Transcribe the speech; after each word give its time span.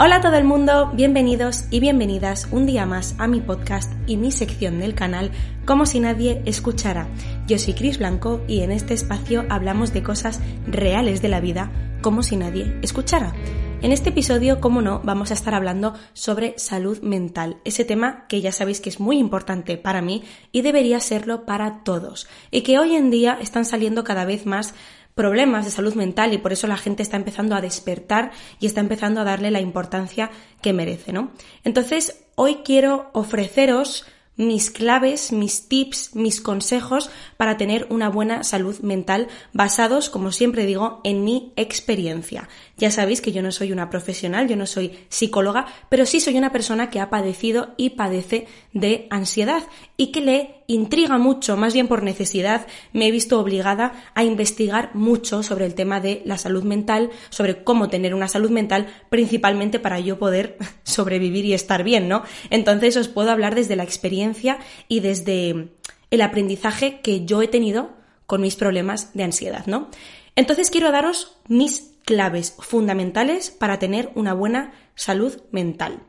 Hola 0.00 0.16
a 0.16 0.20
todo 0.20 0.36
el 0.36 0.44
mundo, 0.44 0.92
bienvenidos 0.94 1.64
y 1.72 1.80
bienvenidas 1.80 2.46
un 2.52 2.66
día 2.66 2.86
más 2.86 3.16
a 3.18 3.26
mi 3.26 3.40
podcast 3.40 3.92
y 4.06 4.16
mi 4.16 4.30
sección 4.30 4.78
del 4.78 4.94
canal 4.94 5.32
Como 5.64 5.86
si 5.86 5.98
nadie 5.98 6.40
escuchara. 6.46 7.08
Yo 7.48 7.58
soy 7.58 7.74
Cris 7.74 7.98
Blanco 7.98 8.40
y 8.46 8.60
en 8.60 8.70
este 8.70 8.94
espacio 8.94 9.44
hablamos 9.50 9.92
de 9.92 10.04
cosas 10.04 10.38
reales 10.68 11.20
de 11.20 11.28
la 11.28 11.40
vida 11.40 11.72
como 12.00 12.22
si 12.22 12.36
nadie 12.36 12.78
escuchara. 12.80 13.34
En 13.80 13.90
este 13.92 14.10
episodio, 14.10 14.60
como 14.60 14.82
no, 14.82 15.00
vamos 15.04 15.30
a 15.30 15.34
estar 15.34 15.54
hablando 15.54 15.94
sobre 16.12 16.56
salud 16.58 17.00
mental, 17.00 17.58
ese 17.64 17.84
tema 17.84 18.26
que 18.26 18.40
ya 18.40 18.50
sabéis 18.50 18.80
que 18.80 18.88
es 18.88 18.98
muy 18.98 19.18
importante 19.18 19.76
para 19.78 20.02
mí 20.02 20.24
y 20.50 20.62
debería 20.62 20.98
serlo 20.98 21.44
para 21.44 21.84
todos, 21.84 22.28
y 22.50 22.62
que 22.62 22.80
hoy 22.80 22.96
en 22.96 23.10
día 23.10 23.38
están 23.40 23.64
saliendo 23.64 24.02
cada 24.02 24.24
vez 24.24 24.46
más 24.46 24.74
problemas 25.14 25.64
de 25.64 25.70
salud 25.70 25.94
mental 25.94 26.32
y 26.32 26.38
por 26.38 26.52
eso 26.52 26.66
la 26.66 26.76
gente 26.76 27.02
está 27.02 27.16
empezando 27.16 27.54
a 27.54 27.60
despertar 27.60 28.30
y 28.60 28.66
está 28.66 28.80
empezando 28.80 29.20
a 29.20 29.24
darle 29.24 29.50
la 29.50 29.60
importancia 29.60 30.30
que 30.62 30.72
merece, 30.72 31.12
¿no? 31.12 31.30
Entonces, 31.64 32.24
hoy 32.36 32.58
quiero 32.64 33.10
ofreceros 33.12 34.06
mis 34.38 34.70
claves, 34.70 35.32
mis 35.32 35.68
tips, 35.68 36.14
mis 36.14 36.40
consejos 36.40 37.10
para 37.36 37.56
tener 37.56 37.88
una 37.90 38.08
buena 38.08 38.44
salud 38.44 38.78
mental 38.80 39.26
basados, 39.52 40.10
como 40.10 40.30
siempre 40.30 40.64
digo, 40.64 41.00
en 41.02 41.24
mi 41.24 41.52
experiencia. 41.56 42.48
Ya 42.78 42.92
sabéis 42.92 43.20
que 43.20 43.32
yo 43.32 43.42
no 43.42 43.50
soy 43.50 43.72
una 43.72 43.90
profesional, 43.90 44.48
yo 44.48 44.56
no 44.56 44.64
soy 44.64 44.92
psicóloga, 45.08 45.66
pero 45.88 46.06
sí 46.06 46.20
soy 46.20 46.38
una 46.38 46.52
persona 46.52 46.90
que 46.90 47.00
ha 47.00 47.10
padecido 47.10 47.74
y 47.76 47.90
padece 47.90 48.46
de 48.72 49.08
ansiedad 49.10 49.64
y 49.96 50.12
que 50.12 50.20
le 50.20 50.62
intriga 50.68 51.18
mucho, 51.18 51.56
más 51.56 51.74
bien 51.74 51.88
por 51.88 52.04
necesidad, 52.04 52.68
me 52.92 53.08
he 53.08 53.10
visto 53.10 53.40
obligada 53.40 53.92
a 54.14 54.22
investigar 54.22 54.94
mucho 54.94 55.42
sobre 55.42 55.66
el 55.66 55.74
tema 55.74 56.00
de 56.00 56.22
la 56.24 56.38
salud 56.38 56.62
mental, 56.62 57.10
sobre 57.30 57.64
cómo 57.64 57.88
tener 57.88 58.14
una 58.14 58.28
salud 58.28 58.50
mental, 58.50 58.86
principalmente 59.10 59.80
para 59.80 59.98
yo 59.98 60.18
poder 60.18 60.56
sobrevivir 60.84 61.46
y 61.46 61.54
estar 61.54 61.82
bien, 61.82 62.08
¿no? 62.08 62.22
Entonces 62.50 62.96
os 62.96 63.08
puedo 63.08 63.32
hablar 63.32 63.56
desde 63.56 63.74
la 63.74 63.82
experiencia 63.82 64.58
y 64.86 65.00
desde 65.00 65.70
el 66.10 66.20
aprendizaje 66.20 67.00
que 67.00 67.24
yo 67.24 67.42
he 67.42 67.48
tenido 67.48 67.90
con 68.26 68.40
mis 68.40 68.54
problemas 68.54 69.14
de 69.14 69.24
ansiedad, 69.24 69.66
¿no? 69.66 69.88
Entonces 70.36 70.70
quiero 70.70 70.92
daros 70.92 71.38
mis 71.48 71.97
claves 72.08 72.54
fundamentales 72.58 73.50
para 73.50 73.78
tener 73.78 74.10
una 74.14 74.32
buena 74.32 74.72
salud 74.94 75.42
mental. 75.50 76.04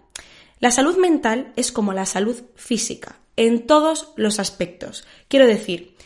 La 0.61 0.71
salud 0.71 0.95
mental 0.95 1.51
es 1.57 1.73
como 1.73 1.91
la 1.91 2.05
salud 2.05 2.41
física 2.55 3.19
en 3.35 3.67
todos 3.67 4.13
los 4.15 4.39
aspectos. 4.39 5.05
Quiero 5.27 5.45
decir, 5.45 5.97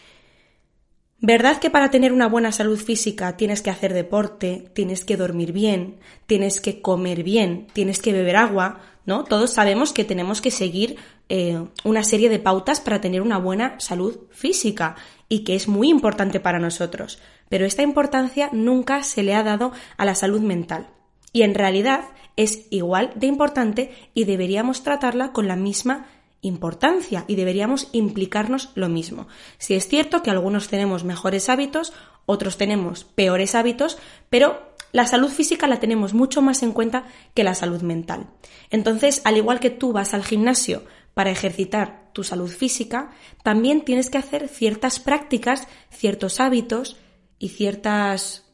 ¿verdad 1.19 1.59
que 1.59 1.69
para 1.69 1.91
tener 1.91 2.11
una 2.11 2.27
buena 2.27 2.51
salud 2.51 2.79
física 2.79 3.37
tienes 3.37 3.61
que 3.61 3.69
hacer 3.69 3.93
deporte, 3.93 4.67
tienes 4.73 5.05
que 5.05 5.15
dormir 5.15 5.51
bien, 5.51 5.99
tienes 6.25 6.59
que 6.59 6.81
comer 6.81 7.21
bien, 7.21 7.67
tienes 7.73 7.99
que 7.99 8.13
beber 8.13 8.37
agua, 8.37 8.81
¿no? 9.05 9.25
Todos 9.25 9.51
sabemos 9.51 9.93
que 9.93 10.05
tenemos 10.05 10.41
que 10.41 10.49
seguir 10.49 10.97
eh, 11.29 11.63
una 11.83 12.03
serie 12.03 12.29
de 12.29 12.39
pautas 12.39 12.81
para 12.81 12.99
tener 12.99 13.21
una 13.21 13.37
buena 13.37 13.79
salud 13.79 14.21
física 14.31 14.95
y 15.29 15.43
que 15.43 15.53
es 15.53 15.67
muy 15.67 15.91
importante 15.91 16.39
para 16.39 16.57
nosotros. 16.57 17.19
Pero 17.49 17.65
esta 17.65 17.83
importancia 17.83 18.49
nunca 18.51 19.03
se 19.03 19.23
le 19.23 19.35
ha 19.35 19.43
dado 19.43 19.71
a 19.97 20.05
la 20.05 20.15
salud 20.15 20.41
mental. 20.41 20.87
Y 21.31 21.43
en 21.43 21.55
realidad 21.55 22.05
es 22.35 22.67
igual 22.69 23.11
de 23.15 23.27
importante 23.27 23.91
y 24.13 24.25
deberíamos 24.25 24.83
tratarla 24.83 25.31
con 25.31 25.47
la 25.47 25.55
misma 25.55 26.07
importancia 26.41 27.25
y 27.27 27.35
deberíamos 27.35 27.87
implicarnos 27.91 28.69
lo 28.75 28.89
mismo. 28.89 29.27
Si 29.57 29.73
es 29.73 29.87
cierto 29.87 30.21
que 30.21 30.29
algunos 30.29 30.67
tenemos 30.67 31.03
mejores 31.03 31.49
hábitos, 31.49 31.93
otros 32.25 32.57
tenemos 32.57 33.03
peores 33.03 33.55
hábitos, 33.55 33.97
pero 34.29 34.73
la 34.91 35.07
salud 35.07 35.29
física 35.29 35.67
la 35.67 35.79
tenemos 35.79 36.13
mucho 36.13 36.41
más 36.41 36.61
en 36.61 36.71
cuenta 36.71 37.05
que 37.33 37.43
la 37.43 37.55
salud 37.55 37.81
mental. 37.81 38.27
Entonces, 38.69 39.21
al 39.25 39.37
igual 39.37 39.59
que 39.59 39.71
tú 39.71 39.91
vas 39.91 40.13
al 40.13 40.23
gimnasio 40.23 40.83
para 41.13 41.31
ejercitar 41.31 42.09
tu 42.13 42.23
salud 42.23 42.49
física, 42.49 43.11
también 43.41 43.81
tienes 43.81 44.09
que 44.09 44.19
hacer 44.19 44.47
ciertas 44.47 44.99
prácticas, 44.99 45.67
ciertos 45.89 46.39
hábitos 46.39 46.97
y 47.43 47.49
ciertas 47.49 48.45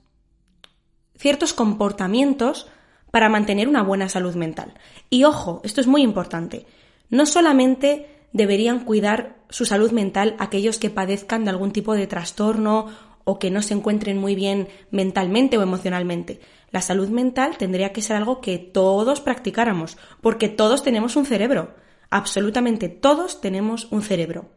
ciertos 1.16 1.54
comportamientos 1.54 2.68
para 3.12 3.30
mantener 3.30 3.68
una 3.68 3.84
buena 3.84 4.08
salud 4.08 4.36
mental. 4.36 4.74
Y 5.10 5.26
ojo, 5.26 5.62
esto 5.64 5.82
es 5.82 5.88
muy 5.88 6.02
importante 6.02 6.66
no 7.10 7.26
solamente 7.26 8.08
deberían 8.32 8.86
cuidar 8.86 9.38
su 9.50 9.66
salud 9.66 9.92
mental 9.92 10.36
aquellos 10.40 10.78
que 10.78 10.90
padezcan 10.90 11.44
de 11.44 11.50
algún 11.50 11.72
tipo 11.72 11.96
de 11.96 12.08
trastorno 12.08 12.88
o 13.24 13.40
que 13.40 13.52
no 13.52 13.62
se 13.62 13.74
encuentren 13.74 14.18
muy 14.18 14.36
bien 14.36 14.68
mentalmente 14.92 15.58
o 15.58 15.64
emocionalmente. 15.64 16.40
La 16.72 16.82
salud 16.82 17.10
mental 17.10 17.58
tendría 17.58 17.92
que 17.92 18.02
ser 18.02 18.16
algo 18.16 18.42
que 18.42 18.60
todos 18.60 19.22
practicáramos, 19.22 19.98
porque 20.22 20.50
todos 20.50 20.84
tenemos 20.84 21.16
un 21.16 21.26
cerebro. 21.26 21.76
Absolutamente 22.12 22.90
todos 22.90 23.42
tenemos 23.42 23.88
un 23.92 24.04
cerebro. 24.04 24.50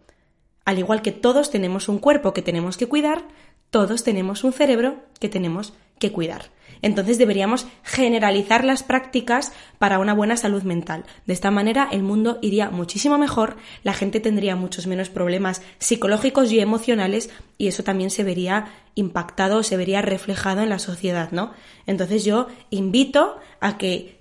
Al 0.64 0.78
igual 0.78 1.02
que 1.02 1.12
todos 1.12 1.50
tenemos 1.50 1.88
un 1.88 1.98
cuerpo 1.98 2.32
que 2.32 2.42
tenemos 2.42 2.76
que 2.76 2.86
cuidar, 2.86 3.24
todos 3.72 4.04
tenemos 4.04 4.44
un 4.44 4.52
cerebro 4.52 4.98
que 5.18 5.30
tenemos 5.30 5.72
que 5.98 6.12
cuidar. 6.12 6.50
Entonces 6.82 7.16
deberíamos 7.16 7.66
generalizar 7.82 8.64
las 8.64 8.82
prácticas 8.82 9.52
para 9.78 9.98
una 9.98 10.12
buena 10.12 10.36
salud 10.36 10.62
mental. 10.62 11.04
De 11.26 11.32
esta 11.32 11.50
manera 11.50 11.88
el 11.90 12.02
mundo 12.02 12.38
iría 12.42 12.68
muchísimo 12.68 13.16
mejor, 13.16 13.56
la 13.82 13.94
gente 13.94 14.20
tendría 14.20 14.56
muchos 14.56 14.86
menos 14.86 15.08
problemas 15.08 15.62
psicológicos 15.78 16.52
y 16.52 16.60
emocionales 16.60 17.30
y 17.56 17.68
eso 17.68 17.82
también 17.82 18.10
se 18.10 18.24
vería 18.24 18.66
impactado, 18.94 19.62
se 19.62 19.78
vería 19.78 20.02
reflejado 20.02 20.60
en 20.60 20.68
la 20.68 20.78
sociedad, 20.78 21.30
¿no? 21.32 21.52
Entonces 21.86 22.24
yo 22.24 22.48
invito 22.68 23.38
a 23.60 23.78
que 23.78 24.20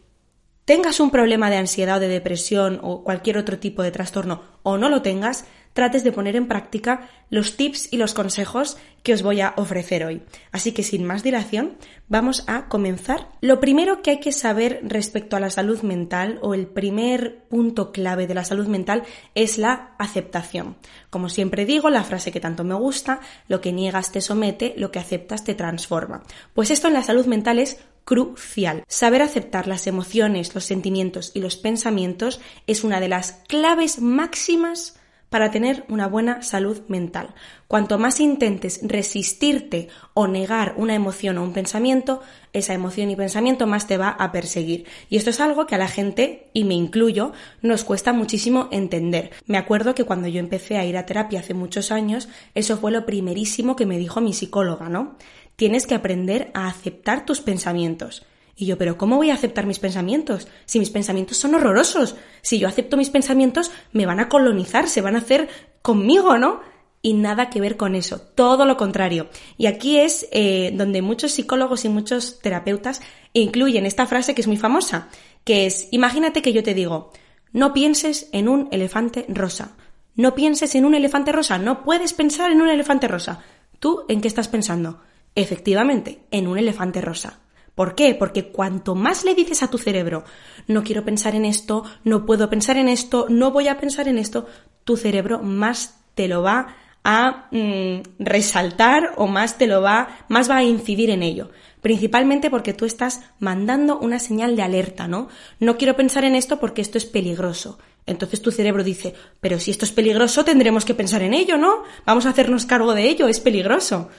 tengas 0.64 1.02
un 1.02 1.12
problema 1.12 1.50
de 1.50 1.58
ansiedad 1.58 1.98
o 1.98 2.00
de 2.00 2.08
depresión 2.08 2.80
o 2.84 3.04
cualquier 3.04 3.38
otro 3.38 3.60
tipo 3.60 3.84
de 3.84 3.92
trastorno 3.92 4.44
o 4.64 4.78
no 4.78 4.88
lo 4.88 5.02
tengas, 5.02 5.46
trates 5.74 6.04
de 6.04 6.12
poner 6.12 6.36
en 6.36 6.48
práctica 6.48 7.10
los 7.30 7.56
tips 7.56 7.92
y 7.92 7.98
los 7.98 8.14
consejos 8.14 8.78
que 9.04 9.14
os 9.14 9.24
voy 9.24 9.42
a 9.42 9.54
ofrecer 9.58 10.04
hoy. 10.04 10.22
Así 10.52 10.74
que 10.74 10.84
sin 10.84 11.06
más 11.06 11.24
dilación, 11.24 11.78
vamos 12.08 12.44
a 12.48 12.68
comenzar. 12.68 13.30
Lo 13.42 13.60
primero 13.60 14.02
que 14.02 14.12
hay 14.12 14.20
que 14.20 14.32
saber 14.32 14.82
respecto 14.84 15.36
a 15.36 15.40
la 15.40 15.50
salud 15.50 15.82
mental 15.82 16.40
o 16.42 16.54
el 16.54 16.68
primer 16.68 17.44
punto 17.50 17.92
clave 17.92 18.28
de 18.28 18.36
la 18.36 18.44
salud 18.44 18.68
mental 18.68 19.04
es 19.34 19.58
la 19.58 19.96
aceptación. 19.98 20.76
Como 21.10 21.30
siempre 21.30 21.66
digo, 21.66 21.90
la 21.90 22.04
frase 22.04 22.32
que 22.32 22.40
tanto 22.40 22.64
me 22.64 22.76
gusta, 22.76 23.22
lo 23.48 23.62
que 23.62 23.72
niegas 23.72 24.12
te 24.12 24.22
somete, 24.22 24.74
lo 24.78 24.92
que 24.92 25.00
aceptas 25.00 25.44
te 25.44 25.56
transforma. 25.56 26.24
Pues 26.54 26.70
esto 26.70 26.88
en 26.88 26.94
la 26.94 27.04
salud 27.04 27.26
mental 27.26 27.60
es 27.60 27.80
crucial. 28.04 28.84
Saber 28.88 29.22
aceptar 29.22 29.68
las 29.68 29.88
emociones, 29.88 30.54
los 30.54 30.66
sentimientos 30.66 31.32
y 31.34 31.40
los 31.40 31.56
pensamientos 31.56 32.42
es 32.68 32.84
una 32.84 33.00
de 33.00 33.08
las 33.08 33.34
claves 33.48 34.02
máximas 34.02 34.98
para 35.32 35.50
tener 35.50 35.86
una 35.88 36.08
buena 36.08 36.44
salud 36.44 36.82
mental. 36.90 37.34
Cuanto 37.70 37.98
más 37.98 38.20
intentes 38.20 38.82
resistirte 38.84 39.88
o 40.14 40.28
negar 40.28 40.74
una 40.76 40.94
emoción 40.94 41.38
o 41.38 41.44
un 41.44 41.54
pensamiento, 41.54 42.22
esa 42.52 42.74
emoción 42.74 43.10
y 43.10 43.16
pensamiento 43.16 43.66
más 43.66 43.88
te 43.88 43.96
va 43.96 44.10
a 44.10 44.34
perseguir. 44.34 44.86
Y 45.10 45.16
esto 45.16 45.30
es 45.30 45.40
algo 45.40 45.68
que 45.68 45.76
a 45.76 45.78
la 45.78 45.88
gente, 45.88 46.50
y 46.52 46.66
me 46.66 46.74
incluyo, 46.74 47.32
nos 47.62 47.86
cuesta 47.86 48.12
muchísimo 48.12 48.68
entender. 48.74 49.32
Me 49.46 49.58
acuerdo 49.58 49.96
que 49.96 50.04
cuando 50.04 50.28
yo 50.28 50.42
empecé 50.42 50.76
a 50.78 50.84
ir 50.84 50.98
a 50.98 51.06
terapia 51.06 51.40
hace 51.40 51.54
muchos 51.54 51.94
años, 51.94 52.28
eso 52.54 52.76
fue 52.76 52.92
lo 52.92 53.06
primerísimo 53.06 53.78
que 53.78 53.86
me 53.86 53.98
dijo 53.98 54.20
mi 54.20 54.34
psicóloga, 54.34 54.90
¿no? 54.90 55.16
Tienes 55.56 55.88
que 55.88 55.96
aprender 55.96 56.52
a 56.54 56.68
aceptar 56.68 57.26
tus 57.26 57.40
pensamientos. 57.40 58.26
Y 58.56 58.66
yo, 58.66 58.78
pero 58.78 58.98
¿cómo 58.98 59.18
voy 59.18 59.30
a 59.30 59.34
aceptar 59.34 59.66
mis 59.66 59.80
pensamientos? 59.80 60.48
Si 60.66 60.80
mis 60.80 60.90
pensamientos 60.90 61.38
son 61.38 61.56
horrorosos. 61.56 62.16
Si 62.42 62.60
yo 62.60 62.68
acepto 62.68 62.98
mis 62.98 63.10
pensamientos, 63.10 63.72
me 63.92 64.06
van 64.06 64.20
a 64.20 64.30
colonizar, 64.30 64.88
se 64.88 65.02
van 65.02 65.16
a 65.16 65.20
hacer 65.20 65.50
conmigo, 65.82 66.38
¿no? 66.38 66.62
Y 67.02 67.14
nada 67.14 67.50
que 67.50 67.62
ver 67.62 67.78
con 67.78 67.96
eso, 67.96 68.22
todo 68.22 68.66
lo 68.66 68.78
contrario. 68.78 69.30
Y 69.58 69.66
aquí 69.66 69.98
es 69.98 70.28
eh, 70.32 70.72
donde 70.76 71.02
muchos 71.02 71.32
psicólogos 71.32 71.84
y 71.86 71.90
muchos 71.90 72.40
terapeutas 72.40 73.02
incluyen 73.34 73.88
esta 73.88 74.06
frase 74.06 74.36
que 74.36 74.42
es 74.42 74.48
muy 74.48 74.58
famosa, 74.58 75.10
que 75.44 75.66
es, 75.66 75.88
imagínate 75.92 76.44
que 76.44 76.54
yo 76.54 76.62
te 76.62 76.76
digo, 76.76 77.12
no 77.54 77.74
pienses 77.74 78.30
en 78.32 78.48
un 78.48 78.68
elefante 78.72 79.26
rosa. 79.30 79.76
No 80.16 80.36
pienses 80.36 80.76
en 80.76 80.86
un 80.86 80.94
elefante 80.94 81.32
rosa, 81.32 81.58
no 81.58 81.84
puedes 81.84 82.14
pensar 82.14 82.52
en 82.52 82.62
un 82.62 82.70
elefante 82.70 83.08
rosa. 83.08 83.44
¿Tú 83.80 84.04
en 84.10 84.22
qué 84.22 84.28
estás 84.28 84.48
pensando? 84.48 85.02
Efectivamente, 85.36 86.26
en 86.32 86.48
un 86.48 86.58
elefante 86.58 87.02
rosa. 87.02 87.40
¿Por 87.76 87.96
qué? 87.96 88.16
Porque 88.16 88.52
cuanto 88.52 88.96
más 88.96 89.24
le 89.24 89.34
dices 89.34 89.64
a 89.64 89.70
tu 89.70 89.78
cerebro, 89.78 90.24
no 90.68 90.84
quiero 90.84 91.06
pensar 91.06 91.36
en 91.36 91.46
esto, 91.46 91.84
no 92.04 92.26
puedo 92.26 92.50
pensar 92.50 92.78
en 92.78 92.90
esto, 92.90 93.28
no 93.30 93.52
voy 93.52 93.68
a 93.68 93.80
pensar 93.80 94.08
en 94.08 94.18
esto, 94.18 94.46
tu 94.84 94.98
cerebro 94.98 95.40
más 95.40 96.00
te 96.16 96.28
lo 96.28 96.44
va 96.44 96.76
a 97.04 97.48
mm, 97.52 98.02
resaltar 98.20 99.14
o 99.18 99.28
más 99.28 99.58
te 99.58 99.68
lo 99.68 99.82
va, 99.82 100.26
más 100.28 100.50
va 100.50 100.58
a 100.58 100.64
incidir 100.64 101.10
en 101.10 101.24
ello. 101.24 101.50
Principalmente 101.82 102.52
porque 102.52 102.74
tú 102.74 102.86
estás 102.86 103.22
mandando 103.40 103.98
una 103.98 104.20
señal 104.20 104.56
de 104.56 104.62
alerta, 104.62 105.08
¿no? 105.08 105.30
No 105.60 105.78
quiero 105.78 105.96
pensar 105.96 106.24
en 106.26 106.36
esto 106.36 106.60
porque 106.60 106.82
esto 106.82 106.98
es 106.98 107.06
peligroso. 107.06 107.80
Entonces 108.06 108.42
tu 108.42 108.52
cerebro 108.52 108.84
dice, 108.84 109.16
pero 109.40 109.60
si 109.60 109.72
esto 109.72 109.86
es 109.86 109.92
peligroso 109.92 110.44
tendremos 110.44 110.86
que 110.86 110.94
pensar 110.94 111.24
en 111.24 111.34
ello, 111.34 111.58
¿no? 111.58 111.84
Vamos 112.06 112.26
a 112.26 112.30
hacernos 112.30 112.66
cargo 112.66 112.94
de 112.94 113.10
ello, 113.10 113.28
es 113.28 113.40
peligroso. 113.40 114.10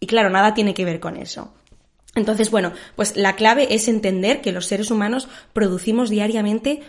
Y 0.00 0.06
claro, 0.06 0.30
nada 0.30 0.54
tiene 0.54 0.74
que 0.74 0.84
ver 0.84 1.00
con 1.00 1.16
eso. 1.16 1.52
Entonces, 2.16 2.50
bueno, 2.50 2.72
pues 2.96 3.16
la 3.16 3.36
clave 3.36 3.74
es 3.74 3.86
entender 3.86 4.40
que 4.40 4.50
los 4.50 4.66
seres 4.66 4.90
humanos 4.90 5.28
producimos 5.52 6.10
diariamente 6.10 6.80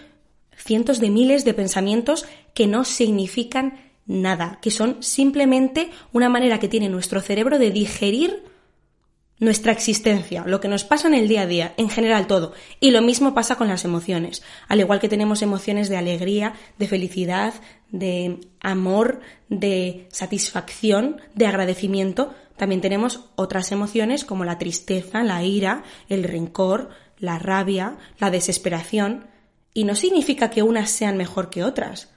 cientos 0.56 1.00
de 1.00 1.12
miles 1.12 1.46
de 1.46 1.54
pensamientos 1.54 2.26
que 2.56 2.66
no 2.66 2.84
significan 2.84 3.80
nada, 4.08 4.58
que 4.62 4.72
son 4.72 5.04
simplemente 5.04 5.92
una 6.14 6.30
manera 6.30 6.60
que 6.60 6.70
tiene 6.70 6.90
nuestro 6.90 7.22
cerebro 7.22 7.60
de 7.60 7.72
digerir 7.72 8.44
nuestra 9.40 9.72
existencia, 9.72 10.44
lo 10.48 10.60
que 10.60 10.68
nos 10.68 10.84
pasa 10.84 11.08
en 11.08 11.14
el 11.14 11.28
día 11.28 11.42
a 11.42 11.46
día, 11.46 11.74
en 11.78 11.90
general 11.90 12.26
todo. 12.26 12.54
Y 12.80 12.90
lo 12.90 13.04
mismo 13.04 13.36
pasa 13.36 13.56
con 13.56 13.68
las 13.68 13.86
emociones. 13.86 14.42
Al 14.68 14.80
igual 14.80 15.00
que 15.00 15.10
tenemos 15.10 15.44
emociones 15.44 15.90
de 15.90 15.98
alegría, 15.98 16.54
de 16.80 16.88
felicidad, 16.88 17.54
de 17.92 18.40
amor, 18.62 19.20
de 19.50 20.08
satisfacción, 20.10 21.22
de 21.36 21.46
agradecimiento, 21.46 22.34
también 22.58 22.82
tenemos 22.82 23.30
otras 23.36 23.72
emociones 23.72 24.26
como 24.26 24.46
la 24.46 24.58
tristeza, 24.58 25.24
la 25.24 25.44
ira, 25.44 25.84
el 26.10 26.24
rencor, 26.24 26.90
la 27.20 27.40
rabia, 27.40 27.98
la 28.20 28.32
desesperación. 28.32 29.28
Y 29.74 29.84
no 29.84 29.96
significa 29.96 30.50
que 30.50 30.64
unas 30.64 30.90
sean 30.90 31.18
mejor 31.18 31.50
que 31.50 31.64
otras. 31.64 32.10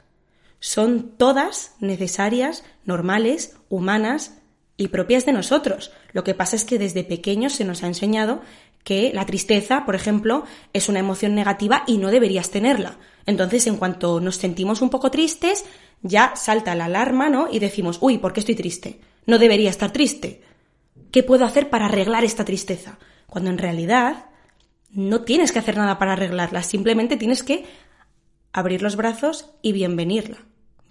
Son 0.59 1.13
todas 1.17 1.75
necesarias, 1.81 2.65
normales, 2.85 3.57
humanas, 3.69 4.41
y 4.81 4.89
propias 4.89 5.27
de 5.27 5.33
nosotros. 5.33 5.93
Lo 6.13 6.25
que 6.25 6.35
pasa 6.35 6.57
es 6.57 6.65
que 6.65 6.79
desde 6.79 7.05
pequeños 7.05 7.53
se 7.53 7.67
nos 7.67 7.83
ha 7.83 7.87
enseñado 7.87 8.41
que 8.83 9.13
la 9.13 9.27
tristeza, 9.27 9.85
por 9.85 9.95
ejemplo, 9.95 10.45
es 10.73 10.89
una 10.89 11.01
emoción 11.01 11.35
negativa 11.35 11.85
y 11.87 11.99
no 11.99 12.11
deberías 12.11 12.51
tenerla. 12.51 12.97
Entonces, 13.27 13.67
en 13.67 13.77
cuanto 13.77 14.21
nos 14.21 14.37
sentimos 14.37 14.81
un 14.81 14.89
poco 14.89 15.11
tristes, 15.11 15.67
ya 16.01 16.35
salta 16.35 16.75
la 16.75 16.87
alarma, 16.87 17.29
¿no? 17.29 17.49
Y 17.53 17.59
decimos, 17.59 17.99
uy, 18.01 18.17
¿por 18.17 18.33
qué 18.33 18.41
estoy 18.41 18.55
triste? 18.55 19.01
No 19.27 19.39
debería 19.39 19.71
estar 19.71 19.93
triste. 19.93 20.43
¿Qué 21.11 21.23
puedo 21.23 21.45
hacer 21.45 21.71
para 21.71 21.87
arreglar 21.87 22.25
esta 22.25 22.45
tristeza? 22.45 22.99
Cuando 23.27 23.51
en 23.51 23.59
realidad 23.59 24.27
no 24.91 25.23
tienes 25.23 25.53
que 25.53 25.59
hacer 25.59 25.77
nada 25.77 25.99
para 25.99 26.15
arreglarla, 26.15 26.63
simplemente 26.63 27.17
tienes 27.17 27.43
que 27.43 27.65
abrir 28.53 28.83
los 28.83 28.97
brazos 28.97 29.51
y 29.63 29.73
bienvenirla 29.73 30.39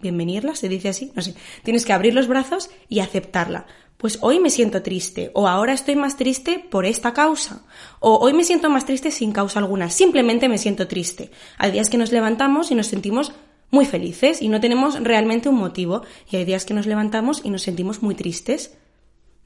bienvenirla, 0.01 0.55
se 0.55 0.69
dice 0.69 0.89
así, 0.89 1.11
no 1.15 1.21
sé, 1.21 1.35
tienes 1.63 1.85
que 1.85 1.93
abrir 1.93 2.13
los 2.13 2.27
brazos 2.27 2.69
y 2.87 2.99
aceptarla. 2.99 3.65
Pues 3.97 4.17
hoy 4.21 4.39
me 4.39 4.49
siento 4.49 4.81
triste, 4.81 5.29
o 5.33 5.47
ahora 5.47 5.73
estoy 5.73 5.97
más 5.97 6.15
triste 6.15 6.65
por 6.71 6.85
esta 6.85 7.13
causa, 7.13 7.63
o 7.99 8.17
hoy 8.17 8.31
me 8.31 8.45
siento 8.45 8.69
más 8.69 8.85
triste 8.85 9.11
sin 9.11 9.33
causa 9.33 9.59
alguna, 9.59 9.89
simplemente 9.89 10.47
me 10.47 10.57
siento 10.57 10.87
triste. 10.87 11.31
Hay 11.57 11.71
días 11.71 11.89
que 11.89 11.97
nos 11.97 12.11
levantamos 12.11 12.71
y 12.71 12.75
nos 12.75 12.87
sentimos 12.87 13.33
muy 13.71 13.85
felices 13.85 14.41
y 14.41 14.49
no 14.49 14.59
tenemos 14.59 15.01
realmente 15.01 15.49
un 15.49 15.55
motivo, 15.55 16.03
y 16.29 16.37
hay 16.37 16.45
días 16.45 16.65
que 16.65 16.73
nos 16.73 16.85
levantamos 16.85 17.41
y 17.43 17.49
nos 17.49 17.63
sentimos 17.63 18.01
muy 18.01 18.15
tristes. 18.15 18.77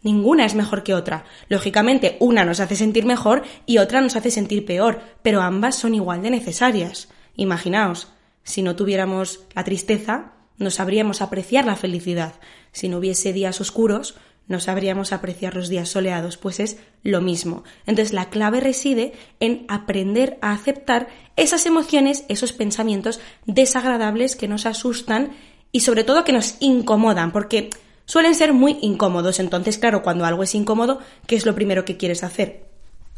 Ninguna 0.02 0.46
es 0.46 0.56
mejor 0.56 0.84
que 0.84 0.94
otra. 0.94 1.24
Lógicamente, 1.48 2.18
una 2.20 2.44
nos 2.44 2.60
hace 2.60 2.76
sentir 2.76 3.06
mejor 3.06 3.44
y 3.66 3.78
otra 3.78 4.02
nos 4.02 4.16
hace 4.16 4.32
sentir 4.32 4.66
peor, 4.66 5.02
pero 5.22 5.42
ambas 5.42 5.76
son 5.76 5.96
igual 5.96 6.22
de 6.22 6.30
necesarias. 6.30 7.10
Imaginaos, 7.36 8.10
si 8.44 8.62
no 8.62 8.76
tuviéramos 8.76 9.42
la 9.56 9.64
tristeza, 9.64 10.34
no 10.58 10.70
sabríamos 10.70 11.22
apreciar 11.22 11.66
la 11.66 11.78
felicidad. 11.78 12.34
Si 12.72 12.90
no 12.90 12.98
hubiese 12.98 13.34
días 13.34 13.62
oscuros, 13.62 14.16
no 14.48 14.60
sabríamos 14.60 15.14
apreciar 15.14 15.56
los 15.56 15.70
días 15.70 15.90
soleados, 15.90 16.38
pues 16.38 16.60
es 16.60 16.78
lo 17.02 17.22
mismo. 17.22 17.64
Entonces 17.86 18.14
la 18.14 18.30
clave 18.30 18.60
reside 18.60 19.14
en 19.40 19.66
aprender 19.70 20.38
a 20.42 20.52
aceptar 20.52 21.08
esas 21.36 21.66
emociones, 21.66 22.26
esos 22.28 22.52
pensamientos 22.52 23.20
desagradables 23.46 24.36
que 24.36 24.48
nos 24.48 24.66
asustan 24.66 25.32
y 25.72 25.80
sobre 25.80 26.04
todo 26.04 26.24
que 26.24 26.34
nos 26.34 26.58
incomodan, 26.60 27.32
porque 27.32 27.70
suelen 28.06 28.36
ser 28.36 28.54
muy 28.54 28.78
incómodos. 28.82 29.40
Entonces, 29.40 29.78
claro, 29.78 30.04
cuando 30.04 30.26
algo 30.26 30.44
es 30.44 30.56
incómodo, 30.56 31.00
¿qué 31.26 31.36
es 31.36 31.46
lo 31.46 31.56
primero 31.56 31.86
que 31.86 31.98
quieres 31.98 32.24
hacer? 32.24 32.66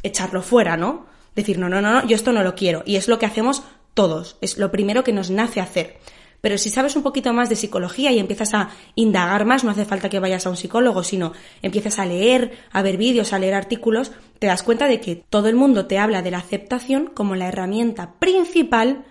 Echarlo 0.03 0.41
fuera, 0.41 0.77
¿no? 0.77 1.05
Decir, 1.35 1.57
no, 1.59 1.67
no, 1.67 1.81
no, 1.81 1.91
no, 1.91 2.07
yo 2.07 2.15
esto 2.15 2.31
no 2.31 2.43
lo 2.43 2.55
quiero. 2.55 2.83
Y 2.85 2.95
es 2.95 3.07
lo 3.07 3.19
que 3.19 3.25
hacemos 3.25 3.63
todos. 3.93 4.37
Es 4.41 4.57
lo 4.57 4.71
primero 4.71 5.03
que 5.03 5.11
nos 5.11 5.31
nace 5.31 5.59
hacer. 5.59 5.97
Pero 6.45 6.59
si 6.59 6.69
sabes 6.69 6.95
un 6.95 7.01
poquito 7.01 7.33
más 7.33 7.49
de 7.49 7.55
psicología 7.55 8.11
y 8.11 8.19
empiezas 8.19 8.53
a 8.53 8.69
indagar 8.93 9.45
más, 9.45 9.63
no 9.63 9.71
hace 9.71 9.83
falta 9.83 10.09
que 10.09 10.19
vayas 10.19 10.45
a 10.45 10.51
un 10.51 10.57
psicólogo, 10.57 11.03
sino 11.03 11.33
empiezas 11.63 11.97
a 11.97 12.05
leer, 12.05 12.51
a 12.71 12.83
ver 12.83 12.97
vídeos, 12.97 13.33
a 13.33 13.39
leer 13.39 13.55
artículos, 13.55 14.11
te 14.37 14.45
das 14.45 14.61
cuenta 14.61 14.87
de 14.87 14.99
que 14.99 15.15
todo 15.15 15.47
el 15.47 15.55
mundo 15.55 15.87
te 15.87 15.97
habla 15.97 16.21
de 16.21 16.29
la 16.29 16.37
aceptación 16.37 17.07
como 17.07 17.33
la 17.33 17.47
herramienta 17.47 18.19
principal 18.19 19.05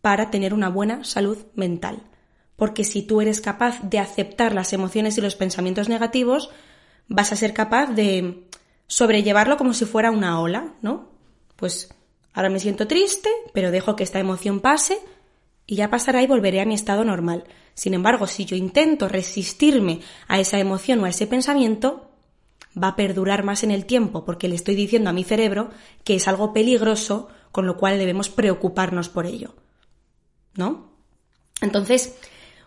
para 0.00 0.32
tener 0.32 0.52
una 0.52 0.68
buena 0.68 1.04
salud 1.04 1.38
mental. 1.54 2.02
Porque 2.56 2.82
si 2.82 3.02
tú 3.02 3.20
eres 3.20 3.40
capaz 3.40 3.78
de 3.84 4.00
aceptar 4.00 4.52
las 4.52 4.72
emociones 4.72 5.16
y 5.18 5.20
los 5.20 5.36
pensamientos 5.36 5.88
negativos, 5.88 6.50
vas 7.06 7.30
a 7.30 7.36
ser 7.36 7.54
capaz 7.54 7.94
de 7.94 8.42
sobrellevarlo 8.88 9.56
como 9.56 9.72
si 9.72 9.84
fuera 9.84 10.10
una 10.10 10.40
ola, 10.40 10.74
¿no? 10.82 11.10
Pues 11.54 11.94
ahora 12.32 12.50
me 12.50 12.58
siento 12.58 12.88
triste, 12.88 13.30
pero 13.54 13.70
dejo 13.70 13.94
que 13.94 14.02
esta 14.02 14.18
emoción 14.18 14.58
pase 14.58 14.98
y 15.70 15.76
ya 15.76 15.88
pasará 15.88 16.20
y 16.20 16.26
volveré 16.26 16.60
a 16.60 16.64
mi 16.64 16.74
estado 16.74 17.04
normal. 17.04 17.44
Sin 17.74 17.94
embargo, 17.94 18.26
si 18.26 18.44
yo 18.44 18.56
intento 18.56 19.06
resistirme 19.06 20.00
a 20.26 20.40
esa 20.40 20.58
emoción 20.58 20.98
o 20.98 21.04
a 21.04 21.10
ese 21.10 21.28
pensamiento, 21.28 22.10
va 22.76 22.88
a 22.88 22.96
perdurar 22.96 23.44
más 23.44 23.62
en 23.62 23.70
el 23.70 23.86
tiempo 23.86 24.24
porque 24.24 24.48
le 24.48 24.56
estoy 24.56 24.74
diciendo 24.74 25.10
a 25.10 25.12
mi 25.12 25.22
cerebro 25.22 25.70
que 26.02 26.16
es 26.16 26.26
algo 26.26 26.52
peligroso, 26.52 27.28
con 27.52 27.66
lo 27.68 27.76
cual 27.76 27.98
debemos 27.98 28.30
preocuparnos 28.30 29.08
por 29.08 29.26
ello. 29.26 29.54
¿No? 30.56 30.90
Entonces, 31.60 32.18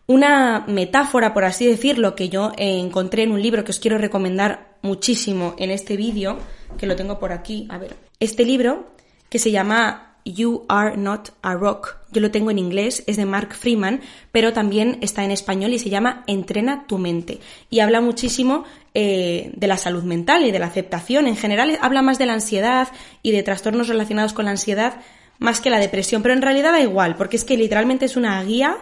una 0.08 0.64
metáfora, 0.70 1.34
por 1.34 1.44
así 1.44 1.66
decirlo, 1.66 2.16
que 2.16 2.30
yo 2.30 2.54
encontré 2.56 3.24
en 3.24 3.34
un 3.34 3.42
libro 3.42 3.66
que 3.66 3.72
os 3.72 3.80
quiero 3.80 3.98
recomendar 3.98 4.78
muchísimo 4.82 5.56
en 5.58 5.72
este 5.72 5.98
vídeo, 5.98 6.38
que 6.78 6.88
lo 6.88 6.96
tengo 6.96 7.20
por 7.20 7.34
aquí, 7.34 7.68
a 7.70 7.78
ver, 7.78 7.98
este 8.22 8.46
libro 8.46 8.94
que 9.28 9.40
se 9.40 9.52
llama 9.52 10.13
You 10.26 10.66
Are 10.70 10.98
Not 10.98 11.30
a 11.42 11.54
Rock. 11.56 11.98
Yo 12.12 12.22
lo 12.22 12.32
tengo 12.32 12.52
en 12.52 12.60
inglés, 12.60 13.04
es 13.08 13.18
de 13.18 13.26
Mark 13.26 13.54
Freeman, 13.54 14.02
pero 14.32 14.54
también 14.54 15.00
está 15.02 15.24
en 15.24 15.32
español 15.32 15.74
y 15.74 15.80
se 15.80 15.90
llama 15.90 16.24
Entrena 16.28 16.86
tu 16.88 16.98
mente. 16.98 17.40
Y 17.70 17.80
habla 17.80 18.02
muchísimo 18.02 18.64
eh, 18.94 19.52
de 19.56 19.68
la 19.68 19.78
salud 19.78 20.04
mental 20.04 20.46
y 20.46 20.52
de 20.52 20.60
la 20.60 20.68
aceptación. 20.68 21.28
En 21.28 21.36
general 21.36 21.78
habla 21.82 22.02
más 22.02 22.20
de 22.20 22.26
la 22.26 22.34
ansiedad 22.34 22.90
y 23.22 23.32
de 23.32 23.44
trastornos 23.44 23.88
relacionados 23.88 24.34
con 24.34 24.46
la 24.46 24.52
ansiedad 24.52 25.02
más 25.40 25.60
que 25.60 25.70
la 25.70 25.80
depresión, 25.80 26.22
pero 26.22 26.34
en 26.34 26.42
realidad 26.42 26.72
da 26.72 26.82
igual, 26.82 27.16
porque 27.16 27.38
es 27.38 27.44
que 27.44 27.58
literalmente 27.58 28.06
es 28.06 28.16
una 28.16 28.42
guía 28.44 28.78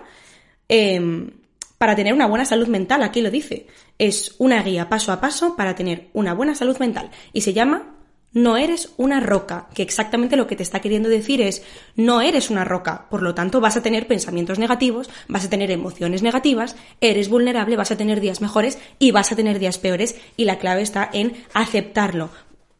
em, 0.67 1.31
para 1.77 1.95
tener 1.95 2.13
una 2.13 2.27
buena 2.27 2.45
salud 2.45 2.67
mental, 2.67 3.01
aquí 3.01 3.21
lo 3.21 3.31
dice. 3.31 3.67
Es 3.97 4.35
una 4.37 4.61
guía 4.61 4.89
paso 4.89 5.11
a 5.11 5.19
paso 5.19 5.55
para 5.55 5.75
tener 5.75 6.09
una 6.13 6.33
buena 6.33 6.53
salud 6.53 6.77
mental 6.77 7.09
y 7.33 7.41
se 7.41 7.53
llama 7.53 7.95
no 8.33 8.55
eres 8.57 8.93
una 8.97 9.19
roca, 9.19 9.67
que 9.73 9.83
exactamente 9.83 10.37
lo 10.37 10.47
que 10.47 10.55
te 10.55 10.63
está 10.63 10.79
queriendo 10.79 11.09
decir 11.09 11.41
es 11.41 11.63
no 11.95 12.21
eres 12.21 12.49
una 12.49 12.63
roca, 12.63 13.07
por 13.09 13.21
lo 13.21 13.35
tanto 13.35 13.59
vas 13.59 13.75
a 13.75 13.83
tener 13.83 14.07
pensamientos 14.07 14.57
negativos, 14.57 15.09
vas 15.27 15.45
a 15.45 15.49
tener 15.49 15.69
emociones 15.69 16.21
negativas, 16.23 16.75
eres 17.01 17.29
vulnerable, 17.29 17.75
vas 17.75 17.91
a 17.91 17.97
tener 17.97 18.21
días 18.21 18.41
mejores 18.41 18.79
y 18.99 19.11
vas 19.11 19.31
a 19.31 19.35
tener 19.35 19.59
días 19.59 19.77
peores 19.77 20.15
y 20.37 20.45
la 20.45 20.59
clave 20.59 20.81
está 20.81 21.09
en 21.11 21.43
aceptarlo. 21.53 22.29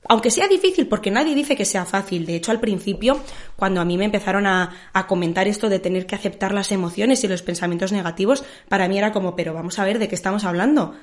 Aunque 0.10 0.32
sea 0.32 0.48
difícil, 0.48 0.88
porque 0.88 1.12
nadie 1.12 1.36
dice 1.36 1.56
que 1.56 1.66
sea 1.66 1.86
fácil. 1.86 2.26
De 2.26 2.36
hecho, 2.36 2.52
al 2.52 2.60
principio, 2.60 3.20
cuando 3.56 3.82
a 3.82 3.86
mí 3.86 3.98
me 3.98 4.06
empezaron 4.06 4.48
a, 4.48 4.72
comentar 5.08 5.48
esto 5.48 5.70
de 5.70 5.80
tener 5.80 6.08
que 6.08 6.16
aceptar 6.16 6.54
las 6.54 6.72
emociones 6.72 7.24
y 7.24 7.28
los 7.28 7.44
pensamientos 7.44 7.92
negativos, 7.92 8.44
para 8.68 8.88
mí 8.88 8.98
era 8.98 9.12
como, 9.12 9.36
pero 9.36 9.54
vamos 9.54 9.78
a 9.78 9.86
ver 9.86 10.00
de 10.00 10.08
qué 10.08 10.16
estamos 10.16 10.44
hablando. 10.44 10.96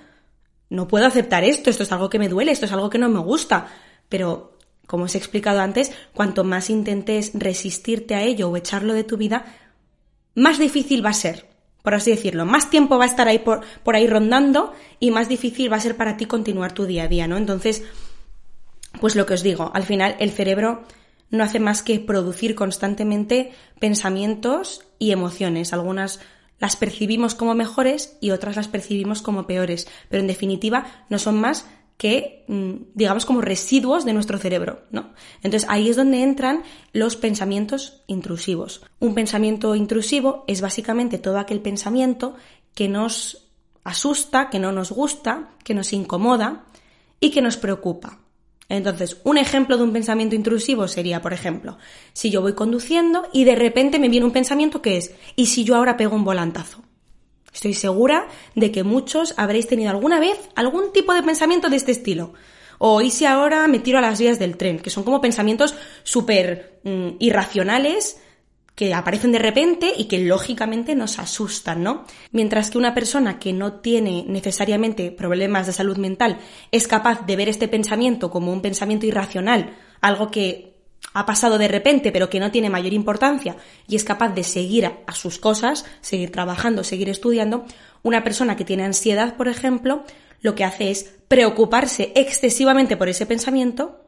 No 0.69 0.89
puedo 0.89 1.07
aceptar 1.07 1.45
esto, 1.45 1.71
esto 1.71 1.85
es 1.85 1.93
algo 1.93 2.11
que 2.11 2.19
me 2.19 2.29
duele, 2.29 2.51
esto 2.51 2.67
es 2.67 2.73
algo 2.73 2.91
que 2.91 2.99
no 2.99 3.09
me 3.09 3.21
gusta. 3.21 3.69
Pero, 4.09 4.57
como 4.87 5.05
os 5.05 5.15
he 5.15 5.19
explicado 5.19 5.61
antes, 5.61 5.93
cuanto 6.15 6.45
más 6.45 6.71
intentes 6.71 7.33
resistirte 7.35 8.15
a 8.15 8.23
ello 8.23 8.49
o 8.49 8.57
echarlo 8.57 8.95
de 8.95 9.05
tu 9.05 9.17
vida, 9.17 9.45
más 10.35 10.59
difícil 10.59 11.05
va 11.05 11.11
a 11.11 11.15
ser, 11.15 11.47
por 11.83 11.95
así 11.95 12.11
decirlo. 12.11 12.47
Más 12.47 12.71
tiempo 12.71 12.99
va 12.99 13.05
a 13.05 13.09
estar 13.09 13.29
ahí 13.29 13.41
por, 13.41 13.63
por 13.83 13.97
ahí 13.97 14.07
rondando 14.07 14.73
y 15.01 15.11
más 15.11 15.29
difícil 15.29 15.73
va 15.73 15.77
a 15.77 15.81
ser 15.81 15.97
para 15.97 16.17
ti 16.17 16.27
continuar 16.27 16.73
tu 16.73 16.87
día 16.87 17.05
a 17.05 17.09
día, 17.09 17.27
¿no? 17.27 17.37
Entonces, 17.37 17.83
pues 19.01 19.17
lo 19.17 19.27
que 19.27 19.35
os 19.35 19.43
digo, 19.43 19.71
al 19.75 19.83
final 19.85 20.17
el 20.19 20.31
cerebro 20.31 20.85
no 21.31 21.45
hace 21.45 21.61
más 21.61 21.83
que 21.83 22.01
producir 22.01 22.55
constantemente 22.55 23.53
pensamientos 23.79 24.85
y 24.99 25.13
emociones. 25.13 25.73
Algunas 25.73 26.21
las 26.59 26.77
percibimos 26.77 27.35
como 27.35 27.55
mejores 27.55 28.17
y 28.21 28.31
otras 28.31 28.57
las 28.57 28.69
percibimos 28.69 29.23
como 29.23 29.47
peores, 29.47 29.89
pero 30.09 30.21
en 30.21 30.27
definitiva 30.27 31.05
no 31.09 31.19
son 31.19 31.41
más 31.41 31.67
que, 31.99 32.45
mm, 32.47 32.95
digamos, 32.95 33.27
como 33.27 33.43
residuos 33.43 34.05
de 34.05 34.15
nuestro 34.15 34.39
cerebro, 34.39 34.83
¿no? 34.91 35.11
Entonces 35.43 35.69
ahí 35.69 35.91
es 35.91 35.97
donde 35.97 36.23
entran 36.23 36.63
los 36.93 37.17
pensamientos 37.17 38.03
intrusivos. 38.07 38.83
Un 39.01 39.15
pensamiento 39.15 39.75
intrusivo 39.75 40.45
es 40.47 40.61
básicamente 40.61 41.19
todo 41.19 41.39
aquel 41.39 41.61
pensamiento 41.61 42.37
que 42.75 42.89
nos 42.89 43.49
asusta, 43.83 44.49
que 44.49 44.61
no 44.61 44.71
nos 44.71 44.93
gusta, 44.93 45.51
que 45.65 45.75
nos 45.75 45.93
incomoda 45.93 46.67
y 47.19 47.31
que 47.31 47.43
nos 47.43 47.57
preocupa. 47.57 48.21
Entonces, 48.69 49.17
un 49.25 49.39
ejemplo 49.39 49.77
de 49.77 49.83
un 49.83 49.93
pensamiento 49.93 50.37
intrusivo 50.37 50.87
sería, 50.87 51.21
por 51.21 51.33
ejemplo, 51.33 51.79
si 52.13 52.31
yo 52.31 52.43
voy 52.43 52.53
conduciendo 52.53 53.27
y 53.33 53.45
de 53.45 53.57
repente 53.57 53.99
me 53.99 54.09
viene 54.09 54.27
un 54.27 54.33
pensamiento 54.33 54.83
que 54.83 54.99
es, 54.99 55.15
¿y 55.35 55.47
si 55.47 55.65
yo 55.65 55.75
ahora 55.75 55.97
pego 55.97 56.15
un 56.15 56.25
volantazo? 56.25 56.83
Estoy 57.59 57.75
segura 57.75 58.29
de 58.55 58.71
que 58.71 58.85
muchos 58.85 59.35
habréis 59.37 59.67
tenido 59.67 59.91
alguna 59.91 60.21
vez 60.21 60.39
algún 60.55 60.93
tipo 60.93 61.13
de 61.13 61.25
pensamiento 61.25 61.69
de 61.69 61.75
este 61.75 61.91
estilo. 61.91 62.33
O 62.79 63.01
¿y 63.01 63.11
si 63.11 63.25
ahora 63.25 63.67
me 63.67 63.81
tiro 63.81 63.99
a 63.99 64.01
las 64.01 64.21
vías 64.21 64.39
del 64.39 64.57
tren? 64.57 64.79
Que 64.79 64.91
son 64.91 65.03
como 65.03 65.21
pensamientos 65.21 65.75
súper 66.05 66.79
mm, 66.85 67.17
irracionales 67.19 68.21
que 68.77 68.95
aparecen 68.95 69.33
de 69.33 69.41
repente 69.41 69.93
y 69.97 70.05
que 70.05 70.21
lógicamente 70.21 70.95
nos 70.95 71.19
asustan, 71.19 71.83
¿no? 71.83 72.05
Mientras 72.31 72.71
que 72.71 72.79
una 72.79 72.95
persona 72.95 73.41
que 73.41 73.53
no 73.53 73.81
tiene 73.81 74.25
necesariamente 74.29 75.11
problemas 75.11 75.67
de 75.67 75.73
salud 75.73 75.97
mental 75.97 76.39
es 76.71 76.87
capaz 76.87 77.27
de 77.27 77.35
ver 77.35 77.49
este 77.49 77.67
pensamiento 77.67 78.31
como 78.31 78.53
un 78.53 78.63
pensamiento 78.63 79.05
irracional, 79.05 79.77
algo 80.01 80.31
que 80.31 80.78
ha 81.15 81.27
pasado 81.27 81.59
de 81.59 81.69
repente 81.69 82.13
pero 82.13 82.31
que 82.31 82.41
no 82.41 82.51
tiene 82.51 82.71
mayor 82.71 82.93
importancia 82.93 83.57
y 83.87 83.97
es 83.97 84.05
capaz 84.05 84.31
de 84.31 84.45
seguir 84.45 84.87
a 84.87 85.15
sus 85.15 85.39
cosas, 85.39 85.85
seguir 86.01 86.31
trabajando, 86.31 86.85
seguir 86.85 87.09
estudiando, 87.09 87.65
una 88.03 88.25
persona 88.25 88.57
que 88.57 88.65
tiene 88.65 88.85
ansiedad, 88.85 89.37
por 89.37 89.49
ejemplo, 89.49 90.05
lo 90.41 90.55
que 90.55 90.65
hace 90.65 90.91
es 90.91 91.15
preocuparse 91.29 92.13
excesivamente 92.15 92.97
por 92.97 93.09
ese 93.09 93.27
pensamiento, 93.27 94.05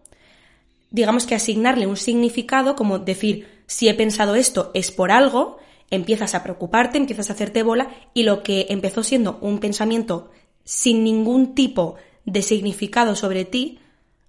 digamos 0.90 1.26
que 1.26 1.34
asignarle 1.34 1.86
un 1.86 1.96
significado 1.96 2.76
como 2.76 2.98
decir, 2.98 3.48
si 3.66 3.88
he 3.88 3.94
pensado 3.94 4.34
esto 4.34 4.70
es 4.74 4.90
por 4.90 5.10
algo, 5.12 5.58
empiezas 5.90 6.34
a 6.34 6.42
preocuparte, 6.42 6.98
empiezas 6.98 7.30
a 7.30 7.32
hacerte 7.32 7.62
bola 7.62 7.90
y 8.14 8.22
lo 8.22 8.42
que 8.42 8.66
empezó 8.70 9.02
siendo 9.02 9.38
un 9.40 9.58
pensamiento 9.58 10.30
sin 10.64 11.04
ningún 11.04 11.54
tipo 11.54 11.96
de 12.24 12.42
significado 12.42 13.16
sobre 13.16 13.44
ti, 13.44 13.80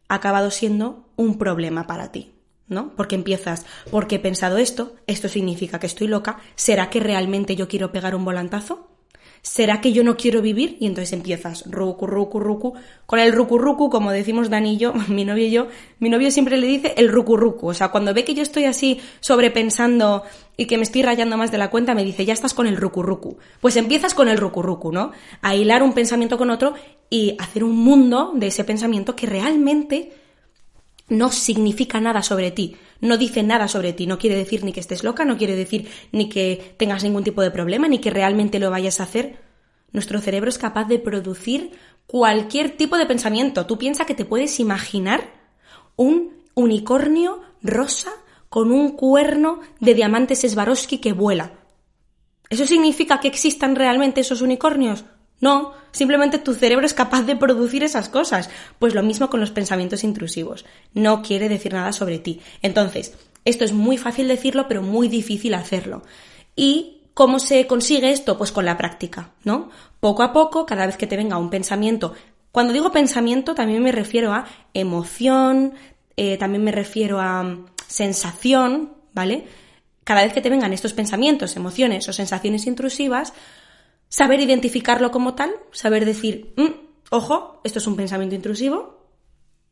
ha 0.07 0.15
acabado 0.15 0.51
siendo 0.51 1.07
un 1.15 1.37
problema 1.37 1.87
para 1.87 2.11
ti. 2.11 2.31
¿No? 2.71 2.95
Porque 2.95 3.15
empiezas, 3.15 3.65
porque 3.91 4.15
he 4.15 4.19
pensado 4.19 4.57
esto, 4.57 4.95
esto 5.05 5.27
significa 5.27 5.79
que 5.79 5.87
estoy 5.87 6.07
loca, 6.07 6.39
¿será 6.55 6.89
que 6.89 6.99
realmente 6.99 7.55
yo 7.55 7.67
quiero 7.67 7.91
pegar 7.91 8.15
un 8.15 8.25
volantazo? 8.25 8.87
¿será 9.41 9.81
que 9.81 9.91
yo 9.91 10.03
no 10.03 10.17
quiero 10.17 10.41
vivir? 10.41 10.77
Y 10.79 10.85
entonces 10.85 11.13
empiezas 11.13 11.63
ruku, 11.69 12.05
ruku, 12.07 12.39
ruku. 12.39 12.73
Con 13.05 13.19
el 13.19 13.33
ruku, 13.33 13.57
ruku, 13.57 13.89
como 13.89 14.11
decimos 14.11 14.49
Dani 14.49 14.73
y 14.73 14.77
yo, 14.77 14.93
mi 15.07 15.25
novio 15.25 15.45
y 15.45 15.51
yo, 15.51 15.67
mi 15.99 16.09
novio 16.09 16.31
siempre 16.31 16.57
le 16.57 16.67
dice 16.67 16.93
el 16.97 17.09
ruku, 17.09 17.37
ruku. 17.37 17.69
O 17.69 17.73
sea, 17.73 17.89
cuando 17.89 18.13
ve 18.13 18.23
que 18.23 18.33
yo 18.33 18.43
estoy 18.43 18.65
así 18.65 18.99
sobrepensando 19.19 20.23
y 20.57 20.65
que 20.65 20.77
me 20.77 20.83
estoy 20.83 21.01
rayando 21.01 21.37
más 21.37 21.51
de 21.51 21.57
la 21.57 21.69
cuenta, 21.69 21.95
me 21.95 22.03
dice, 22.03 22.25
ya 22.25 22.33
estás 22.33 22.53
con 22.53 22.67
el 22.67 22.77
ruku, 22.77 23.01
ruku. 23.01 23.37
Pues 23.59 23.75
empiezas 23.77 24.13
con 24.13 24.29
el 24.29 24.37
ruku, 24.37 24.61
ruku, 24.61 24.91
¿no? 24.91 25.11
A 25.41 25.55
hilar 25.55 25.83
un 25.83 25.93
pensamiento 25.93 26.37
con 26.37 26.49
otro 26.49 26.73
y 27.09 27.35
hacer 27.39 27.63
un 27.63 27.77
mundo 27.77 28.31
de 28.35 28.47
ese 28.47 28.63
pensamiento 28.63 29.15
que 29.15 29.25
realmente 29.25 30.20
no 31.11 31.29
significa 31.29 31.99
nada 31.99 32.23
sobre 32.23 32.51
ti, 32.51 32.77
no 33.01 33.17
dice 33.17 33.43
nada 33.43 33.67
sobre 33.67 33.91
ti, 33.91 34.07
no 34.07 34.17
quiere 34.17 34.37
decir 34.37 34.63
ni 34.63 34.71
que 34.71 34.79
estés 34.79 35.03
loca, 35.03 35.25
no 35.25 35.37
quiere 35.37 35.57
decir 35.57 35.89
ni 36.13 36.29
que 36.29 36.73
tengas 36.77 37.03
ningún 37.03 37.25
tipo 37.25 37.41
de 37.41 37.51
problema, 37.51 37.89
ni 37.89 37.99
que 37.99 38.11
realmente 38.11 38.59
lo 38.59 38.71
vayas 38.71 39.01
a 39.01 39.03
hacer. 39.03 39.41
Nuestro 39.91 40.21
cerebro 40.21 40.49
es 40.49 40.57
capaz 40.57 40.85
de 40.85 40.99
producir 40.99 41.71
cualquier 42.07 42.77
tipo 42.77 42.97
de 42.97 43.05
pensamiento. 43.05 43.65
Tú 43.65 43.77
piensas 43.77 44.07
que 44.07 44.15
te 44.15 44.23
puedes 44.23 44.57
imaginar 44.61 45.33
un 45.97 46.45
unicornio 46.53 47.41
rosa 47.61 48.11
con 48.47 48.71
un 48.71 48.91
cuerno 48.91 49.59
de 49.81 49.93
diamantes 49.93 50.49
Swarovski 50.49 50.99
que 50.99 51.11
vuela. 51.11 51.51
¿Eso 52.49 52.65
significa 52.65 53.19
que 53.19 53.27
existan 53.27 53.75
realmente 53.75 54.21
esos 54.21 54.41
unicornios? 54.41 55.03
No, 55.41 55.73
simplemente 55.91 56.39
tu 56.39 56.53
cerebro 56.53 56.85
es 56.85 56.93
capaz 56.93 57.23
de 57.23 57.35
producir 57.35 57.83
esas 57.83 58.07
cosas. 58.07 58.49
Pues 58.79 58.93
lo 58.93 59.03
mismo 59.03 59.29
con 59.29 59.41
los 59.41 59.51
pensamientos 59.51 60.05
intrusivos. 60.05 60.65
No 60.93 61.21
quiere 61.21 61.49
decir 61.49 61.73
nada 61.73 61.91
sobre 61.91 62.19
ti. 62.19 62.39
Entonces, 62.61 63.17
esto 63.43 63.65
es 63.65 63.73
muy 63.73 63.97
fácil 63.97 64.27
decirlo, 64.27 64.67
pero 64.67 64.81
muy 64.81 65.09
difícil 65.09 65.55
hacerlo. 65.55 66.03
¿Y 66.55 67.01
cómo 67.13 67.39
se 67.39 67.67
consigue 67.67 68.11
esto? 68.11 68.37
Pues 68.37 68.51
con 68.51 68.65
la 68.65 68.77
práctica, 68.77 69.31
¿no? 69.43 69.69
Poco 69.99 70.23
a 70.23 70.31
poco, 70.31 70.65
cada 70.65 70.85
vez 70.85 70.95
que 70.95 71.07
te 71.07 71.17
venga 71.17 71.37
un 71.37 71.49
pensamiento, 71.49 72.13
cuando 72.51 72.73
digo 72.73 72.91
pensamiento 72.91 73.55
también 73.55 73.81
me 73.81 73.91
refiero 73.91 74.33
a 74.33 74.45
emoción, 74.73 75.73
eh, 76.17 76.37
también 76.37 76.63
me 76.63 76.71
refiero 76.71 77.19
a 77.19 77.43
mm, 77.43 77.65
sensación, 77.87 78.93
¿vale? 79.13 79.45
Cada 80.03 80.23
vez 80.23 80.33
que 80.33 80.41
te 80.41 80.49
vengan 80.49 80.73
estos 80.73 80.93
pensamientos, 80.93 81.55
emociones 81.55 82.07
o 82.09 82.13
sensaciones 82.13 82.67
intrusivas, 82.67 83.33
Saber 84.11 84.41
identificarlo 84.41 85.09
como 85.09 85.35
tal, 85.35 85.55
saber 85.71 86.03
decir, 86.03 86.53
mm, 86.57 87.11
ojo, 87.11 87.61
esto 87.63 87.79
es 87.79 87.87
un 87.87 87.95
pensamiento 87.95 88.35
intrusivo, 88.35 89.07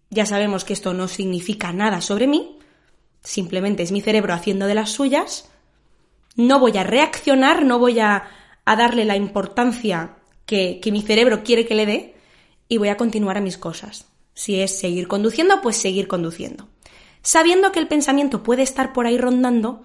ya 0.10 0.26
sabemos 0.26 0.64
que 0.64 0.72
esto 0.72 0.94
no 0.94 1.10
significa 1.10 1.74
nada 1.74 2.00
sobre 2.00 2.26
mí, 2.26 2.58
simplemente 3.22 3.84
es 3.84 3.92
mi 3.92 4.00
cerebro 4.00 4.34
haciendo 4.34 4.66
de 4.66 4.76
las 4.76 4.92
suyas, 4.92 5.52
no 6.38 6.58
voy 6.58 6.78
a 6.78 6.86
reaccionar, 6.86 7.66
no 7.66 7.80
voy 7.80 8.00
a, 8.00 8.30
darle 8.66 9.04
la 9.04 9.18
importancia 9.18 10.16
que, 10.46 10.80
que 10.80 10.94
mi 10.94 11.02
cerebro 11.02 11.44
quiere 11.44 11.66
que 11.66 11.76
le 11.76 11.86
dé 11.86 12.16
y 12.70 12.78
voy 12.78 12.88
a 12.88 12.98
continuar 12.98 13.36
a 13.36 13.42
mis 13.42 13.58
cosas. 13.58 14.06
Si 14.36 14.62
es 14.62 14.80
seguir 14.80 15.10
conduciendo, 15.10 15.60
pues 15.62 15.76
seguir 15.76 16.08
conduciendo. 16.08 16.70
Sabiendo 17.24 17.74
que 17.74 17.80
el 17.80 17.90
pensamiento 17.90 18.42
puede 18.42 18.62
estar 18.62 18.94
por 18.94 19.06
ahí 19.06 19.18
rondando 19.18 19.84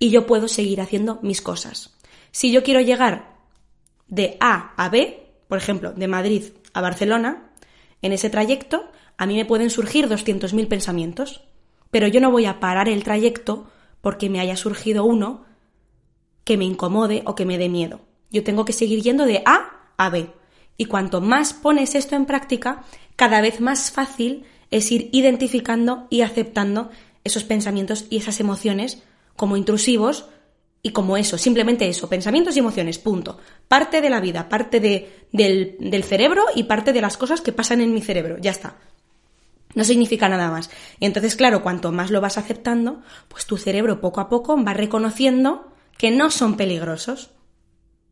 y 0.00 0.10
yo 0.10 0.26
puedo 0.26 0.48
seguir 0.48 0.80
haciendo 0.80 1.20
mis 1.22 1.40
cosas. 1.40 1.94
Si 2.32 2.50
yo 2.50 2.64
quiero 2.64 2.80
llegar 2.80 3.39
de 4.10 4.36
A 4.40 4.74
a 4.76 4.88
B, 4.90 5.26
por 5.48 5.58
ejemplo, 5.58 5.92
de 5.92 6.08
Madrid 6.08 6.44
a 6.74 6.80
Barcelona, 6.80 7.50
en 8.02 8.12
ese 8.12 8.28
trayecto 8.30 8.90
a 9.16 9.26
mí 9.26 9.36
me 9.36 9.44
pueden 9.44 9.70
surgir 9.70 10.08
200.000 10.08 10.68
pensamientos, 10.68 11.42
pero 11.90 12.06
yo 12.06 12.20
no 12.20 12.30
voy 12.30 12.46
a 12.46 12.60
parar 12.60 12.88
el 12.88 13.04
trayecto 13.04 13.70
porque 14.00 14.30
me 14.30 14.40
haya 14.40 14.56
surgido 14.56 15.04
uno 15.04 15.44
que 16.44 16.56
me 16.56 16.64
incomode 16.64 17.22
o 17.26 17.34
que 17.34 17.44
me 17.44 17.58
dé 17.58 17.68
miedo. 17.68 18.00
Yo 18.30 18.42
tengo 18.44 18.64
que 18.64 18.72
seguir 18.72 19.02
yendo 19.02 19.26
de 19.26 19.42
A 19.44 19.92
a 19.96 20.08
B. 20.08 20.30
Y 20.76 20.86
cuanto 20.86 21.20
más 21.20 21.52
pones 21.52 21.94
esto 21.94 22.16
en 22.16 22.24
práctica, 22.24 22.84
cada 23.16 23.42
vez 23.42 23.60
más 23.60 23.90
fácil 23.90 24.44
es 24.70 24.90
ir 24.90 25.10
identificando 25.12 26.06
y 26.08 26.22
aceptando 26.22 26.90
esos 27.22 27.44
pensamientos 27.44 28.06
y 28.08 28.16
esas 28.16 28.40
emociones 28.40 29.02
como 29.36 29.58
intrusivos 29.58 30.30
y 30.82 30.90
como 30.90 31.16
eso, 31.16 31.36
simplemente 31.36 31.88
eso, 31.88 32.08
pensamientos 32.08 32.56
y 32.56 32.60
emociones, 32.60 32.98
punto. 32.98 33.38
Parte 33.68 34.00
de 34.00 34.08
la 34.08 34.20
vida, 34.20 34.48
parte 34.48 34.80
de, 34.80 35.26
del, 35.30 35.76
del 35.78 36.04
cerebro 36.04 36.44
y 36.54 36.64
parte 36.64 36.92
de 36.92 37.02
las 37.02 37.16
cosas 37.16 37.40
que 37.40 37.52
pasan 37.52 37.80
en 37.80 37.92
mi 37.92 38.00
cerebro, 38.00 38.38
ya 38.38 38.50
está. 38.50 38.76
No 39.74 39.84
significa 39.84 40.28
nada 40.28 40.50
más. 40.50 40.70
Y 40.98 41.06
entonces, 41.06 41.36
claro, 41.36 41.62
cuanto 41.62 41.92
más 41.92 42.10
lo 42.10 42.20
vas 42.20 42.38
aceptando, 42.38 43.02
pues 43.28 43.46
tu 43.46 43.56
cerebro 43.56 44.00
poco 44.00 44.20
a 44.20 44.28
poco 44.28 44.62
va 44.62 44.74
reconociendo 44.74 45.72
que 45.96 46.10
no 46.10 46.30
son 46.30 46.56
peligrosos. 46.56 47.30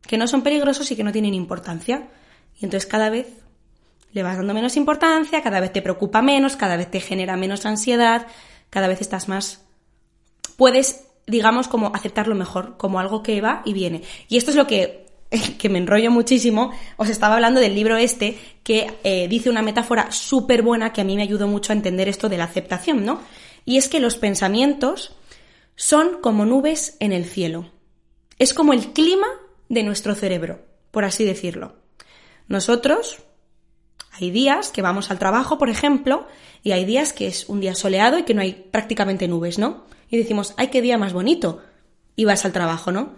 Que 0.01 0.17
no 0.17 0.27
son 0.27 0.43
peligrosos 0.43 0.89
y 0.91 0.95
que 0.95 1.03
no 1.03 1.11
tienen 1.11 1.33
importancia. 1.33 2.07
Y 2.59 2.65
entonces 2.65 2.89
cada 2.89 3.09
vez 3.09 3.27
le 4.11 4.23
vas 4.23 4.37
dando 4.37 4.53
menos 4.53 4.77
importancia, 4.77 5.41
cada 5.41 5.59
vez 5.59 5.73
te 5.73 5.81
preocupa 5.81 6.21
menos, 6.21 6.55
cada 6.55 6.77
vez 6.77 6.89
te 6.89 6.99
genera 6.99 7.35
menos 7.35 7.65
ansiedad, 7.65 8.27
cada 8.69 8.87
vez 8.87 9.01
estás 9.01 9.27
más... 9.27 9.65
Puedes 10.55 11.08
digamos, 11.29 11.67
como 11.67 11.91
aceptarlo 11.95 12.35
mejor, 12.35 12.77
como 12.77 12.99
algo 12.99 13.23
que 13.23 13.41
va 13.41 13.61
y 13.65 13.73
viene. 13.73 14.01
Y 14.27 14.37
esto 14.37 14.51
es 14.51 14.57
lo 14.57 14.67
que, 14.67 15.05
que 15.57 15.69
me 15.69 15.79
enrollo 15.79 16.11
muchísimo, 16.11 16.71
os 16.97 17.09
estaba 17.09 17.35
hablando 17.35 17.59
del 17.59 17.75
libro 17.75 17.97
este 17.97 18.37
que 18.63 18.91
eh, 19.03 19.27
dice 19.27 19.49
una 19.49 19.61
metáfora 19.61 20.11
súper 20.11 20.61
buena 20.61 20.93
que 20.93 21.01
a 21.01 21.03
mí 21.03 21.15
me 21.15 21.23
ayudó 21.23 21.47
mucho 21.47 21.71
a 21.71 21.75
entender 21.75 22.07
esto 22.07 22.29
de 22.29 22.37
la 22.37 22.45
aceptación, 22.45 23.05
¿no? 23.05 23.21
Y 23.65 23.77
es 23.77 23.87
que 23.87 23.99
los 23.99 24.15
pensamientos 24.15 25.15
son 25.75 26.21
como 26.21 26.45
nubes 26.45 26.97
en 26.99 27.13
el 27.13 27.25
cielo. 27.25 27.71
Es 28.37 28.53
como 28.53 28.73
el 28.73 28.93
clima 28.93 29.27
de 29.69 29.83
nuestro 29.83 30.15
cerebro, 30.15 30.59
por 30.91 31.05
así 31.05 31.23
decirlo. 31.23 31.73
Nosotros, 32.47 33.19
hay 34.11 34.31
días 34.31 34.71
que 34.71 34.81
vamos 34.81 35.11
al 35.11 35.19
trabajo, 35.19 35.57
por 35.57 35.69
ejemplo, 35.69 36.27
y 36.63 36.71
hay 36.71 36.83
días 36.83 37.13
que 37.13 37.27
es 37.27 37.47
un 37.47 37.61
día 37.61 37.75
soleado 37.75 38.17
y 38.17 38.23
que 38.23 38.33
no 38.33 38.41
hay 38.41 38.53
prácticamente 38.71 39.27
nubes, 39.27 39.59
¿no? 39.59 39.85
Y 40.09 40.17
decimos, 40.17 40.53
ay, 40.57 40.67
qué 40.67 40.81
día 40.81 40.97
más 40.97 41.13
bonito. 41.13 41.61
Y 42.15 42.25
vas 42.25 42.45
al 42.45 42.51
trabajo, 42.51 42.91
¿no? 42.91 43.15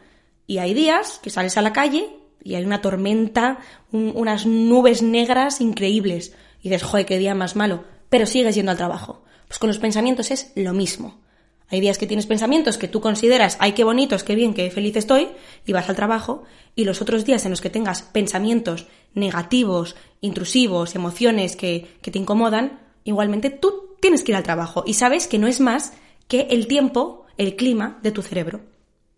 Y 0.48 0.58
hay 0.58 0.74
días 0.74 1.20
que 1.24 1.30
sales 1.30 1.58
a 1.58 1.62
la 1.62 1.74
calle 1.74 2.10
y 2.44 2.56
hay 2.56 2.66
una 2.66 2.82
tormenta, 2.82 3.60
unas 3.92 4.46
nubes 4.46 5.02
negras 5.02 5.62
increíbles. 5.62 6.36
Y 6.62 6.70
dices, 6.70 6.84
joder, 6.84 7.06
qué 7.06 7.18
día 7.18 7.36
más 7.36 7.56
malo. 7.56 7.84
Pero 8.10 8.26
sigues 8.26 8.56
yendo 8.56 8.72
al 8.72 8.78
trabajo. 8.78 9.24
Pues 9.48 9.60
con 9.60 9.70
los 9.70 9.80
pensamientos 9.80 10.32
es 10.32 10.52
lo 10.56 10.74
mismo. 10.74 11.22
Hay 11.70 11.80
días 11.80 11.98
que 11.98 12.08
tienes 12.08 12.26
pensamientos 12.26 12.78
que 12.78 12.90
tú 12.90 13.00
consideras, 13.00 13.56
ay, 13.62 13.72
qué 13.72 13.86
bonitos, 13.86 14.26
qué 14.26 14.36
bien, 14.36 14.54
qué 14.54 14.70
feliz 14.72 14.98
estoy, 14.98 15.30
y 15.66 15.72
vas 15.72 15.88
al 15.88 15.96
trabajo, 15.96 16.44
y 16.76 16.84
los 16.84 17.02
otros 17.02 17.24
días 17.24 17.46
en 17.46 17.52
los 17.52 17.62
que 17.62 17.70
tengas 17.70 18.02
pensamientos 18.02 18.88
negativos, 19.14 19.96
intrusivos, 20.20 20.96
emociones 20.96 21.56
que, 21.56 21.96
que 22.02 22.12
te 22.12 22.20
incomodan, 22.20 22.80
igualmente 23.06 23.50
tú 23.50 23.96
tienes 24.02 24.24
que 24.24 24.34
ir 24.34 24.36
al 24.36 24.44
trabajo 24.44 24.84
y 24.86 24.96
sabes 24.96 25.28
que 25.28 25.38
no 25.38 25.48
es 25.48 25.62
más 25.62 25.94
que 26.32 26.48
el 26.50 26.68
tiempo, 26.68 27.26
el 27.38 27.58
clima 27.58 28.00
de 28.04 28.14
tu 28.14 28.22
cerebro. 28.22 28.62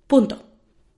Punto. 0.07 0.41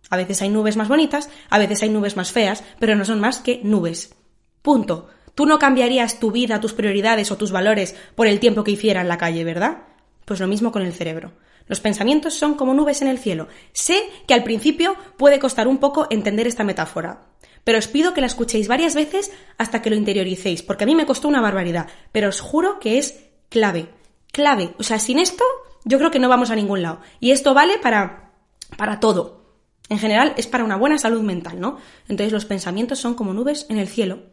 A 0.10 0.16
veces 0.16 0.42
hay 0.42 0.48
nubes 0.48 0.78
más 0.78 0.88
bonitas, 0.88 1.30
a 1.50 1.60
veces 1.60 1.84
hay 1.84 1.90
nubes 1.90 2.16
más 2.16 2.32
feas, 2.32 2.64
pero 2.80 2.96
no 2.96 3.04
son 3.04 3.20
más 3.20 3.40
que 3.40 3.60
nubes. 3.64 4.16
Punto. 4.62 5.10
Tú 5.36 5.46
no 5.46 5.60
cambiarías 5.60 6.18
tu 6.22 6.32
vida, 6.32 6.62
tus 6.62 6.72
prioridades 6.72 7.32
o 7.32 7.38
tus 7.38 7.52
valores 7.52 7.98
por 8.16 8.28
el 8.28 8.40
tiempo 8.40 8.64
que 8.64 8.72
hiciera 8.72 9.02
en 9.02 9.10
la 9.10 9.18
calle, 9.18 9.44
¿verdad? 9.44 9.88
Pues 10.24 10.40
lo 10.40 10.48
mismo 10.48 10.72
con 10.72 10.84
el 10.84 10.94
cerebro. 10.94 11.34
Los 11.68 11.82
pensamientos 11.82 12.34
son 12.36 12.54
como 12.54 12.74
nubes 12.74 13.02
en 13.02 13.10
el 13.10 13.20
cielo. 13.20 13.50
Sé 13.74 14.02
que 14.26 14.36
al 14.36 14.46
principio 14.46 14.96
puede 15.18 15.38
costar 15.38 15.68
un 15.68 15.80
poco 15.80 16.08
entender 16.10 16.48
esta 16.48 16.64
metáfora, 16.64 17.26
Pero 17.66 17.78
os 17.78 17.90
pido 17.90 18.14
que 18.14 18.22
la 18.22 18.28
escuchéis 18.28 18.70
varias 18.70 18.96
veces 18.96 19.34
hasta 19.58 19.82
que 19.82 19.90
lo 19.90 19.98
interioricéis, 19.98 20.64
porque 20.64 20.86
a 20.86 20.88
mí 20.88 20.96
me 20.96 21.06
costó 21.06 21.28
una 21.28 21.42
barbaridad, 21.42 21.90
pero 22.14 22.30
os 22.30 22.40
juro 22.40 22.80
que 22.80 23.00
es 23.00 23.26
clave, 23.50 23.90
clave. 24.32 24.76
O 24.78 24.84
sea, 24.84 24.98
sin 24.98 25.20
esto 25.20 25.44
yo 25.86 25.98
creo 25.98 26.12
que 26.12 26.20
no 26.20 26.28
vamos 26.28 26.50
a 26.50 26.56
ningún 26.56 26.82
lado. 26.82 27.00
Y 27.20 27.32
esto 27.32 27.54
vale 27.54 27.78
para, 27.78 28.34
para 28.76 29.00
todo. 29.00 29.46
En 29.88 30.00
general 30.00 30.34
es 30.36 30.48
para 30.48 30.64
una 30.64 30.76
buena 30.76 30.98
salud 30.98 31.22
mental, 31.22 31.62
¿no? 31.62 31.78
Entonces 32.10 32.34
los 32.34 32.46
pensamientos 32.46 33.00
son 33.00 33.14
como 33.14 33.34
nubes 33.34 33.68
en 33.70 33.78
el 33.78 33.88
cielo. 33.88 34.24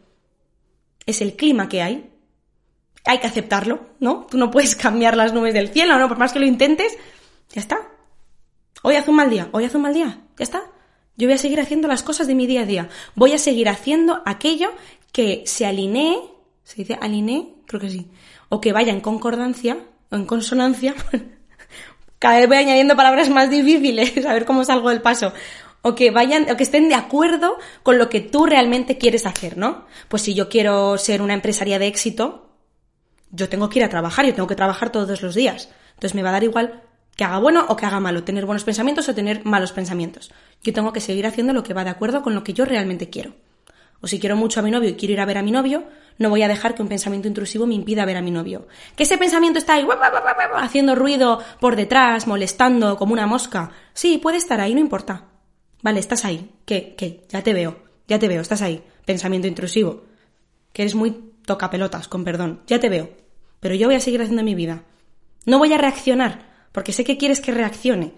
Es 1.07 1.21
el 1.21 1.37
clima 1.37 1.69
que 1.69 1.83
hay. 1.83 2.11
Hay 3.05 3.19
que 3.19 3.27
aceptarlo, 3.27 3.87
¿no? 4.01 4.27
Tú 4.31 4.39
no 4.39 4.51
puedes 4.51 4.75
cambiar 4.77 5.17
las 5.17 5.35
nubes 5.35 5.53
del 5.55 5.69
cielo, 5.69 5.99
¿no? 5.99 6.09
Por 6.09 6.19
más 6.19 6.33
que 6.33 6.41
lo 6.41 6.47
intentes, 6.47 6.97
ya 7.51 7.61
está. 7.61 7.79
Hoy 8.83 8.97
hace 8.97 9.11
un 9.11 9.17
mal 9.17 9.31
día, 9.31 9.49
hoy 9.53 9.65
hace 9.65 9.77
un 9.77 9.83
mal 9.83 9.95
día, 9.95 10.23
ya 10.39 10.43
está. 10.43 10.63
Yo 11.17 11.29
voy 11.29 11.35
a 11.35 11.39
seguir 11.39 11.61
haciendo 11.61 11.87
las 11.87 12.03
cosas 12.03 12.27
de 12.27 12.35
mi 12.35 12.47
día 12.47 12.63
a 12.63 12.67
día. 12.67 12.89
Voy 13.15 13.33
a 13.33 13.39
seguir 13.39 13.69
haciendo 13.69 14.23
aquello 14.25 14.71
que 15.13 15.43
se 15.47 15.67
alinee, 15.67 16.19
¿se 16.65 16.77
dice 16.77 16.99
alinee? 17.01 17.57
Creo 17.67 17.81
que 17.81 17.91
sí. 17.91 18.11
O 18.49 18.61
que 18.61 18.73
vaya 18.73 18.93
en 18.93 19.01
concordancia, 19.01 19.79
o 20.11 20.17
en 20.17 20.25
consonancia. 20.25 20.95
Cada 22.23 22.39
vez 22.39 22.47
voy 22.47 22.59
añadiendo 22.59 22.95
palabras 22.95 23.31
más 23.31 23.51
difíciles, 23.51 24.25
a 24.27 24.33
ver 24.33 24.45
cómo 24.45 24.65
salgo 24.65 24.91
del 24.91 25.03
paso. 25.03 25.33
O 25.83 25.97
que 25.97 26.13
vayan, 26.13 26.49
o 26.49 26.57
que 26.57 26.63
estén 26.63 26.89
de 26.89 26.95
acuerdo 26.95 27.59
con 27.83 27.99
lo 27.99 28.09
que 28.09 28.21
tú 28.21 28.47
realmente 28.47 28.97
quieres 28.97 29.27
hacer, 29.27 29.59
¿no? 29.59 29.87
Pues 30.07 30.23
si 30.23 30.33
yo 30.33 30.49
quiero 30.49 30.97
ser 30.99 31.21
una 31.21 31.35
empresaria 31.35 31.81
de 31.81 31.89
éxito, 31.89 32.55
yo 33.33 33.49
tengo 33.49 33.69
que 33.69 33.81
ir 33.81 33.85
a 33.85 33.89
trabajar, 33.89 34.25
yo 34.25 34.35
tengo 34.35 34.47
que 34.47 34.55
trabajar 34.55 34.93
todos 34.93 35.21
los 35.21 35.35
días. 35.35 35.69
Entonces 35.95 36.15
me 36.15 36.23
va 36.23 36.29
a 36.29 36.33
dar 36.35 36.45
igual 36.45 36.85
que 37.17 37.25
haga 37.25 37.41
bueno 37.41 37.67
o 37.69 37.75
que 37.75 37.87
haga 37.87 37.99
malo, 37.99 38.23
tener 38.23 38.47
buenos 38.47 38.63
pensamientos 38.63 39.09
o 39.09 39.17
tener 39.17 39.45
malos 39.45 39.73
pensamientos. 39.73 40.31
Yo 40.63 40.73
tengo 40.73 40.93
que 40.93 41.01
seguir 41.01 41.27
haciendo 41.27 41.53
lo 41.53 41.65
que 41.65 41.75
va 41.75 41.83
de 41.83 41.91
acuerdo 41.91 42.23
con 42.23 42.37
lo 42.37 42.45
que 42.45 42.53
yo 42.53 42.65
realmente 42.65 43.11
quiero. 43.11 43.35
O 44.03 44.07
si 44.07 44.19
quiero 44.19 44.37
mucho 44.37 44.61
a 44.61 44.63
mi 44.63 44.71
novio 44.71 44.91
y 44.91 44.95
quiero 44.95 45.15
ir 45.15 45.21
a 45.21 45.25
ver 45.25 45.39
a 45.39 45.43
mi 45.43 45.51
novio, 45.51 45.85
no 46.19 46.29
voy 46.29 46.43
a 46.43 46.49
dejar 46.49 46.75
que 46.75 46.83
un 46.83 46.89
pensamiento 46.89 47.29
intrusivo 47.29 47.67
me 47.67 47.75
impida 47.75 48.05
ver 48.05 48.17
a 48.17 48.23
mi 48.23 48.31
novio. 48.31 48.67
Que 48.97 49.05
ese 49.05 49.17
pensamiento 49.17 49.59
está 49.59 49.75
ahí 49.75 49.87
haciendo 50.57 50.95
ruido 50.95 51.41
por 51.61 51.77
detrás, 51.77 52.27
molestando 52.27 52.97
como 52.97 53.13
una 53.13 53.27
mosca. 53.27 53.71
Sí, 53.95 54.19
puede 54.19 54.37
estar 54.37 54.61
ahí, 54.61 54.75
no 54.75 54.81
importa. 54.81 55.29
Vale, 55.83 56.01
estás 56.01 56.25
ahí. 56.25 56.51
¿Qué? 56.65 56.95
¿Qué? 56.99 57.23
Ya 57.29 57.43
te 57.43 57.55
veo. 57.55 57.77
Ya 58.09 58.19
te 58.19 58.29
veo, 58.29 58.43
estás 58.43 58.61
ahí. 58.63 58.83
Pensamiento 59.05 59.49
intrusivo. 59.49 60.05
Que 60.73 60.83
eres 60.83 60.95
muy 60.95 61.33
toca 61.47 61.71
pelotas, 61.71 62.09
con 62.09 62.25
perdón. 62.25 62.61
Ya 62.67 62.81
te 62.81 62.89
veo. 62.89 63.11
Pero 63.61 63.75
yo 63.75 63.87
voy 63.87 63.95
a 63.95 64.01
seguir 64.01 64.21
haciendo 64.21 64.43
mi 64.43 64.55
vida. 64.55 64.83
No 65.47 65.59
voy 65.59 65.73
a 65.73 65.79
reaccionar 65.79 66.53
porque 66.73 66.93
sé 66.93 67.05
que 67.05 67.19
quieres 67.19 67.41
que 67.41 67.53
reaccione, 67.53 68.15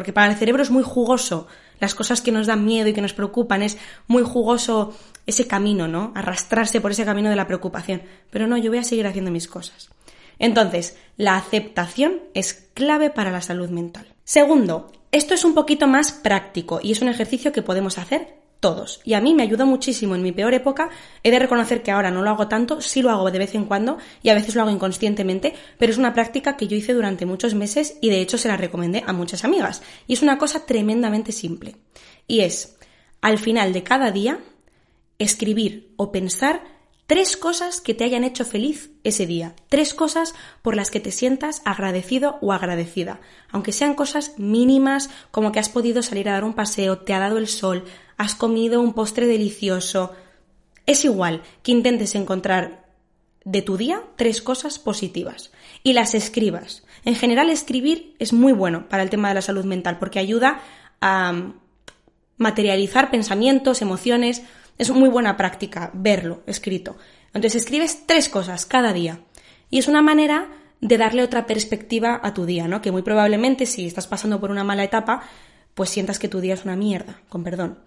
porque 0.00 0.14
para 0.14 0.32
el 0.32 0.38
cerebro 0.38 0.62
es 0.62 0.70
muy 0.70 0.82
jugoso 0.82 1.46
las 1.78 1.94
cosas 1.94 2.22
que 2.22 2.32
nos 2.32 2.46
dan 2.46 2.64
miedo 2.64 2.88
y 2.88 2.94
que 2.94 3.02
nos 3.02 3.12
preocupan, 3.12 3.60
es 3.60 3.76
muy 4.06 4.22
jugoso 4.22 4.96
ese 5.26 5.46
camino, 5.46 5.88
¿no? 5.88 6.12
Arrastrarse 6.14 6.80
por 6.80 6.92
ese 6.92 7.04
camino 7.04 7.28
de 7.28 7.36
la 7.36 7.46
preocupación. 7.46 8.00
Pero 8.30 8.46
no, 8.46 8.56
yo 8.56 8.70
voy 8.70 8.78
a 8.78 8.82
seguir 8.82 9.06
haciendo 9.06 9.30
mis 9.30 9.46
cosas. 9.46 9.90
Entonces, 10.38 10.96
la 11.18 11.36
aceptación 11.36 12.20
es 12.32 12.54
clave 12.72 13.10
para 13.10 13.30
la 13.30 13.42
salud 13.42 13.68
mental. 13.68 14.06
Segundo, 14.24 14.90
esto 15.12 15.34
es 15.34 15.44
un 15.44 15.52
poquito 15.52 15.86
más 15.86 16.12
práctico 16.12 16.80
y 16.82 16.92
es 16.92 17.02
un 17.02 17.08
ejercicio 17.08 17.52
que 17.52 17.60
podemos 17.60 17.98
hacer 17.98 18.38
todos. 18.60 19.00
Y 19.04 19.14
a 19.14 19.20
mí 19.20 19.34
me 19.34 19.42
ayudó 19.42 19.66
muchísimo 19.66 20.14
en 20.14 20.22
mi 20.22 20.32
peor 20.32 20.54
época. 20.54 20.90
He 21.22 21.30
de 21.30 21.38
reconocer 21.38 21.82
que 21.82 21.90
ahora 21.90 22.10
no 22.10 22.22
lo 22.22 22.30
hago 22.30 22.46
tanto, 22.46 22.80
sí 22.80 23.02
lo 23.02 23.10
hago 23.10 23.30
de 23.30 23.38
vez 23.38 23.54
en 23.54 23.64
cuando 23.64 23.98
y 24.22 24.28
a 24.28 24.34
veces 24.34 24.54
lo 24.54 24.62
hago 24.62 24.70
inconscientemente, 24.70 25.54
pero 25.78 25.90
es 25.90 25.98
una 25.98 26.14
práctica 26.14 26.56
que 26.56 26.68
yo 26.68 26.76
hice 26.76 26.92
durante 26.92 27.26
muchos 27.26 27.54
meses 27.54 27.96
y 28.00 28.10
de 28.10 28.20
hecho 28.20 28.38
se 28.38 28.48
la 28.48 28.56
recomendé 28.56 29.02
a 29.06 29.12
muchas 29.12 29.44
amigas. 29.44 29.82
Y 30.06 30.12
es 30.12 30.22
una 30.22 30.38
cosa 30.38 30.66
tremendamente 30.66 31.32
simple. 31.32 31.76
Y 32.26 32.40
es, 32.40 32.76
al 33.22 33.38
final 33.38 33.72
de 33.72 33.82
cada 33.82 34.10
día, 34.10 34.38
escribir 35.18 35.92
o 35.96 36.12
pensar 36.12 36.62
Tres 37.10 37.36
cosas 37.36 37.80
que 37.80 37.92
te 37.92 38.04
hayan 38.04 38.22
hecho 38.22 38.44
feliz 38.44 38.92
ese 39.02 39.26
día. 39.26 39.56
Tres 39.68 39.94
cosas 39.94 40.32
por 40.62 40.76
las 40.76 40.92
que 40.92 41.00
te 41.00 41.10
sientas 41.10 41.60
agradecido 41.64 42.38
o 42.40 42.52
agradecida. 42.52 43.20
Aunque 43.50 43.72
sean 43.72 43.94
cosas 43.94 44.38
mínimas 44.38 45.10
como 45.32 45.50
que 45.50 45.58
has 45.58 45.68
podido 45.68 46.04
salir 46.04 46.28
a 46.28 46.34
dar 46.34 46.44
un 46.44 46.54
paseo, 46.54 46.98
te 46.98 47.12
ha 47.12 47.18
dado 47.18 47.38
el 47.38 47.48
sol, 47.48 47.82
has 48.20 48.34
comido 48.34 48.82
un 48.82 48.92
postre 48.92 49.26
delicioso. 49.26 50.12
Es 50.84 51.06
igual 51.06 51.40
que 51.62 51.72
intentes 51.72 52.14
encontrar 52.14 52.84
de 53.46 53.62
tu 53.62 53.78
día 53.78 54.02
tres 54.16 54.42
cosas 54.42 54.78
positivas 54.78 55.52
y 55.82 55.94
las 55.94 56.14
escribas. 56.14 56.84
En 57.06 57.14
general 57.14 57.48
escribir 57.48 58.14
es 58.18 58.34
muy 58.34 58.52
bueno 58.52 58.90
para 58.90 59.02
el 59.02 59.08
tema 59.08 59.30
de 59.30 59.36
la 59.36 59.40
salud 59.40 59.64
mental 59.64 59.98
porque 59.98 60.18
ayuda 60.18 60.60
a 61.00 61.54
materializar 62.36 63.10
pensamientos, 63.10 63.80
emociones, 63.80 64.42
es 64.76 64.90
muy 64.90 65.08
buena 65.08 65.38
práctica 65.38 65.90
verlo 65.94 66.42
escrito. 66.46 66.98
Entonces 67.32 67.62
escribes 67.62 68.06
tres 68.06 68.28
cosas 68.28 68.66
cada 68.66 68.92
día. 68.92 69.20
Y 69.70 69.78
es 69.78 69.88
una 69.88 70.02
manera 70.02 70.48
de 70.82 70.98
darle 70.98 71.22
otra 71.22 71.46
perspectiva 71.46 72.20
a 72.22 72.34
tu 72.34 72.44
día, 72.44 72.68
¿no? 72.68 72.82
Que 72.82 72.92
muy 72.92 73.00
probablemente 73.00 73.64
si 73.64 73.86
estás 73.86 74.06
pasando 74.06 74.40
por 74.40 74.50
una 74.50 74.64
mala 74.64 74.84
etapa, 74.84 75.22
pues 75.72 75.88
sientas 75.88 76.18
que 76.18 76.28
tu 76.28 76.40
día 76.40 76.52
es 76.52 76.66
una 76.66 76.76
mierda, 76.76 77.22
con 77.30 77.44
perdón. 77.44 77.78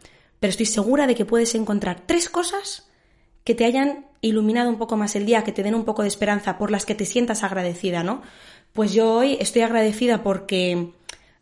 Pero 0.43 0.51
estoy 0.51 0.65
segura 0.65 1.07
de 1.07 1.15
que 1.15 1.23
puedes 1.23 1.55
encontrar 1.55 2.01
tres 2.05 2.27
cosas 2.27 2.85
que 3.45 3.55
te 3.55 3.63
hayan 3.63 4.07
iluminado 4.19 4.69
un 4.69 4.77
poco 4.77 4.97
más 4.97 5.15
el 5.15 5.25
día, 5.25 5.45
que 5.45 5.53
te 5.53 5.63
den 5.63 5.73
un 5.73 5.85
poco 5.85 6.01
de 6.01 6.09
esperanza, 6.09 6.57
por 6.57 6.69
las 6.69 6.85
que 6.85 6.95
te 6.95 7.05
sientas 7.05 7.43
agradecida, 7.43 8.03
¿no? 8.03 8.21
Pues 8.73 8.91
yo 8.91 9.09
hoy 9.13 9.37
estoy 9.39 9.61
agradecida 9.61 10.21
porque 10.21 10.89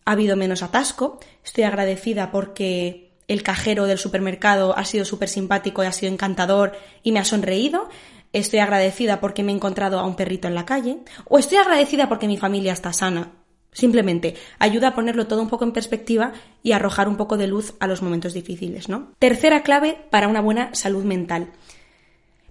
ha 0.06 0.12
habido 0.12 0.36
menos 0.36 0.62
atasco, 0.62 1.20
estoy 1.44 1.64
agradecida 1.64 2.30
porque 2.30 3.10
el 3.28 3.42
cajero 3.42 3.88
del 3.88 3.98
supermercado 3.98 4.78
ha 4.78 4.86
sido 4.86 5.04
súper 5.04 5.30
simpático 5.30 5.84
y 5.84 5.88
ha 5.88 5.94
sido 5.94 6.14
encantador 6.14 6.74
y 7.02 7.12
me 7.12 7.18
ha 7.18 7.26
sonreído. 7.26 7.90
Estoy 8.34 8.60
agradecida 8.60 9.20
porque 9.20 9.42
me 9.42 9.52
he 9.52 9.56
encontrado 9.56 9.98
a 9.98 10.06
un 10.06 10.16
perrito 10.16 10.48
en 10.48 10.54
la 10.54 10.66
calle. 10.66 11.00
O 11.28 11.40
estoy 11.40 11.58
agradecida 11.58 12.08
porque 12.08 12.28
mi 12.28 12.38
familia 12.38 12.74
está 12.74 12.94
sana. 12.94 13.32
Simplemente 13.72 14.36
ayuda 14.60 14.90
a 14.90 14.96
ponerlo 14.96 15.28
todo 15.28 15.42
un 15.42 15.50
poco 15.50 15.64
en 15.64 15.72
perspectiva 15.72 16.34
y 16.62 16.74
arrojar 16.74 17.08
un 17.08 17.18
poco 17.18 17.38
de 17.38 17.48
luz 17.48 17.74
a 17.80 17.88
los 17.88 18.02
momentos 18.02 18.34
difíciles, 18.34 18.90
¿no? 18.90 19.14
Tercera 19.20 19.64
clave 19.64 19.98
para 20.10 20.28
una 20.28 20.42
buena 20.42 20.76
salud 20.76 21.06
mental. 21.06 21.52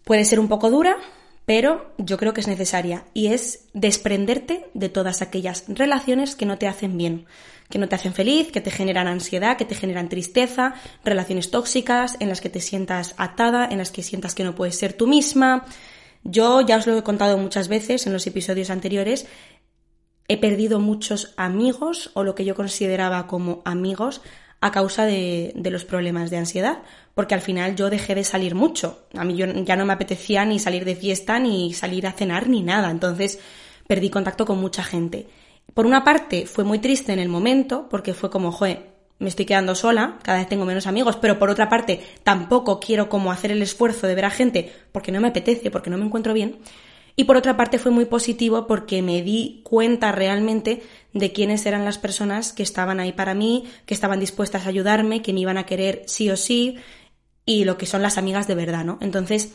Puede 0.04 0.24
ser 0.24 0.40
un 0.40 0.48
poco 0.48 0.70
dura, 0.70 0.96
pero 1.44 1.92
yo 1.98 2.16
creo 2.16 2.32
que 2.32 2.40
es 2.40 2.48
necesaria 2.48 3.04
y 3.12 3.28
es 3.28 3.66
desprenderte 3.74 4.66
de 4.72 4.88
todas 4.88 5.20
aquellas 5.20 5.64
relaciones 5.68 6.34
que 6.36 6.46
no 6.46 6.58
te 6.58 6.68
hacen 6.68 6.96
bien 6.96 7.26
que 7.70 7.78
no 7.78 7.88
te 7.88 7.94
hacen 7.94 8.12
feliz, 8.12 8.50
que 8.50 8.60
te 8.60 8.70
generan 8.70 9.06
ansiedad, 9.06 9.56
que 9.56 9.64
te 9.64 9.76
generan 9.76 10.08
tristeza, 10.08 10.74
relaciones 11.04 11.50
tóxicas 11.50 12.16
en 12.18 12.28
las 12.28 12.40
que 12.40 12.50
te 12.50 12.60
sientas 12.60 13.14
atada, 13.16 13.66
en 13.70 13.78
las 13.78 13.92
que 13.92 14.02
sientas 14.02 14.34
que 14.34 14.44
no 14.44 14.54
puedes 14.54 14.76
ser 14.76 14.92
tú 14.92 15.06
misma. 15.06 15.64
Yo 16.24 16.60
ya 16.60 16.76
os 16.76 16.86
lo 16.86 16.98
he 16.98 17.02
contado 17.02 17.38
muchas 17.38 17.68
veces 17.68 18.06
en 18.06 18.12
los 18.12 18.26
episodios 18.26 18.70
anteriores, 18.70 19.26
he 20.30 20.38
perdido 20.38 20.78
muchos 20.78 21.34
amigos 21.36 22.10
o 22.14 22.24
lo 22.24 22.34
que 22.34 22.44
yo 22.44 22.54
consideraba 22.54 23.26
como 23.26 23.62
amigos 23.64 24.22
a 24.60 24.70
causa 24.70 25.06
de, 25.06 25.52
los 25.56 25.84
problemas 25.84 26.30
de 26.30 26.36
ansiedad, 26.36 26.82
porque 27.14 27.34
al 27.34 27.40
final 27.40 27.76
yo 27.76 27.90
dejé 27.90 28.14
de 28.14 28.24
salir 28.24 28.54
mucho. 28.54 29.06
A 29.14 29.24
mí 29.24 29.36
ya 29.36 29.76
no 29.76 29.86
me 29.86 29.92
apetecía 29.92 30.44
ni 30.44 30.58
salir 30.58 30.84
de 30.84 30.96
fiesta, 30.96 31.38
ni 31.38 31.72
salir 31.72 32.06
a 32.06 32.12
cenar, 32.12 32.48
ni 32.48 32.62
nada. 32.62 32.90
Entonces 32.90 33.38
perdí 33.86 34.10
contacto 34.10 34.46
con 34.46 34.60
mucha 34.60 34.84
gente 34.84 35.26
por 35.74 35.86
una 35.86 36.04
parte 36.04 36.46
fue 36.46 36.64
muy 36.64 36.78
triste 36.78 37.12
en 37.12 37.18
el 37.18 37.28
momento, 37.28 37.88
porque 37.88 38.14
fue 38.14 38.30
como, 38.30 38.52
joe, 38.52 38.86
me 39.18 39.28
estoy 39.28 39.44
quedando 39.44 39.74
sola, 39.74 40.18
cada 40.22 40.38
vez 40.38 40.48
tengo 40.48 40.64
menos 40.64 40.86
amigos, 40.86 41.16
pero 41.16 41.38
por 41.38 41.50
otra 41.50 41.68
parte 41.68 42.00
tampoco 42.22 42.80
quiero 42.80 43.08
como 43.08 43.30
hacer 43.30 43.52
el 43.52 43.62
esfuerzo 43.62 44.06
de 44.06 44.14
ver 44.14 44.24
a 44.24 44.30
gente 44.30 44.72
porque 44.92 45.12
no 45.12 45.20
me 45.20 45.28
apetece, 45.28 45.70
porque 45.70 45.90
no 45.90 45.98
me 45.98 46.06
encuentro 46.06 46.32
bien. 46.32 46.58
Y 47.20 47.24
por 47.24 47.36
otra 47.36 47.54
parte 47.54 47.78
fue 47.78 47.92
muy 47.92 48.06
positivo 48.06 48.66
porque 48.66 49.02
me 49.02 49.20
di 49.20 49.60
cuenta 49.62 50.10
realmente 50.10 50.82
de 51.12 51.32
quiénes 51.32 51.66
eran 51.66 51.84
las 51.84 51.98
personas 51.98 52.54
que 52.54 52.62
estaban 52.62 52.98
ahí 52.98 53.12
para 53.12 53.34
mí, 53.34 53.68
que 53.84 53.92
estaban 53.92 54.20
dispuestas 54.20 54.64
a 54.64 54.70
ayudarme, 54.70 55.20
que 55.20 55.34
me 55.34 55.40
iban 55.40 55.58
a 55.58 55.66
querer 55.66 56.02
sí 56.06 56.30
o 56.30 56.38
sí, 56.38 56.78
y 57.44 57.66
lo 57.66 57.76
que 57.76 57.84
son 57.84 58.00
las 58.00 58.16
amigas 58.16 58.46
de 58.48 58.54
verdad, 58.54 58.86
¿no? 58.86 58.96
Entonces, 59.02 59.52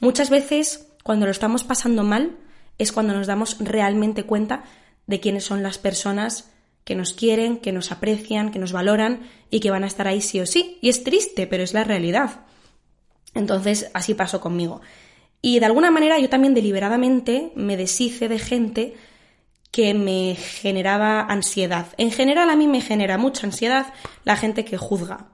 muchas 0.00 0.30
veces 0.30 0.88
cuando 1.04 1.26
lo 1.26 1.30
estamos 1.30 1.62
pasando 1.62 2.02
mal 2.02 2.38
es 2.76 2.90
cuando 2.90 3.14
nos 3.14 3.28
damos 3.28 3.56
realmente 3.60 4.24
cuenta 4.24 4.64
de 5.06 5.20
quiénes 5.20 5.44
son 5.44 5.62
las 5.62 5.78
personas 5.78 6.50
que 6.82 6.96
nos 6.96 7.12
quieren, 7.12 7.58
que 7.58 7.70
nos 7.70 7.92
aprecian, 7.92 8.50
que 8.50 8.58
nos 8.58 8.72
valoran 8.72 9.20
y 9.48 9.60
que 9.60 9.70
van 9.70 9.84
a 9.84 9.86
estar 9.86 10.08
ahí 10.08 10.20
sí 10.20 10.40
o 10.40 10.46
sí. 10.46 10.78
Y 10.82 10.88
es 10.88 11.04
triste, 11.04 11.46
pero 11.46 11.62
es 11.62 11.72
la 11.72 11.84
realidad. 11.84 12.40
Entonces, 13.32 13.92
así 13.94 14.14
pasó 14.14 14.40
conmigo. 14.40 14.80
Y 15.42 15.58
de 15.58 15.66
alguna 15.66 15.90
manera 15.90 16.18
yo 16.18 16.28
también 16.28 16.54
deliberadamente 16.54 17.52
me 17.54 17.76
deshice 17.76 18.28
de 18.28 18.38
gente 18.38 18.94
que 19.70 19.94
me 19.94 20.34
generaba 20.36 21.20
ansiedad. 21.20 21.86
En 21.98 22.10
general 22.10 22.50
a 22.50 22.56
mí 22.56 22.66
me 22.66 22.80
genera 22.80 23.18
mucha 23.18 23.46
ansiedad 23.46 23.92
la 24.24 24.36
gente 24.36 24.64
que 24.64 24.78
juzga. 24.78 25.28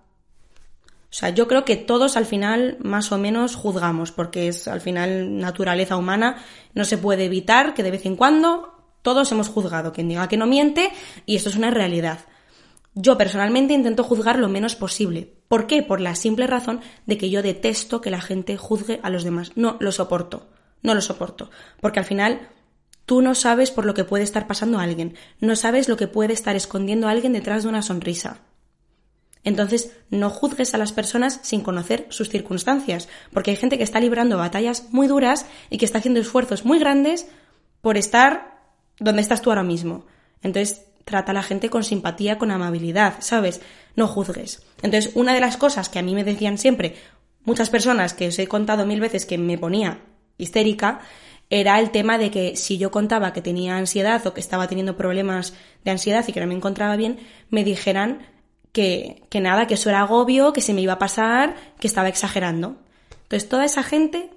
O 1.12 1.14
sea, 1.14 1.28
yo 1.28 1.46
creo 1.46 1.64
que 1.64 1.76
todos 1.76 2.16
al 2.16 2.24
final 2.24 2.78
más 2.80 3.12
o 3.12 3.18
menos 3.18 3.54
juzgamos, 3.54 4.12
porque 4.12 4.48
es 4.48 4.66
al 4.66 4.80
final 4.80 5.38
naturaleza 5.38 5.96
humana, 5.96 6.42
no 6.74 6.84
se 6.84 6.96
puede 6.96 7.26
evitar 7.26 7.74
que 7.74 7.82
de 7.82 7.90
vez 7.90 8.06
en 8.06 8.16
cuando 8.16 8.72
todos 9.02 9.30
hemos 9.30 9.48
juzgado 9.48 9.92
quien 9.92 10.08
diga 10.08 10.28
que 10.28 10.38
no 10.38 10.46
miente 10.46 10.90
y 11.26 11.36
esto 11.36 11.50
es 11.50 11.56
una 11.56 11.70
realidad. 11.70 12.20
Yo 12.94 13.16
personalmente 13.16 13.72
intento 13.72 14.04
juzgar 14.04 14.38
lo 14.38 14.48
menos 14.48 14.76
posible. 14.76 15.32
¿Por 15.48 15.66
qué? 15.66 15.82
Por 15.82 16.00
la 16.00 16.14
simple 16.14 16.46
razón 16.46 16.80
de 17.06 17.16
que 17.16 17.30
yo 17.30 17.42
detesto 17.42 18.00
que 18.00 18.10
la 18.10 18.20
gente 18.20 18.56
juzgue 18.56 19.00
a 19.02 19.10
los 19.10 19.24
demás. 19.24 19.52
No 19.54 19.76
lo 19.80 19.92
soporto. 19.92 20.48
No 20.82 20.94
lo 20.94 21.00
soporto. 21.00 21.50
Porque 21.80 22.00
al 22.00 22.04
final 22.04 22.48
tú 23.06 23.22
no 23.22 23.34
sabes 23.34 23.70
por 23.70 23.86
lo 23.86 23.94
que 23.94 24.04
puede 24.04 24.24
estar 24.24 24.46
pasando 24.46 24.78
a 24.78 24.82
alguien. 24.82 25.14
No 25.40 25.56
sabes 25.56 25.88
lo 25.88 25.96
que 25.96 26.08
puede 26.08 26.34
estar 26.34 26.54
escondiendo 26.54 27.08
alguien 27.08 27.32
detrás 27.32 27.62
de 27.62 27.70
una 27.70 27.82
sonrisa. 27.82 28.40
Entonces, 29.44 29.96
no 30.10 30.30
juzgues 30.30 30.72
a 30.74 30.78
las 30.78 30.92
personas 30.92 31.40
sin 31.42 31.62
conocer 31.62 32.06
sus 32.10 32.28
circunstancias, 32.28 33.08
porque 33.32 33.50
hay 33.50 33.56
gente 33.56 33.76
que 33.76 33.82
está 33.82 33.98
librando 33.98 34.36
batallas 34.36 34.92
muy 34.92 35.08
duras 35.08 35.46
y 35.68 35.78
que 35.78 35.84
está 35.84 35.98
haciendo 35.98 36.20
esfuerzos 36.20 36.64
muy 36.64 36.78
grandes 36.78 37.26
por 37.80 37.96
estar 37.96 38.62
donde 39.00 39.22
estás 39.22 39.42
tú 39.42 39.50
ahora 39.50 39.64
mismo. 39.64 40.06
Entonces, 40.42 40.86
trata 41.04 41.32
a 41.32 41.34
la 41.34 41.42
gente 41.42 41.70
con 41.70 41.84
simpatía, 41.84 42.38
con 42.38 42.50
amabilidad, 42.50 43.16
¿sabes? 43.20 43.60
No 43.96 44.08
juzgues. 44.08 44.62
Entonces, 44.82 45.12
una 45.14 45.34
de 45.34 45.40
las 45.40 45.56
cosas 45.56 45.88
que 45.88 45.98
a 45.98 46.02
mí 46.02 46.14
me 46.14 46.24
decían 46.24 46.58
siempre 46.58 46.96
muchas 47.44 47.70
personas 47.70 48.14
que 48.14 48.28
os 48.28 48.38
he 48.38 48.46
contado 48.46 48.86
mil 48.86 49.00
veces 49.00 49.26
que 49.26 49.38
me 49.38 49.58
ponía 49.58 50.00
histérica, 50.38 51.00
era 51.50 51.78
el 51.78 51.90
tema 51.90 52.16
de 52.16 52.30
que 52.30 52.56
si 52.56 52.78
yo 52.78 52.90
contaba 52.90 53.32
que 53.32 53.42
tenía 53.42 53.76
ansiedad 53.76 54.26
o 54.26 54.32
que 54.32 54.40
estaba 54.40 54.68
teniendo 54.68 54.96
problemas 54.96 55.54
de 55.84 55.90
ansiedad 55.90 56.24
y 56.26 56.32
que 56.32 56.40
no 56.40 56.46
me 56.46 56.54
encontraba 56.54 56.96
bien, 56.96 57.18
me 57.50 57.62
dijeran 57.62 58.26
que, 58.72 59.22
que 59.28 59.40
nada, 59.40 59.66
que 59.66 59.74
eso 59.74 59.90
era 59.90 60.00
agobio, 60.00 60.52
que 60.54 60.62
se 60.62 60.72
me 60.72 60.80
iba 60.80 60.94
a 60.94 60.98
pasar, 60.98 61.56
que 61.78 61.86
estaba 61.86 62.08
exagerando. 62.08 62.78
Entonces, 63.24 63.48
toda 63.48 63.66
esa 63.66 63.82
gente 63.82 64.30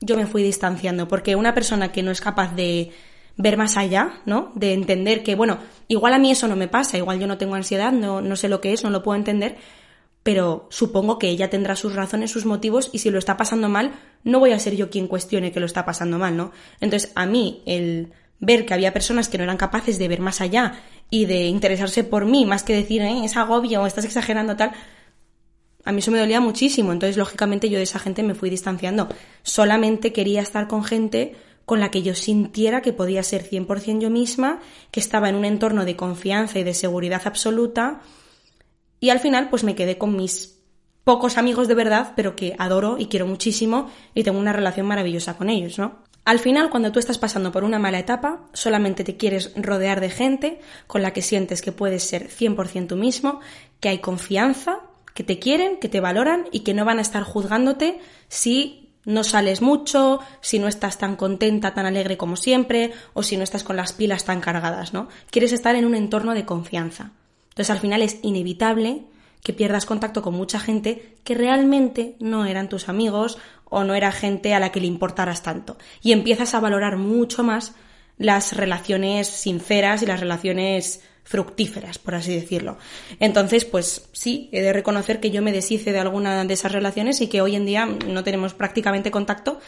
yo 0.00 0.16
me 0.16 0.26
fui 0.26 0.42
distanciando, 0.44 1.08
porque 1.08 1.34
una 1.34 1.54
persona 1.54 1.90
que 1.90 2.04
no 2.04 2.12
es 2.12 2.20
capaz 2.20 2.54
de 2.54 2.92
ver 3.38 3.56
más 3.56 3.76
allá, 3.76 4.20
¿no? 4.26 4.50
De 4.54 4.74
entender 4.74 5.22
que, 5.22 5.36
bueno, 5.36 5.58
igual 5.86 6.12
a 6.12 6.18
mí 6.18 6.30
eso 6.30 6.48
no 6.48 6.56
me 6.56 6.68
pasa, 6.68 6.98
igual 6.98 7.18
yo 7.18 7.26
no 7.26 7.38
tengo 7.38 7.54
ansiedad, 7.54 7.92
no, 7.92 8.20
no 8.20 8.36
sé 8.36 8.48
lo 8.48 8.60
que 8.60 8.72
es, 8.72 8.82
no 8.84 8.90
lo 8.90 9.02
puedo 9.02 9.16
entender, 9.16 9.56
pero 10.24 10.66
supongo 10.70 11.18
que 11.18 11.28
ella 11.28 11.48
tendrá 11.48 11.76
sus 11.76 11.94
razones, 11.94 12.32
sus 12.32 12.44
motivos, 12.44 12.90
y 12.92 12.98
si 12.98 13.10
lo 13.10 13.18
está 13.18 13.36
pasando 13.36 13.68
mal, 13.68 13.92
no 14.24 14.40
voy 14.40 14.50
a 14.50 14.58
ser 14.58 14.76
yo 14.76 14.90
quien 14.90 15.06
cuestione 15.06 15.52
que 15.52 15.60
lo 15.60 15.66
está 15.66 15.86
pasando 15.86 16.18
mal, 16.18 16.36
¿no? 16.36 16.50
Entonces, 16.80 17.12
a 17.14 17.26
mí, 17.26 17.62
el 17.64 18.12
ver 18.40 18.66
que 18.66 18.74
había 18.74 18.92
personas 18.92 19.28
que 19.28 19.38
no 19.38 19.44
eran 19.44 19.56
capaces 19.56 19.98
de 19.98 20.08
ver 20.08 20.20
más 20.20 20.40
allá 20.40 20.80
y 21.08 21.24
de 21.26 21.46
interesarse 21.46 22.02
por 22.02 22.26
mí, 22.26 22.44
más 22.44 22.64
que 22.64 22.74
decir, 22.74 23.02
eh, 23.02 23.24
es 23.24 23.36
agobio 23.36 23.86
estás 23.86 24.04
exagerando 24.04 24.56
tal, 24.56 24.72
a 25.84 25.92
mí 25.92 26.00
eso 26.00 26.10
me 26.10 26.18
dolía 26.18 26.40
muchísimo. 26.40 26.92
Entonces, 26.92 27.16
lógicamente, 27.16 27.70
yo 27.70 27.78
de 27.78 27.84
esa 27.84 27.98
gente 27.98 28.22
me 28.22 28.34
fui 28.34 28.50
distanciando. 28.50 29.08
Solamente 29.42 30.12
quería 30.12 30.42
estar 30.42 30.68
con 30.68 30.84
gente 30.84 31.34
con 31.68 31.80
la 31.80 31.90
que 31.90 32.02
yo 32.02 32.14
sintiera 32.14 32.80
que 32.80 32.94
podía 32.94 33.22
ser 33.22 33.48
100% 33.48 34.00
yo 34.00 34.08
misma, 34.08 34.58
que 34.90 35.00
estaba 35.00 35.28
en 35.28 35.34
un 35.34 35.44
entorno 35.44 35.84
de 35.84 35.96
confianza 35.96 36.58
y 36.58 36.64
de 36.64 36.72
seguridad 36.72 37.20
absoluta. 37.26 38.00
Y 39.00 39.10
al 39.10 39.20
final, 39.20 39.50
pues 39.50 39.64
me 39.64 39.74
quedé 39.74 39.98
con 39.98 40.16
mis 40.16 40.60
pocos 41.04 41.36
amigos 41.36 41.68
de 41.68 41.74
verdad, 41.74 42.14
pero 42.16 42.34
que 42.34 42.56
adoro 42.58 42.96
y 42.98 43.06
quiero 43.06 43.26
muchísimo 43.26 43.90
y 44.14 44.24
tengo 44.24 44.38
una 44.38 44.54
relación 44.54 44.86
maravillosa 44.86 45.36
con 45.36 45.50
ellos, 45.50 45.78
¿no? 45.78 45.98
Al 46.24 46.38
final, 46.38 46.70
cuando 46.70 46.90
tú 46.90 47.00
estás 47.00 47.18
pasando 47.18 47.52
por 47.52 47.64
una 47.64 47.78
mala 47.78 47.98
etapa, 47.98 48.48
solamente 48.54 49.04
te 49.04 49.18
quieres 49.18 49.52
rodear 49.54 50.00
de 50.00 50.08
gente 50.08 50.60
con 50.86 51.02
la 51.02 51.12
que 51.12 51.20
sientes 51.20 51.60
que 51.60 51.72
puedes 51.72 52.02
ser 52.02 52.30
100% 52.30 52.86
tú 52.86 52.96
mismo, 52.96 53.40
que 53.78 53.90
hay 53.90 53.98
confianza, 53.98 54.80
que 55.12 55.22
te 55.22 55.38
quieren, 55.38 55.78
que 55.78 55.90
te 55.90 56.00
valoran 56.00 56.46
y 56.50 56.60
que 56.60 56.72
no 56.72 56.86
van 56.86 56.98
a 56.98 57.02
estar 57.02 57.24
juzgándote 57.24 58.00
si 58.28 58.87
no 59.08 59.24
sales 59.24 59.62
mucho, 59.62 60.20
si 60.42 60.58
no 60.58 60.68
estás 60.68 60.98
tan 60.98 61.16
contenta, 61.16 61.72
tan 61.72 61.86
alegre 61.86 62.18
como 62.18 62.36
siempre, 62.36 62.92
o 63.14 63.22
si 63.22 63.38
no 63.38 63.42
estás 63.42 63.64
con 63.64 63.74
las 63.74 63.94
pilas 63.94 64.26
tan 64.26 64.42
cargadas, 64.42 64.92
¿no? 64.92 65.08
Quieres 65.30 65.52
estar 65.54 65.74
en 65.76 65.86
un 65.86 65.94
entorno 65.94 66.34
de 66.34 66.44
confianza. 66.44 67.12
Entonces 67.48 67.70
al 67.70 67.80
final 67.80 68.02
es 68.02 68.18
inevitable 68.22 69.06
que 69.42 69.54
pierdas 69.54 69.86
contacto 69.86 70.20
con 70.20 70.34
mucha 70.34 70.60
gente 70.60 71.16
que 71.24 71.34
realmente 71.34 72.16
no 72.20 72.44
eran 72.44 72.68
tus 72.68 72.90
amigos 72.90 73.38
o 73.64 73.82
no 73.82 73.94
era 73.94 74.12
gente 74.12 74.52
a 74.52 74.60
la 74.60 74.72
que 74.72 74.80
le 74.80 74.88
importaras 74.88 75.42
tanto. 75.42 75.78
Y 76.02 76.12
empiezas 76.12 76.52
a 76.52 76.60
valorar 76.60 76.98
mucho 76.98 77.42
más 77.42 77.74
las 78.18 78.54
relaciones 78.54 79.26
sinceras 79.26 80.02
y 80.02 80.06
las 80.06 80.20
relaciones 80.20 81.02
fructíferas, 81.28 81.98
por 81.98 82.14
así 82.14 82.34
decirlo. 82.34 82.78
Entonces, 83.20 83.66
pues 83.66 84.08
sí, 84.12 84.48
he 84.50 84.62
de 84.62 84.72
reconocer 84.72 85.20
que 85.20 85.30
yo 85.30 85.42
me 85.42 85.52
deshice 85.52 85.92
de 85.92 85.98
alguna 85.98 86.42
de 86.42 86.54
esas 86.54 86.72
relaciones 86.72 87.20
y 87.20 87.26
que 87.26 87.42
hoy 87.42 87.54
en 87.54 87.66
día 87.66 87.84
no 87.84 88.24
tenemos 88.24 88.54
prácticamente 88.54 89.10
contacto. 89.10 89.60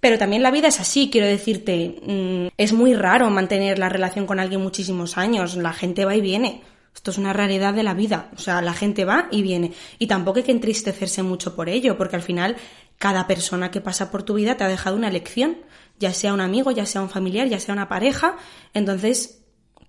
Pero 0.00 0.18
también 0.18 0.42
la 0.42 0.50
vida 0.50 0.68
es 0.68 0.80
así, 0.80 1.08
quiero 1.10 1.26
decirte, 1.26 1.96
mm, 2.02 2.48
es 2.58 2.74
muy 2.74 2.92
raro 2.92 3.30
mantener 3.30 3.78
la 3.78 3.88
relación 3.88 4.26
con 4.26 4.38
alguien 4.38 4.60
muchísimos 4.60 5.16
años, 5.16 5.56
la 5.56 5.72
gente 5.72 6.04
va 6.04 6.14
y 6.14 6.20
viene. 6.20 6.60
Esto 6.94 7.10
es 7.10 7.16
una 7.16 7.32
realidad 7.32 7.72
de 7.72 7.84
la 7.84 7.94
vida, 7.94 8.28
o 8.36 8.38
sea, 8.38 8.60
la 8.60 8.74
gente 8.74 9.06
va 9.06 9.28
y 9.30 9.40
viene. 9.40 9.72
Y 9.98 10.08
tampoco 10.08 10.38
hay 10.38 10.44
que 10.44 10.52
entristecerse 10.52 11.22
mucho 11.22 11.56
por 11.56 11.70
ello, 11.70 11.96
porque 11.96 12.16
al 12.16 12.22
final 12.22 12.56
cada 12.98 13.26
persona 13.26 13.70
que 13.70 13.80
pasa 13.80 14.10
por 14.10 14.24
tu 14.24 14.34
vida 14.34 14.58
te 14.58 14.64
ha 14.64 14.68
dejado 14.68 14.94
una 14.94 15.10
lección, 15.10 15.56
ya 15.98 16.12
sea 16.12 16.34
un 16.34 16.42
amigo, 16.42 16.70
ya 16.70 16.84
sea 16.84 17.00
un 17.00 17.08
familiar, 17.08 17.48
ya 17.48 17.60
sea 17.60 17.72
una 17.72 17.88
pareja. 17.88 18.36
Entonces, 18.74 19.41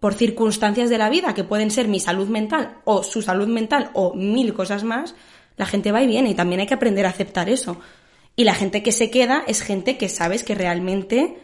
por 0.04 0.16
circunstancias 0.16 0.90
de 0.90 0.98
la 0.98 1.10
vida, 1.10 1.34
que 1.34 1.46
pueden 1.46 1.72
ser 1.72 1.88
mi 1.88 2.02
salud 2.02 2.28
mental 2.28 2.82
o 2.84 3.04
su 3.04 3.22
salud 3.22 3.48
mental 3.48 3.90
o 3.94 4.14
mil 4.14 4.54
cosas 4.54 4.84
más, 4.84 5.16
la 5.56 5.66
gente 5.66 5.94
va 5.94 6.04
y 6.04 6.08
viene 6.08 6.30
y 6.30 6.34
también 6.34 6.60
hay 6.60 6.68
que 6.68 6.74
aprender 6.74 7.06
a 7.06 7.10
aceptar 7.10 7.48
eso. 7.48 7.80
Y 8.36 8.44
la 8.44 8.54
gente 8.54 8.84
que 8.84 8.92
se 8.92 9.10
queda 9.10 9.46
es 9.48 9.62
gente 9.62 9.98
que 9.98 10.10
sabes 10.10 10.44
que 10.44 10.56
realmente 10.56 11.38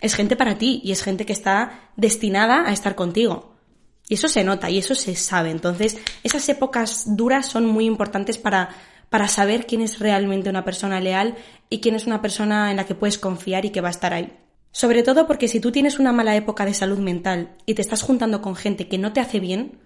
es 0.00 0.16
gente 0.16 0.34
para 0.34 0.58
ti 0.58 0.80
y 0.82 0.90
es 0.90 1.04
gente 1.04 1.24
que 1.24 1.32
está 1.32 1.92
destinada 1.94 2.68
a 2.68 2.72
estar 2.72 2.96
contigo. 2.96 3.54
Y 4.08 4.14
eso 4.14 4.26
se 4.26 4.42
nota 4.42 4.68
y 4.68 4.78
eso 4.78 4.96
se 4.96 5.14
sabe. 5.14 5.52
Entonces, 5.52 5.98
esas 6.24 6.48
épocas 6.48 7.04
duras 7.16 7.46
son 7.46 7.66
muy 7.66 7.84
importantes 7.86 8.36
para, 8.36 8.70
para 9.10 9.28
saber 9.28 9.66
quién 9.66 9.82
es 9.82 10.00
realmente 10.00 10.50
una 10.50 10.64
persona 10.64 11.00
leal 11.00 11.36
y 11.70 11.78
quién 11.78 11.94
es 11.94 12.04
una 12.04 12.20
persona 12.20 12.72
en 12.72 12.78
la 12.78 12.84
que 12.84 12.96
puedes 12.96 13.16
confiar 13.16 13.64
y 13.64 13.70
que 13.70 13.80
va 13.80 13.86
a 13.86 13.92
estar 13.92 14.12
ahí. 14.12 14.41
Sobre 14.72 15.02
todo 15.02 15.26
porque 15.26 15.48
si 15.48 15.60
tú 15.60 15.70
tienes 15.70 15.98
una 15.98 16.12
mala 16.12 16.34
época 16.34 16.64
de 16.64 16.74
salud 16.74 16.98
mental 16.98 17.54
y 17.66 17.74
te 17.74 17.82
estás 17.82 18.02
juntando 18.02 18.40
con 18.40 18.56
gente 18.56 18.88
que 18.88 18.98
no 18.98 19.12
te 19.12 19.20
hace 19.20 19.38
bien, 19.38 19.78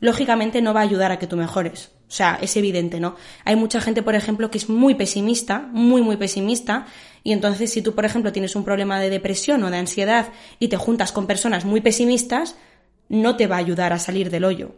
lógicamente 0.00 0.62
no 0.62 0.74
va 0.74 0.80
a 0.80 0.84
ayudar 0.84 1.12
a 1.12 1.18
que 1.18 1.26
tú 1.26 1.36
mejores. 1.36 1.92
O 2.08 2.12
sea, 2.12 2.38
es 2.40 2.56
evidente, 2.56 2.98
¿no? 2.98 3.14
Hay 3.44 3.54
mucha 3.54 3.80
gente, 3.80 4.02
por 4.02 4.14
ejemplo, 4.14 4.50
que 4.50 4.58
es 4.58 4.68
muy 4.68 4.94
pesimista, 4.94 5.68
muy, 5.70 6.02
muy 6.02 6.16
pesimista, 6.16 6.86
y 7.22 7.32
entonces 7.32 7.70
si 7.70 7.82
tú, 7.82 7.94
por 7.94 8.04
ejemplo, 8.04 8.32
tienes 8.32 8.56
un 8.56 8.64
problema 8.64 8.98
de 8.98 9.10
depresión 9.10 9.62
o 9.62 9.70
de 9.70 9.76
ansiedad 9.76 10.30
y 10.58 10.68
te 10.68 10.76
juntas 10.76 11.12
con 11.12 11.26
personas 11.26 11.64
muy 11.64 11.82
pesimistas, 11.82 12.56
no 13.08 13.36
te 13.36 13.46
va 13.46 13.56
a 13.56 13.60
ayudar 13.60 13.92
a 13.92 13.98
salir 13.98 14.30
del 14.30 14.44
hoyo. 14.44 14.74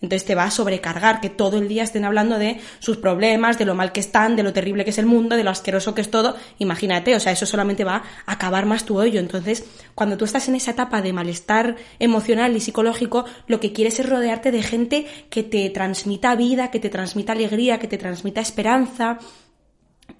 Entonces 0.00 0.26
te 0.26 0.34
va 0.34 0.44
a 0.44 0.50
sobrecargar 0.50 1.20
que 1.20 1.30
todo 1.30 1.58
el 1.58 1.68
día 1.68 1.82
estén 1.82 2.04
hablando 2.04 2.38
de 2.38 2.60
sus 2.78 2.96
problemas, 2.98 3.58
de 3.58 3.64
lo 3.64 3.74
mal 3.74 3.92
que 3.92 4.00
están, 4.00 4.36
de 4.36 4.42
lo 4.42 4.52
terrible 4.52 4.84
que 4.84 4.90
es 4.90 4.98
el 4.98 5.06
mundo, 5.06 5.36
de 5.36 5.44
lo 5.44 5.50
asqueroso 5.50 5.94
que 5.94 6.02
es 6.02 6.10
todo. 6.10 6.36
Imagínate, 6.58 7.14
o 7.14 7.20
sea, 7.20 7.32
eso 7.32 7.46
solamente 7.46 7.84
va 7.84 8.02
a 8.26 8.32
acabar 8.32 8.66
más 8.66 8.84
tu 8.84 8.98
hoyo. 8.98 9.20
Entonces, 9.20 9.64
cuando 9.94 10.16
tú 10.16 10.24
estás 10.24 10.48
en 10.48 10.56
esa 10.56 10.72
etapa 10.72 11.00
de 11.00 11.12
malestar 11.12 11.76
emocional 11.98 12.56
y 12.56 12.60
psicológico, 12.60 13.24
lo 13.46 13.60
que 13.60 13.72
quieres 13.72 13.98
es 14.00 14.08
rodearte 14.08 14.52
de 14.52 14.62
gente 14.62 15.06
que 15.30 15.42
te 15.42 15.68
transmita 15.70 16.34
vida, 16.36 16.70
que 16.70 16.80
te 16.80 16.90
transmita 16.90 17.32
alegría, 17.32 17.78
que 17.78 17.88
te 17.88 17.98
transmita 17.98 18.40
esperanza, 18.40 19.18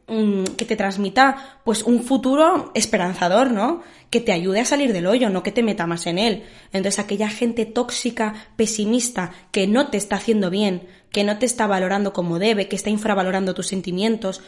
que 0.06 0.64
te 0.64 0.76
transmita 0.76 1.60
pues 1.64 1.82
un 1.82 2.02
futuro 2.02 2.70
esperanzador, 2.74 3.50
¿no? 3.50 3.82
Que 4.10 4.20
te 4.20 4.32
ayude 4.32 4.60
a 4.60 4.64
salir 4.64 4.92
del 4.92 5.06
hoyo, 5.06 5.30
no 5.30 5.42
que 5.42 5.52
te 5.52 5.62
meta 5.62 5.86
más 5.86 6.06
en 6.06 6.18
él. 6.18 6.44
Entonces 6.72 6.98
aquella 6.98 7.28
gente 7.28 7.64
tóxica, 7.64 8.34
pesimista, 8.56 9.32
que 9.50 9.66
no 9.66 9.88
te 9.88 9.96
está 9.96 10.16
haciendo 10.16 10.50
bien, 10.50 10.86
que 11.10 11.24
no 11.24 11.38
te 11.38 11.46
está 11.46 11.66
valorando 11.66 12.12
como 12.12 12.38
debe, 12.38 12.68
que 12.68 12.76
está 12.76 12.90
infravalorando 12.90 13.54
tus 13.54 13.68
sentimientos, 13.68 14.42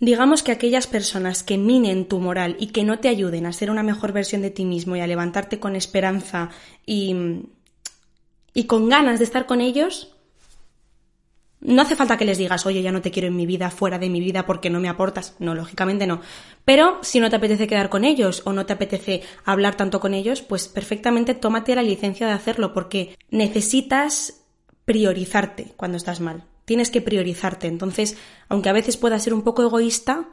digamos 0.00 0.42
que 0.42 0.52
aquellas 0.52 0.86
personas 0.86 1.42
que 1.42 1.58
minen 1.58 2.06
tu 2.06 2.18
moral 2.18 2.56
y 2.58 2.68
que 2.68 2.84
no 2.84 2.98
te 2.98 3.08
ayuden 3.08 3.46
a 3.46 3.52
ser 3.52 3.70
una 3.70 3.82
mejor 3.82 4.12
versión 4.12 4.42
de 4.42 4.50
ti 4.50 4.64
mismo 4.64 4.96
y 4.96 5.00
a 5.00 5.06
levantarte 5.06 5.60
con 5.60 5.76
esperanza 5.76 6.50
y, 6.84 7.44
y 8.54 8.64
con 8.64 8.88
ganas 8.88 9.18
de 9.18 9.24
estar 9.24 9.46
con 9.46 9.60
ellos, 9.60 10.16
no 11.60 11.82
hace 11.82 11.96
falta 11.96 12.16
que 12.16 12.24
les 12.24 12.38
digas, 12.38 12.64
oye, 12.64 12.82
ya 12.82 12.92
no 12.92 13.02
te 13.02 13.10
quiero 13.10 13.28
en 13.28 13.36
mi 13.36 13.44
vida, 13.44 13.70
fuera 13.70 13.98
de 13.98 14.08
mi 14.08 14.20
vida 14.20 14.46
porque 14.46 14.70
no 14.70 14.80
me 14.80 14.88
aportas. 14.88 15.34
No, 15.38 15.54
lógicamente 15.54 16.06
no. 16.06 16.20
Pero 16.64 16.98
si 17.02 17.20
no 17.20 17.28
te 17.28 17.36
apetece 17.36 17.66
quedar 17.66 17.90
con 17.90 18.04
ellos 18.04 18.42
o 18.46 18.52
no 18.52 18.64
te 18.64 18.72
apetece 18.72 19.22
hablar 19.44 19.76
tanto 19.76 20.00
con 20.00 20.14
ellos, 20.14 20.40
pues 20.40 20.68
perfectamente 20.68 21.34
tómate 21.34 21.74
la 21.74 21.82
licencia 21.82 22.26
de 22.26 22.32
hacerlo 22.32 22.72
porque 22.72 23.16
necesitas 23.30 24.42
priorizarte 24.86 25.72
cuando 25.76 25.98
estás 25.98 26.20
mal. 26.20 26.44
Tienes 26.64 26.90
que 26.90 27.02
priorizarte. 27.02 27.66
Entonces, 27.66 28.16
aunque 28.48 28.70
a 28.70 28.74
veces 28.74 28.96
pueda 28.96 29.18
ser 29.18 29.34
un 29.34 29.42
poco 29.42 29.62
egoísta, 29.62 30.28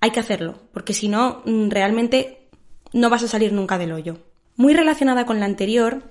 hay 0.00 0.10
que 0.10 0.20
hacerlo, 0.20 0.58
porque 0.72 0.94
si 0.94 1.08
no, 1.08 1.42
mm, 1.44 1.70
realmente 1.70 2.48
no 2.92 3.08
vas 3.08 3.22
a 3.22 3.28
salir 3.28 3.52
nunca 3.52 3.78
del 3.78 3.92
hoyo. 3.92 4.18
Muy 4.56 4.74
relacionada 4.74 5.26
con 5.26 5.38
la 5.38 5.46
anterior, 5.46 6.02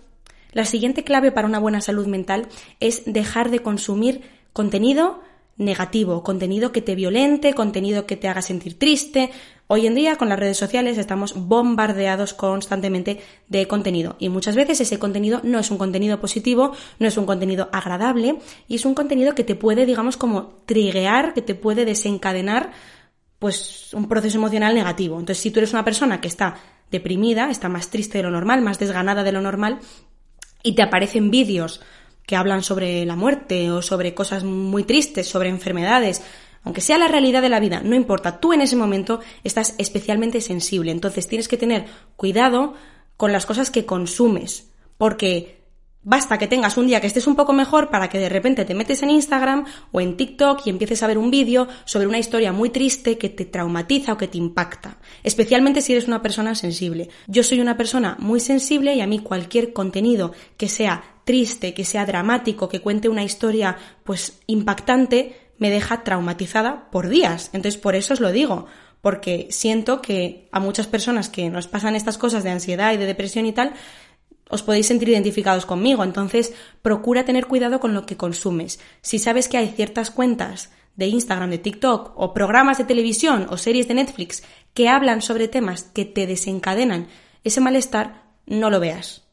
la 0.52 0.66
siguiente 0.66 1.04
clave 1.04 1.32
para 1.32 1.48
una 1.48 1.60
buena 1.60 1.82
salud 1.82 2.08
mental 2.08 2.48
es 2.80 3.04
dejar 3.06 3.50
de 3.50 3.60
consumir 3.60 4.22
contenido 4.56 5.20
negativo, 5.58 6.24
contenido 6.24 6.72
que 6.72 6.82
te 6.82 6.96
violente, 6.96 7.54
contenido 7.54 8.06
que 8.06 8.16
te 8.16 8.30
haga 8.30 8.42
sentir 8.42 8.80
triste. 8.80 9.30
Hoy 9.68 9.86
en 9.86 9.96
día 9.96 10.16
con 10.16 10.30
las 10.30 10.40
redes 10.40 10.56
sociales 10.56 10.98
estamos 10.98 11.34
bombardeados 11.36 12.34
constantemente 12.34 13.20
de 13.50 13.68
contenido 13.68 14.16
y 14.18 14.30
muchas 14.30 14.56
veces 14.56 14.80
ese 14.80 14.98
contenido 14.98 15.42
no 15.44 15.60
es 15.60 15.72
un 15.72 15.78
contenido 15.78 16.22
positivo, 16.22 16.72
no 17.00 17.08
es 17.08 17.18
un 17.18 17.26
contenido 17.26 17.68
agradable 17.74 18.40
y 18.70 18.76
es 18.76 18.86
un 18.86 18.96
contenido 18.96 19.36
que 19.36 19.44
te 19.44 19.56
puede, 19.56 19.86
digamos, 19.86 20.16
como 20.16 20.62
triguear, 20.66 21.34
que 21.34 21.42
te 21.42 21.56
puede 21.56 21.84
desencadenar 21.84 22.72
pues 23.40 23.94
un 23.94 24.08
proceso 24.08 24.38
emocional 24.38 24.74
negativo. 24.74 25.20
Entonces, 25.20 25.44
si 25.44 25.52
tú 25.52 25.60
eres 25.60 25.74
una 25.74 25.84
persona 25.84 26.22
que 26.22 26.30
está 26.30 26.56
deprimida, 26.92 27.50
está 27.50 27.68
más 27.68 27.90
triste 27.90 28.20
de 28.20 28.24
lo 28.24 28.32
normal, 28.32 28.62
más 28.62 28.80
desganada 28.80 29.24
de 29.24 29.34
lo 29.34 29.42
normal 29.42 29.80
y 30.64 30.76
te 30.76 30.82
aparecen 30.82 31.30
vídeos 31.30 31.82
que 32.26 32.36
hablan 32.36 32.64
sobre 32.64 33.06
la 33.06 33.16
muerte 33.16 33.72
o 33.72 33.82
sobre 33.82 34.14
cosas 34.14 34.44
muy 34.44 34.84
tristes, 34.84 35.28
sobre 35.28 35.50
enfermedades, 35.50 36.22
aunque 36.64 36.82
sea 36.82 36.98
la 36.98 37.08
realidad 37.08 37.42
de 37.42 37.50
la 37.50 37.60
vida, 37.60 37.82
no 37.84 37.96
importa, 37.96 38.40
tú 38.40 38.54
en 38.54 38.62
ese 38.62 38.76
momento 38.76 39.20
estás 39.44 39.76
especialmente 39.78 40.42
sensible, 40.42 40.92
entonces 40.92 41.28
tienes 41.28 41.48
que 41.48 41.58
tener 41.58 41.86
cuidado 42.16 42.74
con 43.18 43.32
las 43.32 43.46
cosas 43.46 43.70
que 43.70 43.86
consumes, 43.86 44.72
porque 44.98 45.66
Basta 46.08 46.38
que 46.38 46.46
tengas 46.46 46.78
un 46.78 46.86
día 46.86 47.02
que 47.02 47.08
estés 47.08 47.26
un 47.26 47.36
poco 47.36 47.52
mejor 47.52 47.90
para 47.90 48.10
que 48.10 48.20
de 48.20 48.30
repente 48.30 48.64
te 48.64 48.76
metes 48.76 49.02
en 49.02 49.10
Instagram 49.10 49.66
o 49.92 50.00
en 50.00 50.16
TikTok 50.16 50.62
y 50.64 50.70
empieces 50.70 51.02
a 51.02 51.08
ver 51.08 51.18
un 51.18 51.32
vídeo 51.32 51.68
sobre 51.86 52.06
una 52.06 52.20
historia 52.20 52.52
muy 52.52 52.70
triste 52.70 53.18
que 53.18 53.30
te 53.30 53.44
traumatiza 53.44 54.14
o 54.14 54.18
que 54.18 54.28
te 54.28 54.38
impacta, 54.38 55.00
especialmente 55.24 55.82
si 55.82 55.94
eres 55.94 56.08
una 56.08 56.22
persona 56.22 56.54
sensible. 56.54 57.10
Yo 57.26 57.42
soy 57.42 57.60
una 57.60 57.76
persona 57.76 58.18
muy 58.20 58.40
sensible 58.40 58.94
y 58.94 59.02
a 59.02 59.08
mí 59.08 59.18
cualquier 59.18 59.74
contenido 59.74 60.32
que 60.58 60.70
sea 60.70 61.15
triste, 61.26 61.74
que 61.74 61.84
sea 61.84 62.06
dramático, 62.06 62.70
que 62.70 62.82
cuente 62.82 63.10
una 63.10 63.24
historia 63.24 63.78
pues 64.04 64.40
impactante, 64.48 65.36
me 65.58 65.70
deja 65.70 66.04
traumatizada 66.04 66.90
por 66.92 67.10
días. 67.10 67.50
Entonces 67.52 67.80
por 67.80 67.96
eso 67.96 68.14
os 68.14 68.20
lo 68.20 68.32
digo, 68.32 68.68
porque 69.02 69.48
siento 69.52 70.02
que 70.02 70.48
a 70.52 70.60
muchas 70.60 70.88
personas 70.88 71.30
que 71.30 71.50
nos 71.50 71.68
pasan 71.68 71.96
estas 71.96 72.18
cosas 72.18 72.44
de 72.44 72.52
ansiedad 72.52 72.94
y 72.94 72.98
de 72.98 73.06
depresión 73.06 73.46
y 73.46 73.52
tal, 73.52 73.74
os 74.50 74.64
podéis 74.64 74.88
sentir 74.88 75.10
identificados 75.10 75.66
conmigo. 75.66 76.04
Entonces, 76.04 76.54
procura 76.82 77.26
tener 77.26 77.48
cuidado 77.48 77.80
con 77.80 77.94
lo 77.94 78.06
que 78.06 78.18
consumes. 78.18 78.80
Si 79.02 79.20
sabes 79.20 79.48
que 79.48 79.58
hay 79.58 79.70
ciertas 79.70 80.12
cuentas 80.12 80.72
de 80.96 81.08
Instagram, 81.08 81.50
de 81.50 81.58
TikTok, 81.58 82.14
o 82.16 82.34
programas 82.34 82.78
de 82.78 82.86
televisión 82.86 83.48
o 83.50 83.58
series 83.58 83.88
de 83.88 83.96
Netflix 83.96 84.44
que 84.74 84.88
hablan 84.88 85.22
sobre 85.22 85.48
temas 85.48 85.84
que 85.84 86.06
te 86.06 86.28
desencadenan 86.28 87.08
ese 87.44 87.62
malestar, 87.62 88.24
no 88.46 88.70
lo 88.70 88.80
veas. 88.80 89.25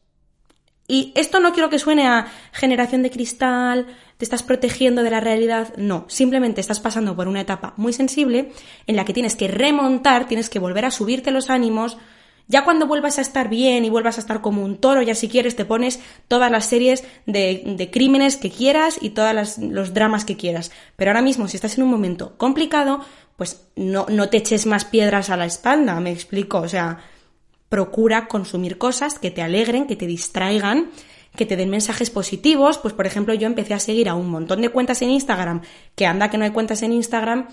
Y 0.87 1.13
esto 1.15 1.39
no 1.39 1.53
quiero 1.53 1.69
que 1.69 1.79
suene 1.79 2.07
a 2.07 2.27
generación 2.51 3.03
de 3.03 3.11
cristal, 3.11 3.87
te 4.17 4.25
estás 4.25 4.43
protegiendo 4.43 5.01
de 5.01 5.11
la 5.11 5.21
realidad, 5.21 5.73
no, 5.77 6.05
simplemente 6.09 6.59
estás 6.59 6.79
pasando 6.79 7.15
por 7.15 7.27
una 7.27 7.41
etapa 7.41 7.73
muy 7.77 7.93
sensible 7.93 8.51
en 8.85 8.95
la 8.95 9.05
que 9.05 9.13
tienes 9.13 9.35
que 9.35 9.47
remontar, 9.47 10.27
tienes 10.27 10.49
que 10.49 10.59
volver 10.59 10.85
a 10.85 10.91
subirte 10.91 11.31
los 11.31 11.49
ánimos, 11.49 11.97
ya 12.47 12.65
cuando 12.65 12.87
vuelvas 12.87 13.17
a 13.17 13.21
estar 13.21 13.49
bien 13.49 13.85
y 13.85 13.89
vuelvas 13.89 14.17
a 14.17 14.21
estar 14.21 14.41
como 14.41 14.63
un 14.63 14.77
toro, 14.77 15.01
ya 15.01 15.15
si 15.15 15.29
quieres 15.29 15.55
te 15.55 15.63
pones 15.63 16.01
todas 16.27 16.51
las 16.51 16.65
series 16.65 17.05
de, 17.25 17.89
crímenes 17.91 18.35
que 18.35 18.51
quieras 18.51 18.97
y 19.01 19.11
todos 19.11 19.57
los 19.59 19.93
dramas 19.93 20.25
que 20.25 20.35
quieras. 20.35 20.71
Pero 20.97 21.11
ahora 21.11 21.21
mismo, 21.21 21.47
si 21.47 21.55
estás 21.55 21.77
en 21.77 21.83
un 21.83 21.89
momento 21.89 22.37
complicado, 22.37 22.99
pues 23.37 23.65
no, 23.77 24.05
no 24.09 24.27
te 24.29 24.37
eches 24.37 24.65
más 24.65 24.83
piedras 24.83 25.29
a 25.29 25.37
la 25.37 25.45
espalda, 25.45 25.99
me 26.01 26.11
explico. 26.11 26.59
O 26.59 26.67
sea, 26.67 26.99
procura 27.73 28.27
consumir 28.27 28.77
cosas 28.77 29.17
que 29.17 29.31
te 29.31 29.41
alegren, 29.41 29.87
que 29.87 29.95
te 29.95 30.05
distraigan, 30.05 30.91
que 31.35 31.47
te 31.47 31.55
den 31.55 31.71
mensajes 31.71 32.11
positivos. 32.11 32.77
Pues 32.77 32.93
por 32.93 33.07
ejemplo, 33.07 33.33
yo 33.33 33.47
empecé 33.47 33.73
a 33.73 33.79
seguir 33.79 34.09
a 34.09 34.13
un 34.13 34.29
montón 34.29 34.61
de 34.61 34.69
cuentas 34.69 35.01
en 35.01 35.09
Instagram, 35.09 35.61
que 35.95 36.05
anda 36.05 36.29
que 36.29 36.37
no 36.37 36.43
hay 36.43 36.51
cuentas 36.51 36.83
en 36.83 36.93
Instagram 36.93 37.47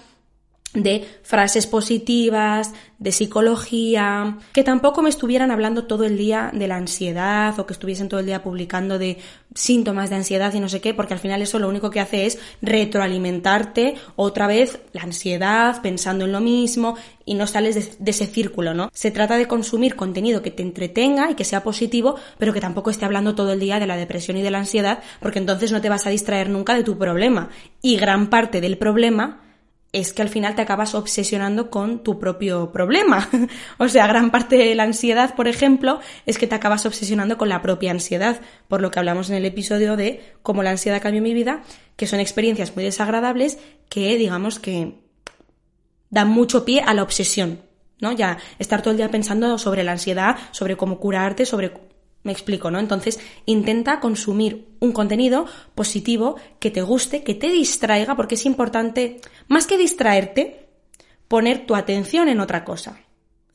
de 0.74 1.04
frases 1.22 1.66
positivas, 1.66 2.72
de 2.98 3.12
psicología, 3.12 4.38
que 4.52 4.62
tampoco 4.62 5.02
me 5.02 5.08
estuvieran 5.08 5.50
hablando 5.50 5.84
todo 5.84 6.04
el 6.04 6.16
día 6.16 6.50
de 6.52 6.68
la 6.68 6.76
ansiedad 6.76 7.58
o 7.58 7.66
que 7.66 7.72
estuviesen 7.72 8.08
todo 8.08 8.20
el 8.20 8.26
día 8.26 8.42
publicando 8.42 8.98
de 8.98 9.18
síntomas 9.54 10.10
de 10.10 10.16
ansiedad 10.16 10.54
y 10.54 10.60
no 10.60 10.68
sé 10.68 10.80
qué, 10.80 10.94
porque 10.94 11.14
al 11.14 11.18
final 11.18 11.42
eso 11.42 11.58
lo 11.58 11.68
único 11.68 11.90
que 11.90 11.98
hace 11.98 12.26
es 12.26 12.38
retroalimentarte 12.62 13.94
otra 14.14 14.46
vez 14.46 14.80
la 14.92 15.02
ansiedad, 15.02 15.82
pensando 15.82 16.26
en 16.26 16.32
lo 16.32 16.40
mismo 16.40 16.94
y 17.24 17.34
no 17.34 17.48
sales 17.48 17.74
de, 17.74 17.92
de 17.98 18.10
ese 18.12 18.26
círculo, 18.26 18.72
¿no? 18.72 18.90
Se 18.92 19.10
trata 19.10 19.36
de 19.36 19.48
consumir 19.48 19.96
contenido 19.96 20.42
que 20.42 20.52
te 20.52 20.62
entretenga 20.62 21.30
y 21.32 21.34
que 21.34 21.44
sea 21.44 21.64
positivo, 21.64 22.14
pero 22.38 22.52
que 22.52 22.60
tampoco 22.60 22.90
esté 22.90 23.06
hablando 23.06 23.34
todo 23.34 23.52
el 23.52 23.60
día 23.60 23.80
de 23.80 23.88
la 23.88 23.96
depresión 23.96 24.36
y 24.36 24.42
de 24.42 24.50
la 24.52 24.58
ansiedad, 24.58 25.02
porque 25.20 25.40
entonces 25.40 25.72
no 25.72 25.80
te 25.80 25.88
vas 25.88 26.06
a 26.06 26.10
distraer 26.10 26.48
nunca 26.48 26.74
de 26.74 26.84
tu 26.84 26.96
problema. 26.96 27.48
Y 27.82 27.96
gran 27.96 28.30
parte 28.30 28.60
del 28.60 28.78
problema 28.78 29.49
es 29.92 30.12
que 30.12 30.22
al 30.22 30.28
final 30.28 30.54
te 30.54 30.62
acabas 30.62 30.94
obsesionando 30.94 31.70
con 31.70 32.04
tu 32.04 32.18
propio 32.18 32.70
problema. 32.70 33.28
o 33.78 33.88
sea, 33.88 34.06
gran 34.06 34.30
parte 34.30 34.56
de 34.56 34.74
la 34.74 34.84
ansiedad, 34.84 35.34
por 35.34 35.48
ejemplo, 35.48 36.00
es 36.26 36.38
que 36.38 36.46
te 36.46 36.54
acabas 36.54 36.86
obsesionando 36.86 37.36
con 37.38 37.48
la 37.48 37.60
propia 37.60 37.90
ansiedad, 37.90 38.40
por 38.68 38.80
lo 38.80 38.90
que 38.90 39.00
hablamos 39.00 39.30
en 39.30 39.36
el 39.36 39.46
episodio 39.46 39.96
de 39.96 40.34
cómo 40.42 40.62
la 40.62 40.70
ansiedad 40.70 41.02
cambió 41.02 41.22
mi 41.22 41.34
vida, 41.34 41.62
que 41.96 42.06
son 42.06 42.20
experiencias 42.20 42.74
muy 42.76 42.84
desagradables 42.84 43.58
que, 43.88 44.16
digamos, 44.16 44.60
que 44.60 44.94
dan 46.08 46.28
mucho 46.28 46.64
pie 46.64 46.82
a 46.82 46.94
la 46.94 47.02
obsesión, 47.02 47.60
¿no? 48.00 48.12
Ya 48.12 48.38
estar 48.58 48.82
todo 48.82 48.92
el 48.92 48.96
día 48.96 49.10
pensando 49.10 49.58
sobre 49.58 49.82
la 49.82 49.92
ansiedad, 49.92 50.36
sobre 50.52 50.76
cómo 50.76 51.00
curarte, 51.00 51.46
sobre 51.46 51.72
me 52.22 52.32
explico, 52.32 52.70
¿no? 52.70 52.78
Entonces, 52.78 53.18
intenta 53.46 54.00
consumir 54.00 54.68
un 54.80 54.92
contenido 54.92 55.46
positivo 55.74 56.36
que 56.58 56.70
te 56.70 56.82
guste, 56.82 57.22
que 57.22 57.34
te 57.34 57.48
distraiga, 57.48 58.16
porque 58.16 58.34
es 58.34 58.46
importante, 58.46 59.20
más 59.48 59.66
que 59.66 59.78
distraerte, 59.78 60.68
poner 61.28 61.66
tu 61.66 61.74
atención 61.74 62.28
en 62.28 62.40
otra 62.40 62.64
cosa. 62.64 63.00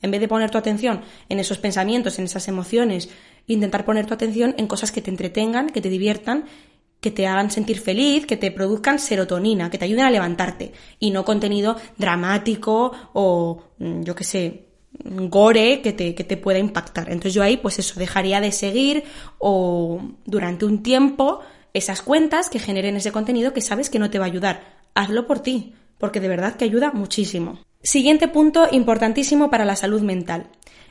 En 0.02 0.10
vez 0.10 0.20
de 0.20 0.28
poner 0.28 0.50
tu 0.50 0.58
atención 0.58 1.02
en 1.28 1.38
esos 1.38 1.58
pensamientos, 1.58 2.18
en 2.18 2.26
esas 2.26 2.48
emociones, 2.48 3.08
intentar 3.46 3.84
poner 3.84 4.06
tu 4.06 4.14
atención 4.14 4.54
en 4.58 4.66
cosas 4.66 4.92
que 4.92 5.00
te 5.00 5.10
entretengan, 5.10 5.70
que 5.70 5.80
te 5.80 5.88
diviertan, 5.88 6.44
que 7.00 7.10
te 7.10 7.26
hagan 7.26 7.50
sentir 7.50 7.78
feliz, 7.78 8.26
que 8.26 8.36
te 8.36 8.50
produzcan 8.50 8.98
serotonina, 8.98 9.70
que 9.70 9.78
te 9.78 9.84
ayuden 9.84 10.06
a 10.06 10.10
levantarte, 10.10 10.72
y 10.98 11.10
no 11.10 11.24
contenido 11.24 11.76
dramático 11.96 12.92
o, 13.12 13.62
mm, 13.78 14.02
yo 14.02 14.14
qué 14.14 14.24
sé, 14.24 14.65
gore 15.04 15.80
que 15.82 15.92
te, 15.92 16.14
que 16.14 16.24
te 16.24 16.36
pueda 16.36 16.58
impactar. 16.58 17.08
Entonces 17.08 17.34
yo 17.34 17.42
ahí, 17.42 17.56
pues 17.56 17.78
eso, 17.78 17.98
dejaría 17.98 18.40
de 18.40 18.52
seguir 18.52 19.04
o 19.38 20.00
durante 20.24 20.64
un 20.64 20.82
tiempo 20.82 21.40
esas 21.74 22.02
cuentas 22.02 22.48
que 22.48 22.58
generen 22.58 22.96
ese 22.96 23.12
contenido 23.12 23.52
que 23.52 23.60
sabes 23.60 23.90
que 23.90 23.98
no 23.98 24.10
te 24.10 24.18
va 24.18 24.24
a 24.24 24.28
ayudar. 24.28 24.76
Hazlo 24.94 25.26
por 25.26 25.40
ti, 25.40 25.74
porque 25.98 26.20
de 26.20 26.28
verdad 26.28 26.56
que 26.56 26.64
ayuda 26.64 26.90
muchísimo. 26.92 27.58
Siguiente 27.82 28.28
punto 28.28 28.66
importantísimo 28.72 29.50
para 29.50 29.64
la 29.64 29.76
salud 29.76 30.00
mental. 30.00 30.48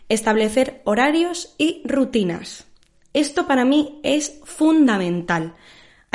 Establecer 0.09 0.81
horarios 0.85 1.55
y 1.57 1.81
rutinas. 1.85 2.65
Esto 3.13 3.47
para 3.47 3.65
mí 3.65 3.99
es 4.03 4.39
fundamental. 4.43 5.55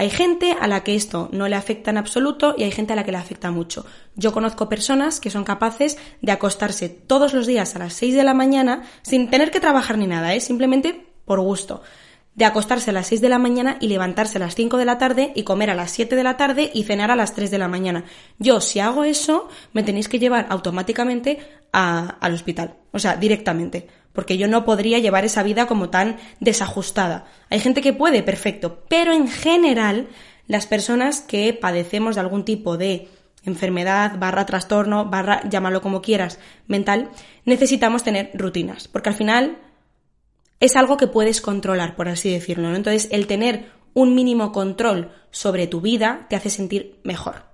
Hay 0.00 0.08
gente 0.08 0.56
a 0.58 0.66
la 0.66 0.82
que 0.82 0.94
esto 0.94 1.28
no 1.30 1.46
le 1.46 1.56
afecta 1.56 1.90
en 1.90 1.98
absoluto 1.98 2.54
y 2.56 2.62
hay 2.62 2.70
gente 2.70 2.94
a 2.94 2.96
la 2.96 3.04
que 3.04 3.12
le 3.12 3.18
afecta 3.18 3.50
mucho. 3.50 3.84
Yo 4.16 4.32
conozco 4.32 4.66
personas 4.66 5.20
que 5.20 5.28
son 5.28 5.44
capaces 5.44 5.98
de 6.22 6.32
acostarse 6.32 6.88
todos 6.88 7.34
los 7.34 7.46
días 7.46 7.76
a 7.76 7.80
las 7.80 7.92
6 7.92 8.14
de 8.14 8.24
la 8.24 8.32
mañana 8.32 8.84
sin 9.02 9.28
tener 9.28 9.50
que 9.50 9.60
trabajar 9.60 9.98
ni 9.98 10.06
nada, 10.06 10.34
¿eh? 10.34 10.40
simplemente 10.40 11.04
por 11.26 11.40
gusto. 11.40 11.82
De 12.34 12.46
acostarse 12.46 12.88
a 12.88 12.92
las 12.94 13.08
6 13.08 13.20
de 13.20 13.28
la 13.28 13.38
mañana 13.38 13.76
y 13.78 13.88
levantarse 13.88 14.38
a 14.38 14.40
las 14.40 14.54
5 14.54 14.78
de 14.78 14.86
la 14.86 14.96
tarde 14.96 15.32
y 15.36 15.42
comer 15.42 15.68
a 15.68 15.74
las 15.74 15.90
7 15.90 16.16
de 16.16 16.24
la 16.24 16.38
tarde 16.38 16.70
y 16.72 16.84
cenar 16.84 17.10
a 17.10 17.16
las 17.16 17.34
3 17.34 17.50
de 17.50 17.58
la 17.58 17.68
mañana. 17.68 18.04
Yo, 18.38 18.62
si 18.62 18.80
hago 18.80 19.04
eso, 19.04 19.50
me 19.74 19.82
tenéis 19.82 20.08
que 20.08 20.18
llevar 20.18 20.46
automáticamente 20.48 21.40
al 21.72 22.32
hospital. 22.32 22.76
O 22.92 22.98
sea, 22.98 23.16
directamente 23.16 23.86
porque 24.12 24.36
yo 24.38 24.48
no 24.48 24.64
podría 24.64 24.98
llevar 24.98 25.24
esa 25.24 25.42
vida 25.42 25.66
como 25.66 25.90
tan 25.90 26.18
desajustada. 26.40 27.26
Hay 27.48 27.60
gente 27.60 27.80
que 27.80 27.92
puede, 27.92 28.22
perfecto, 28.22 28.84
pero 28.88 29.12
en 29.12 29.28
general 29.28 30.08
las 30.46 30.66
personas 30.66 31.20
que 31.20 31.52
padecemos 31.52 32.16
de 32.16 32.20
algún 32.20 32.44
tipo 32.44 32.76
de 32.76 33.08
enfermedad, 33.44 34.18
barra 34.18 34.46
trastorno, 34.46 35.06
barra 35.06 35.48
llámalo 35.48 35.80
como 35.80 36.02
quieras, 36.02 36.38
mental, 36.66 37.10
necesitamos 37.44 38.02
tener 38.02 38.30
rutinas, 38.34 38.88
porque 38.88 39.08
al 39.08 39.14
final 39.14 39.58
es 40.58 40.76
algo 40.76 40.96
que 40.96 41.06
puedes 41.06 41.40
controlar, 41.40 41.96
por 41.96 42.08
así 42.08 42.30
decirlo. 42.30 42.74
Entonces, 42.74 43.08
el 43.12 43.26
tener 43.26 43.70
un 43.94 44.14
mínimo 44.14 44.52
control 44.52 45.12
sobre 45.30 45.66
tu 45.66 45.80
vida 45.80 46.26
te 46.28 46.36
hace 46.36 46.50
sentir 46.50 47.00
mejor. 47.02 47.49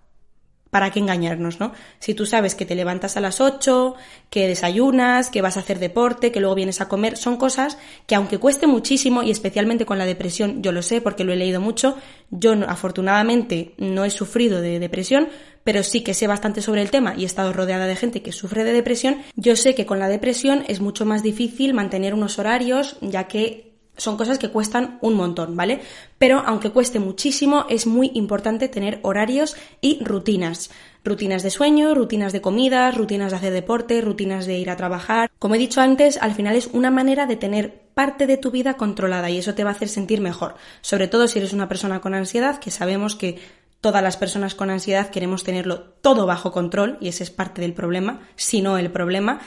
¿Para 0.71 0.91
qué 0.91 0.99
engañarnos, 0.99 1.61
no? 1.61 1.73
Si 2.01 2.15
tú 2.15 2.27
sabes 2.27 2.55
que 2.55 2.67
te 2.67 2.75
levantas 2.75 3.17
a 3.17 3.21
las 3.21 3.41
8, 3.41 3.95
que 4.31 4.49
desayunas, 4.49 5.31
que 5.31 5.41
vas 5.41 5.57
a 5.57 5.61
hacer 5.61 5.79
deporte, 5.79 6.33
que 6.33 6.41
luego 6.41 6.57
vienes 6.57 6.81
a 6.81 6.89
comer, 6.89 7.17
son 7.17 7.37
cosas 7.37 7.79
que 8.07 8.15
aunque 8.15 8.39
cueste 8.39 8.67
muchísimo 8.67 9.23
y 9.23 9.31
especialmente 9.31 9.87
con 9.87 9.99
la 9.99 10.07
depresión, 10.07 10.63
yo 10.63 10.73
lo 10.73 10.83
sé 10.83 11.01
porque 11.01 11.25
lo 11.25 11.33
he 11.33 11.37
leído 11.37 11.61
mucho, 11.61 11.97
yo 12.31 12.53
afortunadamente 12.67 13.75
no 13.79 14.05
he 14.05 14.11
sufrido 14.11 14.61
de 14.61 14.81
depresión, 14.81 15.29
pero 15.63 15.83
sí 15.83 16.03
que 16.03 16.15
sé 16.15 16.27
bastante 16.27 16.63
sobre 16.63 16.83
el 16.83 16.91
tema 16.91 17.15
y 17.17 17.23
he 17.23 17.27
estado 17.27 17.53
rodeada 17.53 17.87
de 17.87 17.97
gente 17.97 18.23
que 18.23 18.33
sufre 18.33 18.63
de 18.63 18.73
depresión, 18.73 19.23
yo 19.35 19.57
sé 19.57 19.75
que 19.75 19.87
con 19.87 19.99
la 19.99 20.09
depresión 20.09 20.65
es 20.69 20.81
mucho 20.81 21.05
más 21.05 21.23
difícil 21.23 21.75
mantener 21.75 22.15
unos 22.15 22.39
horarios, 22.39 22.99
ya 23.01 23.29
que 23.29 23.66
son 23.97 24.17
cosas 24.17 24.39
que 24.39 24.51
cuestan 24.51 24.99
un 25.01 25.15
montón, 25.15 25.57
¿vale? 25.57 25.81
Pero 26.19 26.43
aunque 26.47 26.71
cueste 26.71 26.99
muchísimo, 26.99 27.67
es 27.69 27.87
muy 27.87 28.11
importante 28.15 28.69
tener 28.69 29.01
horarios 29.03 29.57
y 29.81 30.03
rutinas. 30.05 30.71
Rutinas 31.05 31.43
de 31.43 31.51
sueño, 31.51 31.95
rutinas 31.95 32.33
de 32.33 32.41
comida, 32.41 32.91
rutinas 32.91 33.31
de 33.31 33.37
hacer 33.37 33.53
deporte, 33.53 34.01
rutinas 34.01 34.47
de 34.47 34.59
ir 34.59 34.71
a 34.71 34.77
trabajar. 34.77 35.31
Como 35.39 35.55
he 35.55 35.59
dicho 35.59 35.81
antes, 35.81 36.19
al 36.21 36.35
final 36.35 36.57
es 36.57 36.69
una 36.73 36.91
manera 36.91 37.27
de 37.27 37.37
tener 37.37 37.87
parte 37.95 38.27
de 38.27 38.37
tu 38.37 38.51
vida 38.51 38.75
controlada 38.75 39.31
y 39.31 39.39
eso 39.39 39.55
te 39.55 39.65
va 39.65 39.71
a 39.71 39.75
hacer 39.75 39.89
sentir 39.89 40.21
mejor. 40.21 40.57
Sobre 40.81 41.09
todo 41.09 41.29
si 41.29 41.39
eres 41.39 41.53
una 41.53 41.69
persona 41.69 42.01
con 42.01 42.15
ansiedad, 42.15 42.59
que 42.59 42.71
sabemos 42.71 43.15
que 43.15 43.39
todas 43.81 44.03
las 44.03 44.17
personas 44.17 44.55
con 44.55 44.71
ansiedad 44.71 45.11
queremos 45.11 45.45
tenerlo 45.45 45.81
todo 46.01 46.27
bajo 46.27 46.51
control 46.51 46.99
y 47.01 47.09
ese 47.09 47.23
es 47.23 47.31
parte 47.31 47.61
del 47.61 47.73
problema, 47.73 48.21
si 48.35 48.61
no 48.61 48.79
el 48.79 48.91
problema 48.91 49.41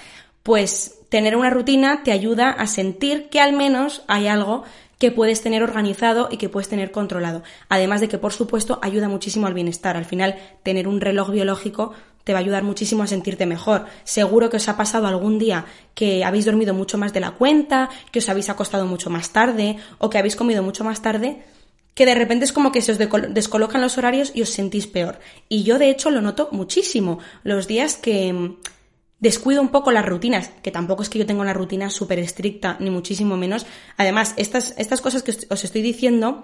pues 0.49 0.95
tener 1.09 1.35
una 1.35 1.51
rutina 1.51 2.01
te 2.03 2.11
ayuda 2.11 2.49
a 2.49 2.65
sentir 2.65 3.29
que 3.29 3.39
al 3.39 3.53
menos 3.53 4.01
hay 4.07 4.25
algo 4.25 4.63
que 4.97 5.11
puedes 5.11 5.43
tener 5.43 5.61
organizado 5.61 6.27
y 6.31 6.37
que 6.37 6.49
puedes 6.49 6.67
tener 6.67 6.89
controlado. 6.89 7.43
Además 7.69 8.01
de 8.01 8.07
que, 8.07 8.17
por 8.17 8.33
supuesto, 8.33 8.79
ayuda 8.81 9.09
muchísimo 9.09 9.45
al 9.45 9.53
bienestar. 9.53 9.95
Al 9.95 10.05
final, 10.05 10.39
tener 10.63 10.87
un 10.87 11.01
reloj 11.01 11.29
biológico 11.29 11.93
te 12.23 12.33
va 12.33 12.39
a 12.39 12.41
ayudar 12.41 12.63
muchísimo 12.63 13.03
a 13.03 13.07
sentirte 13.07 13.45
mejor. 13.45 13.85
Seguro 14.05 14.49
que 14.49 14.57
os 14.57 14.67
ha 14.69 14.75
pasado 14.75 15.05
algún 15.05 15.37
día 15.37 15.65
que 15.93 16.25
habéis 16.25 16.45
dormido 16.45 16.73
mucho 16.73 16.97
más 16.97 17.13
de 17.13 17.19
la 17.19 17.33
cuenta, 17.33 17.91
que 18.11 18.17
os 18.17 18.27
habéis 18.27 18.49
acostado 18.49 18.87
mucho 18.87 19.11
más 19.11 19.29
tarde 19.29 19.77
o 19.99 20.09
que 20.09 20.17
habéis 20.17 20.35
comido 20.35 20.63
mucho 20.63 20.83
más 20.83 21.03
tarde, 21.03 21.43
que 21.93 22.07
de 22.07 22.15
repente 22.15 22.45
es 22.45 22.53
como 22.53 22.71
que 22.71 22.81
se 22.81 22.93
os 22.93 22.97
descolocan 22.97 23.81
los 23.81 23.99
horarios 23.99 24.31
y 24.33 24.41
os 24.41 24.49
sentís 24.49 24.87
peor. 24.87 25.19
Y 25.47 25.61
yo, 25.61 25.77
de 25.77 25.91
hecho, 25.91 26.09
lo 26.09 26.21
noto 26.21 26.49
muchísimo. 26.51 27.19
Los 27.43 27.67
días 27.67 27.97
que 27.97 28.57
descuido 29.19 29.61
un 29.61 29.69
poco 29.69 29.91
las 29.91 30.05
rutinas, 30.05 30.51
que 30.61 30.71
tampoco 30.71 31.03
es 31.03 31.09
que 31.09 31.19
yo 31.19 31.25
tenga 31.25 31.41
una 31.41 31.53
rutina 31.53 31.89
súper 31.89 32.19
estricta, 32.19 32.77
ni 32.79 32.89
muchísimo 32.89 33.37
menos. 33.37 33.65
Además, 33.97 34.33
estas, 34.37 34.73
estas 34.77 35.01
cosas 35.01 35.23
que 35.23 35.33
os 35.49 35.63
estoy 35.63 35.81
diciendo, 35.81 36.43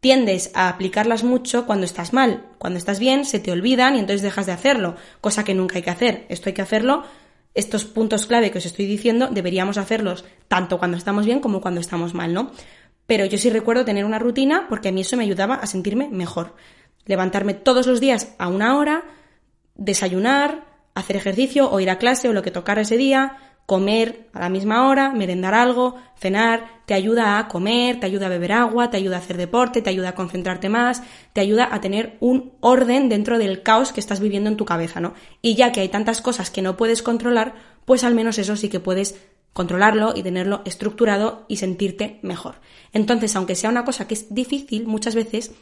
tiendes 0.00 0.50
a 0.54 0.68
aplicarlas 0.68 1.24
mucho 1.24 1.66
cuando 1.66 1.84
estás 1.84 2.12
mal. 2.12 2.46
Cuando 2.58 2.78
estás 2.78 2.98
bien, 2.98 3.24
se 3.24 3.38
te 3.38 3.52
olvidan 3.52 3.96
y 3.96 4.00
entonces 4.00 4.22
dejas 4.22 4.46
de 4.46 4.52
hacerlo, 4.52 4.96
cosa 5.20 5.44
que 5.44 5.54
nunca 5.54 5.76
hay 5.76 5.82
que 5.82 5.90
hacer. 5.90 6.26
Esto 6.28 6.48
hay 6.48 6.54
que 6.54 6.62
hacerlo. 6.62 7.04
Estos 7.54 7.84
puntos 7.84 8.26
clave 8.26 8.50
que 8.50 8.58
os 8.58 8.66
estoy 8.66 8.86
diciendo 8.86 9.28
deberíamos 9.30 9.76
hacerlos 9.76 10.24
tanto 10.46 10.78
cuando 10.78 10.96
estamos 10.96 11.26
bien 11.26 11.40
como 11.40 11.60
cuando 11.60 11.80
estamos 11.80 12.14
mal, 12.14 12.32
¿no? 12.32 12.52
Pero 13.06 13.24
yo 13.24 13.38
sí 13.38 13.50
recuerdo 13.50 13.84
tener 13.84 14.04
una 14.04 14.20
rutina 14.20 14.66
porque 14.68 14.88
a 14.88 14.92
mí 14.92 15.00
eso 15.00 15.16
me 15.16 15.24
ayudaba 15.24 15.56
a 15.56 15.66
sentirme 15.66 16.08
mejor. 16.08 16.54
Levantarme 17.06 17.54
todos 17.54 17.86
los 17.88 18.00
días 18.00 18.34
a 18.38 18.46
una 18.46 18.78
hora, 18.78 19.02
desayunar, 19.74 20.69
hacer 20.94 21.16
ejercicio 21.16 21.70
o 21.70 21.80
ir 21.80 21.90
a 21.90 21.98
clase 21.98 22.28
o 22.28 22.32
lo 22.32 22.42
que 22.42 22.50
tocara 22.50 22.82
ese 22.82 22.96
día, 22.96 23.36
comer 23.70 24.26
a 24.32 24.40
la 24.40 24.48
misma 24.48 24.88
hora, 24.88 25.12
merendar 25.12 25.54
algo, 25.54 25.94
cenar, 26.18 26.82
te 26.86 26.94
ayuda 26.94 27.38
a 27.38 27.46
comer, 27.46 28.00
te 28.00 28.06
ayuda 28.06 28.26
a 28.26 28.28
beber 28.30 28.50
agua, 28.50 28.90
te 28.90 28.96
ayuda 28.96 29.14
a 29.14 29.20
hacer 29.20 29.36
deporte, 29.36 29.80
te 29.80 29.90
ayuda 29.90 30.08
a 30.08 30.14
concentrarte 30.16 30.68
más, 30.68 31.04
te 31.32 31.40
ayuda 31.40 31.68
a 31.70 31.80
tener 31.80 32.16
un 32.18 32.52
orden 32.58 33.08
dentro 33.08 33.38
del 33.38 33.62
caos 33.62 33.92
que 33.92 34.00
estás 34.00 34.18
viviendo 34.18 34.50
en 34.50 34.56
tu 34.56 34.64
cabeza, 34.64 34.98
¿no? 34.98 35.14
Y 35.40 35.54
ya 35.54 35.70
que 35.70 35.82
hay 35.82 35.88
tantas 35.88 36.20
cosas 36.20 36.50
que 36.50 36.62
no 36.62 36.76
puedes 36.76 37.00
controlar, 37.02 37.54
pues 37.84 38.02
al 38.02 38.16
menos 38.16 38.38
eso 38.38 38.56
sí 38.56 38.68
que 38.68 38.80
puedes 38.80 39.14
controlarlo 39.52 40.14
y 40.16 40.24
tenerlo 40.24 40.62
estructurado 40.64 41.44
y 41.46 41.58
sentirte 41.58 42.18
mejor. 42.22 42.56
Entonces, 42.92 43.36
aunque 43.36 43.54
sea 43.54 43.70
una 43.70 43.84
cosa 43.84 44.08
que 44.08 44.14
es 44.14 44.34
difícil, 44.34 44.88
muchas 44.88 45.14
veces 45.14 45.52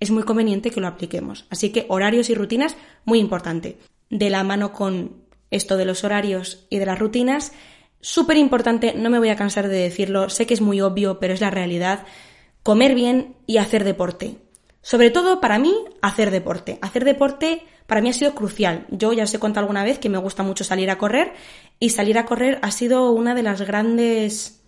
es 0.00 0.10
muy 0.10 0.24
conveniente 0.24 0.70
que 0.70 0.82
lo 0.82 0.86
apliquemos. 0.86 1.46
Así 1.48 1.70
que 1.70 1.86
horarios 1.88 2.28
y 2.28 2.34
rutinas, 2.34 2.76
muy 3.06 3.20
importante 3.20 3.78
de 4.10 4.30
la 4.30 4.44
mano 4.44 4.72
con 4.72 5.24
esto 5.50 5.76
de 5.76 5.84
los 5.84 6.04
horarios 6.04 6.66
y 6.70 6.78
de 6.78 6.86
las 6.86 6.98
rutinas. 6.98 7.52
Súper 8.00 8.36
importante, 8.36 8.94
no 8.94 9.10
me 9.10 9.18
voy 9.18 9.30
a 9.30 9.36
cansar 9.36 9.68
de 9.68 9.78
decirlo, 9.78 10.28
sé 10.28 10.46
que 10.46 10.54
es 10.54 10.60
muy 10.60 10.80
obvio, 10.80 11.18
pero 11.18 11.32
es 11.32 11.40
la 11.40 11.50
realidad, 11.50 12.04
comer 12.62 12.94
bien 12.94 13.36
y 13.46 13.58
hacer 13.58 13.84
deporte. 13.84 14.36
Sobre 14.82 15.10
todo 15.10 15.40
para 15.40 15.58
mí, 15.58 15.74
hacer 16.02 16.30
deporte. 16.30 16.78
Hacer 16.82 17.04
deporte 17.04 17.62
para 17.86 18.02
mí 18.02 18.10
ha 18.10 18.12
sido 18.12 18.34
crucial. 18.34 18.86
Yo 18.90 19.12
ya 19.12 19.24
os 19.24 19.32
he 19.32 19.38
contado 19.38 19.64
alguna 19.64 19.84
vez 19.84 19.98
que 19.98 20.10
me 20.10 20.18
gusta 20.18 20.42
mucho 20.42 20.64
salir 20.64 20.90
a 20.90 20.98
correr 20.98 21.32
y 21.78 21.90
salir 21.90 22.18
a 22.18 22.26
correr 22.26 22.58
ha 22.62 22.70
sido 22.70 23.10
una 23.12 23.34
de 23.34 23.42
las 23.42 23.62
grandes 23.62 24.62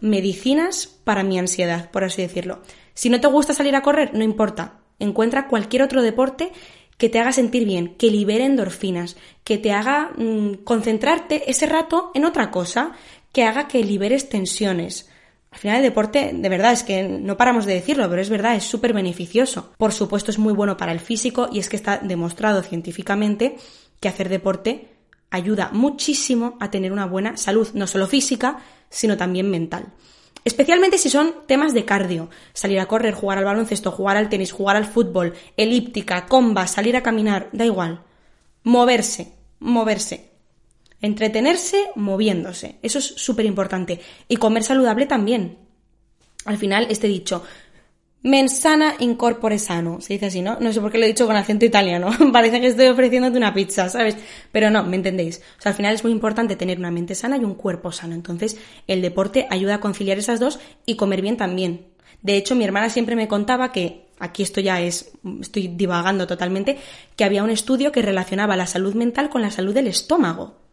medicinas 0.00 0.86
para 0.86 1.22
mi 1.22 1.38
ansiedad, 1.38 1.90
por 1.90 2.04
así 2.04 2.22
decirlo. 2.22 2.60
Si 2.94 3.10
no 3.10 3.20
te 3.20 3.28
gusta 3.28 3.52
salir 3.52 3.76
a 3.76 3.82
correr, 3.82 4.14
no 4.14 4.24
importa. 4.24 4.80
Encuentra 4.98 5.48
cualquier 5.48 5.82
otro 5.82 6.00
deporte 6.00 6.52
que 6.96 7.08
te 7.08 7.18
haga 7.18 7.32
sentir 7.32 7.64
bien, 7.64 7.94
que 7.96 8.10
libere 8.10 8.44
endorfinas, 8.44 9.16
que 9.44 9.58
te 9.58 9.72
haga 9.72 10.12
mm, 10.16 10.64
concentrarte 10.64 11.50
ese 11.50 11.66
rato 11.66 12.10
en 12.14 12.24
otra 12.24 12.50
cosa, 12.50 12.92
que 13.32 13.44
haga 13.44 13.68
que 13.68 13.84
liberes 13.84 14.28
tensiones. 14.28 15.08
Al 15.50 15.58
final 15.58 15.76
el 15.78 15.82
deporte, 15.82 16.32
de 16.34 16.48
verdad, 16.48 16.72
es 16.72 16.82
que 16.82 17.02
no 17.04 17.36
paramos 17.36 17.64
de 17.66 17.74
decirlo, 17.74 18.08
pero 18.08 18.20
es 18.20 18.30
verdad, 18.30 18.56
es 18.56 18.64
súper 18.64 18.92
beneficioso. 18.92 19.72
Por 19.78 19.92
supuesto 19.92 20.30
es 20.30 20.38
muy 20.38 20.52
bueno 20.52 20.76
para 20.76 20.92
el 20.92 21.00
físico 21.00 21.48
y 21.52 21.58
es 21.58 21.68
que 21.68 21.76
está 21.76 21.98
demostrado 21.98 22.62
científicamente 22.62 23.56
que 24.00 24.08
hacer 24.08 24.28
deporte 24.28 24.88
ayuda 25.30 25.70
muchísimo 25.72 26.56
a 26.60 26.70
tener 26.70 26.92
una 26.92 27.06
buena 27.06 27.36
salud, 27.36 27.68
no 27.74 27.86
solo 27.86 28.06
física, 28.06 28.58
sino 28.88 29.16
también 29.16 29.50
mental. 29.50 29.86
Especialmente 30.46 30.96
si 30.96 31.10
son 31.10 31.34
temas 31.48 31.74
de 31.74 31.84
cardio. 31.84 32.30
Salir 32.52 32.78
a 32.78 32.86
correr, 32.86 33.12
jugar 33.14 33.38
al 33.38 33.44
baloncesto, 33.44 33.90
jugar 33.90 34.16
al 34.16 34.28
tenis, 34.28 34.52
jugar 34.52 34.76
al 34.76 34.84
fútbol, 34.84 35.34
elíptica, 35.56 36.26
comba, 36.26 36.68
salir 36.68 36.94
a 36.96 37.02
caminar, 37.02 37.48
da 37.50 37.64
igual. 37.64 38.04
Moverse, 38.62 39.32
moverse. 39.58 40.30
Entretenerse 41.02 41.90
moviéndose. 41.96 42.78
Eso 42.80 43.00
es 43.00 43.06
súper 43.06 43.44
importante. 43.44 44.00
Y 44.28 44.36
comer 44.36 44.62
saludable 44.62 45.06
también. 45.06 45.58
Al 46.44 46.58
final, 46.58 46.86
este 46.90 47.08
dicho, 47.08 47.42
Mensana 48.22 48.94
incorpore 48.98 49.58
sano, 49.58 50.00
se 50.00 50.14
dice 50.14 50.26
así, 50.26 50.42
¿no? 50.42 50.58
No 50.58 50.72
sé 50.72 50.80
por 50.80 50.90
qué 50.90 50.98
lo 50.98 51.04
he 51.04 51.08
dicho 51.08 51.26
con 51.26 51.36
acento 51.36 51.64
italiano. 51.64 52.10
Parece 52.32 52.60
que 52.60 52.66
estoy 52.68 52.88
ofreciéndote 52.88 53.38
una 53.38 53.54
pizza, 53.54 53.88
¿sabes? 53.88 54.16
Pero 54.50 54.68
no, 54.68 54.82
me 54.82 54.96
entendéis. 54.96 55.40
O 55.58 55.62
sea, 55.62 55.70
al 55.70 55.76
final 55.76 55.94
es 55.94 56.02
muy 56.02 56.12
importante 56.12 56.56
tener 56.56 56.78
una 56.78 56.90
mente 56.90 57.14
sana 57.14 57.36
y 57.36 57.44
un 57.44 57.54
cuerpo 57.54 57.92
sano. 57.92 58.14
Entonces, 58.14 58.56
el 58.88 59.00
deporte 59.00 59.46
ayuda 59.48 59.76
a 59.76 59.80
conciliar 59.80 60.18
esas 60.18 60.40
dos 60.40 60.58
y 60.86 60.96
comer 60.96 61.22
bien 61.22 61.36
también. 61.36 61.86
De 62.22 62.36
hecho, 62.36 62.56
mi 62.56 62.64
hermana 62.64 62.90
siempre 62.90 63.14
me 63.14 63.28
contaba 63.28 63.70
que, 63.70 64.08
aquí 64.18 64.42
esto 64.42 64.60
ya 64.60 64.80
es, 64.80 65.12
estoy 65.40 65.68
divagando 65.68 66.26
totalmente, 66.26 66.78
que 67.14 67.24
había 67.24 67.44
un 67.44 67.50
estudio 67.50 67.92
que 67.92 68.02
relacionaba 68.02 68.56
la 68.56 68.66
salud 68.66 68.94
mental 68.94 69.28
con 69.28 69.42
la 69.42 69.52
salud 69.52 69.72
del 69.72 69.86
estómago. 69.86 70.65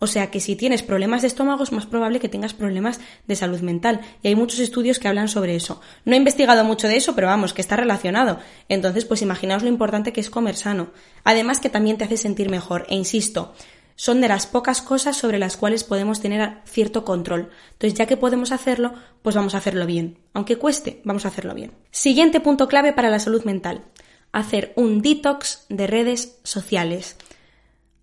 O 0.00 0.06
sea 0.06 0.30
que 0.30 0.40
si 0.40 0.56
tienes 0.56 0.82
problemas 0.82 1.20
de 1.20 1.28
estómago 1.28 1.62
es 1.62 1.72
más 1.72 1.84
probable 1.84 2.20
que 2.20 2.30
tengas 2.30 2.54
problemas 2.54 3.00
de 3.26 3.36
salud 3.36 3.60
mental. 3.60 4.00
Y 4.22 4.28
hay 4.28 4.34
muchos 4.34 4.58
estudios 4.58 4.98
que 4.98 5.08
hablan 5.08 5.28
sobre 5.28 5.54
eso. 5.54 5.82
No 6.06 6.14
he 6.14 6.16
investigado 6.16 6.64
mucho 6.64 6.88
de 6.88 6.96
eso, 6.96 7.14
pero 7.14 7.26
vamos, 7.26 7.52
que 7.52 7.60
está 7.60 7.76
relacionado. 7.76 8.38
Entonces, 8.70 9.04
pues 9.04 9.20
imaginaos 9.20 9.62
lo 9.62 9.68
importante 9.68 10.14
que 10.14 10.22
es 10.22 10.30
comer 10.30 10.56
sano. 10.56 10.88
Además 11.22 11.60
que 11.60 11.68
también 11.68 11.98
te 11.98 12.04
hace 12.04 12.16
sentir 12.16 12.48
mejor. 12.48 12.86
E 12.88 12.94
insisto, 12.94 13.52
son 13.94 14.22
de 14.22 14.28
las 14.28 14.46
pocas 14.46 14.80
cosas 14.80 15.18
sobre 15.18 15.38
las 15.38 15.58
cuales 15.58 15.84
podemos 15.84 16.22
tener 16.22 16.62
cierto 16.64 17.04
control. 17.04 17.50
Entonces, 17.72 17.98
ya 17.98 18.06
que 18.06 18.16
podemos 18.16 18.52
hacerlo, 18.52 18.94
pues 19.20 19.36
vamos 19.36 19.54
a 19.54 19.58
hacerlo 19.58 19.84
bien. 19.84 20.16
Aunque 20.32 20.56
cueste, 20.56 21.02
vamos 21.04 21.26
a 21.26 21.28
hacerlo 21.28 21.54
bien. 21.54 21.72
Siguiente 21.90 22.40
punto 22.40 22.68
clave 22.68 22.94
para 22.94 23.10
la 23.10 23.18
salud 23.18 23.44
mental. 23.44 23.84
Hacer 24.32 24.72
un 24.76 25.02
detox 25.02 25.66
de 25.68 25.86
redes 25.86 26.38
sociales. 26.42 27.16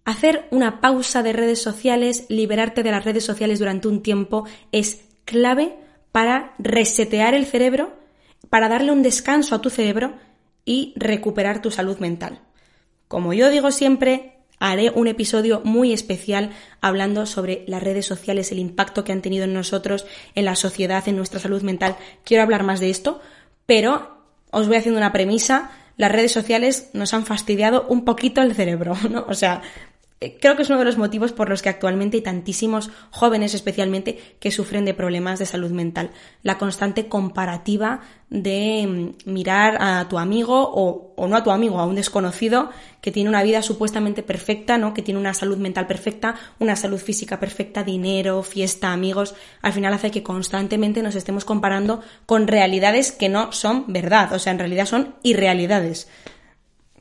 Hacer 0.08 0.48
una 0.52 0.80
pausa 0.80 1.22
de 1.22 1.34
redes 1.34 1.62
sociales, 1.62 2.28
liberarte 2.30 2.82
de 2.82 2.92
las 2.92 3.04
redes 3.04 3.26
sociales 3.26 3.60
durante 3.60 3.90
un 3.90 4.02
tiempo 4.02 4.46
es 4.72 5.02
clave 5.26 5.76
para 6.14 6.54
resetear 6.60 7.34
el 7.34 7.46
cerebro, 7.46 7.94
para 8.50 8.70
darle 8.70 8.94
un 8.94 9.04
descanso 9.04 9.54
a 9.54 9.60
tu 9.60 9.70
cerebro 9.70 10.14
y 10.64 10.94
recuperar 10.96 11.62
tu 11.62 11.72
salud 11.72 11.98
mental. 11.98 12.40
Como 13.10 13.34
yo 13.34 13.50
digo 13.50 13.70
siempre, 13.70 14.38
haré 14.60 14.92
un 14.92 15.08
episodio 15.08 15.60
muy 15.66 15.92
especial 15.92 16.52
hablando 16.80 17.26
sobre 17.26 17.66
las 17.68 17.84
redes 17.84 18.06
sociales, 18.06 18.54
el 18.54 18.60
impacto 18.60 19.04
que 19.04 19.12
han 19.12 19.22
tenido 19.22 19.44
en 19.44 19.54
nosotros, 19.54 20.06
en 20.36 20.46
la 20.46 20.56
sociedad, 20.56 21.06
en 21.10 21.18
nuestra 21.18 21.42
salud 21.42 21.64
mental. 21.64 21.98
Quiero 22.24 22.44
hablar 22.44 22.64
más 22.64 22.80
de 22.80 22.92
esto, 22.92 23.20
pero 23.66 24.24
os 24.52 24.70
voy 24.70 24.78
haciendo 24.78 25.00
una 25.00 25.12
premisa. 25.12 25.70
Las 25.98 26.14
redes 26.14 26.32
sociales 26.32 26.92
nos 26.94 27.14
han 27.14 27.26
fastidiado 27.26 27.88
un 27.90 28.06
poquito 28.06 28.42
el 28.42 28.56
cerebro, 28.56 28.96
¿no? 29.10 29.26
O 29.28 29.34
sea, 29.34 29.64
creo 30.20 30.56
que 30.56 30.64
es 30.64 30.70
uno 30.70 30.80
de 30.80 30.86
los 30.86 30.98
motivos 30.98 31.32
por 31.32 31.48
los 31.48 31.62
que 31.62 31.70
actualmente 31.70 32.18
hay 32.18 32.24
tantísimos 32.24 32.90
jóvenes 33.12 33.54
especialmente 33.54 34.18
que 34.40 34.50
sufren 34.50 34.84
de 34.84 34.96
problemas 34.96 35.38
de 35.38 35.46
salud 35.46 35.70
mental. 35.70 36.10
La 36.42 36.58
constante 36.58 37.08
comparativa 37.08 38.02
de 38.32 39.14
mm, 39.26 39.32
mirar 39.32 39.78
a 39.80 40.10
tu 40.10 40.18
amigo 40.18 40.60
o, 40.60 41.14
o, 41.16 41.28
no 41.28 41.36
a 41.36 41.44
tu 41.44 41.52
amigo, 41.52 41.80
a 41.80 41.86
un 41.86 41.96
desconocido 41.96 42.72
que 43.00 43.12
tiene 43.12 43.30
una 43.30 43.44
vida 43.44 43.62
supuestamente 43.62 44.24
perfecta, 44.24 44.80
¿no? 44.80 44.96
Que 44.96 45.04
tiene 45.04 45.20
una 45.20 45.36
salud 45.36 45.58
mental 45.58 45.86
perfecta, 45.86 46.36
una 46.58 46.76
salud 46.76 47.00
física 47.00 47.40
perfecta, 47.40 47.84
dinero, 47.84 48.42
fiesta, 48.42 48.92
amigos. 48.92 49.36
Al 49.62 49.74
final 49.74 49.94
hace 49.94 50.10
que 50.10 50.24
constantemente 50.24 51.04
nos 51.04 51.14
estemos 51.14 51.46
comparando 51.46 52.02
con 52.26 52.48
realidades 52.48 53.12
que 53.12 53.30
no 53.30 53.52
son 53.52 53.86
verdad, 53.88 54.34
o 54.34 54.40
sea, 54.40 54.52
en 54.52 54.60
realidad 54.60 54.88
son 54.88 55.16
irrealidades. 55.22 56.10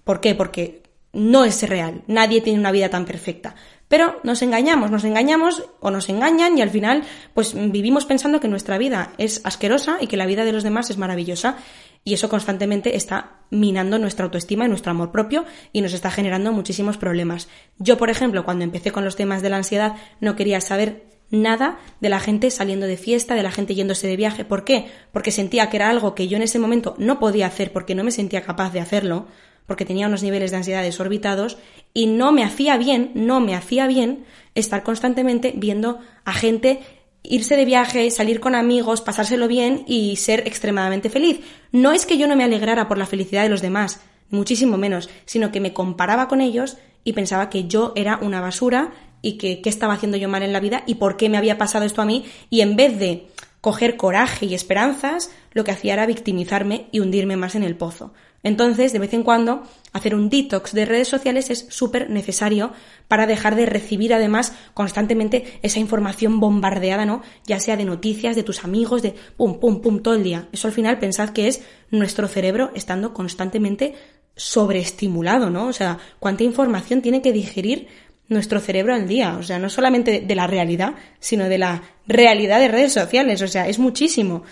¿Por 0.04 0.20
qué? 0.20 0.34
Porque 0.34 0.85
no 1.16 1.44
es 1.44 1.62
real, 1.68 2.02
nadie 2.06 2.42
tiene 2.42 2.60
una 2.60 2.70
vida 2.70 2.90
tan 2.90 3.06
perfecta. 3.06 3.54
Pero 3.88 4.20
nos 4.24 4.42
engañamos, 4.42 4.90
nos 4.90 5.04
engañamos 5.04 5.64
o 5.80 5.90
nos 5.90 6.08
engañan 6.08 6.58
y 6.58 6.62
al 6.62 6.70
final 6.70 7.04
pues 7.34 7.54
vivimos 7.54 8.04
pensando 8.04 8.40
que 8.40 8.48
nuestra 8.48 8.78
vida 8.78 9.12
es 9.16 9.40
asquerosa 9.44 9.98
y 10.00 10.08
que 10.08 10.16
la 10.16 10.26
vida 10.26 10.44
de 10.44 10.52
los 10.52 10.64
demás 10.64 10.90
es 10.90 10.98
maravillosa 10.98 11.56
y 12.04 12.12
eso 12.14 12.28
constantemente 12.28 12.96
está 12.96 13.40
minando 13.50 13.98
nuestra 13.98 14.24
autoestima 14.24 14.64
y 14.64 14.68
nuestro 14.68 14.90
amor 14.90 15.12
propio 15.12 15.44
y 15.72 15.82
nos 15.82 15.92
está 15.92 16.10
generando 16.10 16.52
muchísimos 16.52 16.98
problemas. 16.98 17.48
Yo, 17.78 17.96
por 17.96 18.10
ejemplo, 18.10 18.44
cuando 18.44 18.64
empecé 18.64 18.90
con 18.90 19.04
los 19.04 19.16
temas 19.16 19.40
de 19.40 19.50
la 19.50 19.58
ansiedad 19.58 19.94
no 20.20 20.36
quería 20.36 20.60
saber 20.60 21.06
nada 21.30 21.78
de 22.00 22.08
la 22.08 22.20
gente 22.20 22.50
saliendo 22.50 22.86
de 22.86 22.96
fiesta, 22.96 23.34
de 23.34 23.42
la 23.42 23.50
gente 23.50 23.74
yéndose 23.74 24.06
de 24.06 24.16
viaje. 24.16 24.44
¿Por 24.44 24.64
qué? 24.64 24.90
Porque 25.12 25.30
sentía 25.30 25.70
que 25.70 25.76
era 25.76 25.90
algo 25.90 26.14
que 26.14 26.28
yo 26.28 26.36
en 26.36 26.42
ese 26.42 26.58
momento 26.58 26.94
no 26.98 27.18
podía 27.18 27.46
hacer 27.46 27.72
porque 27.72 27.94
no 27.94 28.04
me 28.04 28.10
sentía 28.10 28.42
capaz 28.42 28.72
de 28.72 28.80
hacerlo, 28.80 29.26
porque 29.66 29.84
tenía 29.84 30.06
unos 30.06 30.22
niveles 30.22 30.50
de 30.50 30.58
ansiedad 30.58 30.82
desorbitados 30.82 31.58
y 31.92 32.06
no 32.06 32.32
me 32.32 32.44
hacía 32.44 32.76
bien, 32.76 33.10
no 33.14 33.40
me 33.40 33.54
hacía 33.54 33.86
bien 33.86 34.24
estar 34.54 34.82
constantemente 34.82 35.52
viendo 35.56 35.98
a 36.24 36.32
gente 36.32 36.80
irse 37.22 37.56
de 37.56 37.64
viaje, 37.64 38.10
salir 38.10 38.40
con 38.40 38.54
amigos, 38.54 39.00
pasárselo 39.00 39.48
bien 39.48 39.84
y 39.86 40.16
ser 40.16 40.46
extremadamente 40.46 41.10
feliz. 41.10 41.40
No 41.72 41.92
es 41.92 42.06
que 42.06 42.18
yo 42.18 42.28
no 42.28 42.36
me 42.36 42.44
alegrara 42.44 42.88
por 42.88 42.98
la 42.98 43.06
felicidad 43.06 43.42
de 43.42 43.48
los 43.48 43.62
demás, 43.62 44.00
muchísimo 44.30 44.76
menos, 44.76 45.08
sino 45.24 45.52
que 45.52 45.60
me 45.60 45.72
comparaba 45.72 46.28
con 46.28 46.40
ellos 46.40 46.76
y 47.04 47.12
pensaba 47.12 47.50
que 47.50 47.66
yo 47.66 47.92
era 47.96 48.18
una 48.22 48.40
basura 48.40 48.92
y 49.22 49.38
que 49.38 49.60
qué 49.60 49.68
estaba 49.68 49.94
haciendo 49.94 50.16
yo 50.16 50.28
mal 50.28 50.42
en 50.42 50.52
la 50.52 50.60
vida 50.60 50.82
y 50.86 50.96
por 50.96 51.16
qué 51.16 51.28
me 51.28 51.38
había 51.38 51.58
pasado 51.58 51.84
esto 51.84 52.02
a 52.02 52.06
mí 52.06 52.24
y 52.50 52.60
en 52.60 52.76
vez 52.76 52.98
de 52.98 53.26
coger 53.60 53.96
coraje 53.96 54.46
y 54.46 54.54
esperanzas, 54.54 55.30
lo 55.56 55.64
que 55.64 55.70
hacía 55.70 55.94
era 55.94 56.04
victimizarme 56.04 56.86
y 56.92 57.00
hundirme 57.00 57.38
más 57.38 57.54
en 57.54 57.62
el 57.62 57.76
pozo. 57.76 58.12
Entonces, 58.42 58.92
de 58.92 58.98
vez 58.98 59.14
en 59.14 59.22
cuando, 59.22 59.62
hacer 59.94 60.14
un 60.14 60.28
detox 60.28 60.74
de 60.74 60.84
redes 60.84 61.08
sociales 61.08 61.48
es 61.48 61.66
súper 61.70 62.10
necesario 62.10 62.72
para 63.08 63.26
dejar 63.26 63.56
de 63.56 63.64
recibir 63.64 64.12
además 64.12 64.52
constantemente 64.74 65.58
esa 65.62 65.80
información 65.80 66.40
bombardeada, 66.40 67.06
¿no? 67.06 67.22
Ya 67.46 67.58
sea 67.58 67.78
de 67.78 67.86
noticias, 67.86 68.36
de 68.36 68.42
tus 68.42 68.64
amigos, 68.64 69.00
de 69.00 69.14
pum, 69.38 69.58
pum, 69.58 69.80
pum, 69.80 70.02
todo 70.02 70.14
el 70.14 70.22
día. 70.22 70.46
Eso 70.52 70.68
al 70.68 70.74
final 70.74 70.98
pensad 70.98 71.30
que 71.30 71.48
es 71.48 71.62
nuestro 71.90 72.28
cerebro 72.28 72.70
estando 72.74 73.14
constantemente 73.14 73.94
sobreestimulado, 74.36 75.48
¿no? 75.48 75.68
O 75.68 75.72
sea, 75.72 75.98
cuánta 76.20 76.44
información 76.44 77.00
tiene 77.00 77.22
que 77.22 77.32
digerir 77.32 77.88
nuestro 78.28 78.60
cerebro 78.60 78.94
al 78.94 79.08
día. 79.08 79.36
O 79.38 79.42
sea, 79.42 79.58
no 79.58 79.70
solamente 79.70 80.20
de 80.20 80.34
la 80.34 80.46
realidad, 80.46 80.94
sino 81.20 81.48
de 81.48 81.58
la 81.58 81.82
realidad 82.06 82.60
de 82.60 82.68
redes 82.68 82.92
sociales. 82.92 83.42
O 83.42 83.48
sea, 83.48 83.68
es 83.68 83.78
muchísimo. 83.78 84.44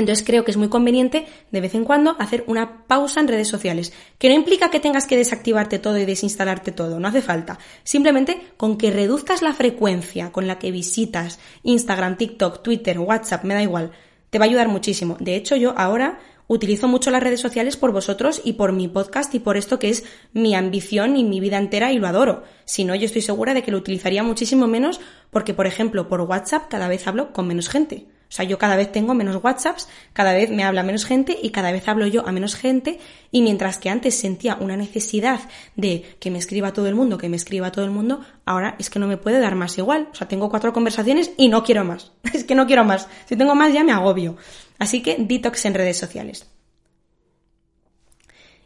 Entonces 0.00 0.26
creo 0.26 0.44
que 0.44 0.50
es 0.50 0.56
muy 0.56 0.68
conveniente 0.68 1.26
de 1.50 1.60
vez 1.60 1.74
en 1.74 1.84
cuando 1.84 2.16
hacer 2.18 2.44
una 2.46 2.86
pausa 2.86 3.20
en 3.20 3.28
redes 3.28 3.48
sociales, 3.48 3.92
que 4.18 4.28
no 4.28 4.34
implica 4.34 4.70
que 4.70 4.80
tengas 4.80 5.06
que 5.06 5.16
desactivarte 5.16 5.78
todo 5.78 5.98
y 5.98 6.04
desinstalarte 6.04 6.72
todo, 6.72 6.98
no 6.98 7.08
hace 7.08 7.22
falta. 7.22 7.58
Simplemente 7.84 8.40
con 8.56 8.78
que 8.78 8.90
reduzcas 8.90 9.42
la 9.42 9.52
frecuencia 9.52 10.32
con 10.32 10.46
la 10.46 10.58
que 10.58 10.72
visitas 10.72 11.38
Instagram, 11.62 12.16
TikTok, 12.16 12.62
Twitter, 12.62 12.98
WhatsApp, 12.98 13.44
me 13.44 13.54
da 13.54 13.62
igual, 13.62 13.92
te 14.30 14.38
va 14.38 14.46
a 14.46 14.48
ayudar 14.48 14.68
muchísimo. 14.68 15.16
De 15.20 15.36
hecho, 15.36 15.54
yo 15.56 15.74
ahora 15.76 16.18
utilizo 16.46 16.88
mucho 16.88 17.12
las 17.12 17.22
redes 17.22 17.40
sociales 17.40 17.76
por 17.76 17.92
vosotros 17.92 18.40
y 18.42 18.54
por 18.54 18.72
mi 18.72 18.88
podcast 18.88 19.32
y 19.36 19.38
por 19.38 19.56
esto 19.56 19.78
que 19.78 19.88
es 19.88 20.02
mi 20.32 20.56
ambición 20.56 21.16
y 21.16 21.22
mi 21.22 21.38
vida 21.38 21.58
entera 21.58 21.92
y 21.92 21.98
lo 21.98 22.08
adoro. 22.08 22.42
Si 22.64 22.84
no, 22.84 22.96
yo 22.96 23.04
estoy 23.04 23.22
segura 23.22 23.54
de 23.54 23.62
que 23.62 23.70
lo 23.70 23.78
utilizaría 23.78 24.24
muchísimo 24.24 24.66
menos 24.66 25.00
porque, 25.30 25.54
por 25.54 25.68
ejemplo, 25.68 26.08
por 26.08 26.22
WhatsApp 26.22 26.68
cada 26.68 26.88
vez 26.88 27.06
hablo 27.06 27.32
con 27.32 27.46
menos 27.46 27.68
gente. 27.68 28.06
O 28.30 28.32
sea, 28.32 28.44
yo 28.44 28.58
cada 28.58 28.76
vez 28.76 28.92
tengo 28.92 29.12
menos 29.12 29.42
WhatsApps, 29.42 29.88
cada 30.12 30.32
vez 30.32 30.50
me 30.50 30.62
habla 30.62 30.84
menos 30.84 31.04
gente 31.04 31.36
y 31.42 31.50
cada 31.50 31.72
vez 31.72 31.88
hablo 31.88 32.06
yo 32.06 32.24
a 32.28 32.30
menos 32.30 32.54
gente 32.54 33.00
y 33.32 33.42
mientras 33.42 33.78
que 33.78 33.90
antes 33.90 34.14
sentía 34.14 34.56
una 34.60 34.76
necesidad 34.76 35.40
de 35.74 36.04
que 36.20 36.30
me 36.30 36.38
escriba 36.38 36.72
todo 36.72 36.86
el 36.86 36.94
mundo, 36.94 37.18
que 37.18 37.28
me 37.28 37.34
escriba 37.34 37.72
todo 37.72 37.84
el 37.84 37.90
mundo, 37.90 38.20
ahora 38.44 38.76
es 38.78 38.88
que 38.88 39.00
no 39.00 39.08
me 39.08 39.16
puede 39.16 39.40
dar 39.40 39.56
más 39.56 39.76
igual. 39.78 40.08
O 40.12 40.14
sea, 40.14 40.28
tengo 40.28 40.48
cuatro 40.48 40.72
conversaciones 40.72 41.32
y 41.36 41.48
no 41.48 41.64
quiero 41.64 41.84
más. 41.84 42.12
es 42.32 42.44
que 42.44 42.54
no 42.54 42.68
quiero 42.68 42.84
más. 42.84 43.08
Si 43.26 43.34
tengo 43.34 43.56
más 43.56 43.72
ya 43.72 43.82
me 43.82 43.90
agobio. 43.90 44.36
Así 44.78 45.02
que 45.02 45.16
detox 45.18 45.64
en 45.64 45.74
redes 45.74 45.98
sociales. 45.98 46.46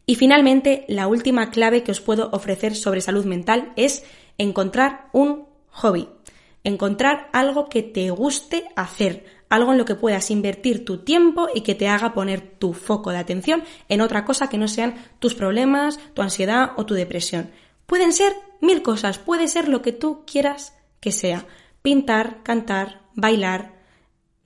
Y 0.05 0.17
finalmente, 0.17 0.85
la 0.89 1.07
última 1.07 1.51
clave 1.51 1.83
que 1.83 1.93
os 1.93 2.03
puedo 2.03 2.29
ofrecer 2.33 2.77
sobre 2.77 3.01
salud 3.01 3.25
mental 3.25 3.73
es 3.77 4.05
encontrar 4.37 5.09
un 5.13 5.47
hobby. 5.71 6.09
Encontrar 6.63 7.29
algo 7.33 7.69
que 7.69 7.83
te 7.83 8.11
guste 8.11 8.65
hacer, 8.77 9.25
algo 9.49 9.73
en 9.73 9.79
lo 9.79 9.85
que 9.85 9.95
puedas 9.95 10.31
invertir 10.31 10.85
tu 10.85 10.99
tiempo 10.99 11.49
y 11.55 11.63
que 11.63 11.75
te 11.75 11.89
haga 11.89 12.15
poner 12.15 12.41
tu 12.41 12.73
foco 12.73 13.11
de 13.11 13.19
atención 13.19 13.63
en 13.89 14.01
otra 14.01 14.25
cosa 14.25 14.49
que 14.49 14.59
no 14.59 14.69
sean 14.69 14.95
tus 15.19 15.35
problemas, 15.35 15.99
tu 16.15 16.23
ansiedad 16.23 16.73
o 16.77 16.87
tu 16.87 16.95
depresión. 16.95 17.51
Pueden 17.87 18.13
ser 18.13 18.33
mil 18.61 18.83
cosas, 18.83 19.19
puede 19.19 19.49
ser 19.49 19.69
lo 19.69 19.83
que 19.83 19.93
tú 19.93 20.25
quieras 20.27 20.75
que 21.01 21.13
sea. 21.13 21.47
Pintar, 21.83 22.43
cantar, 22.43 23.03
bailar, 23.15 23.75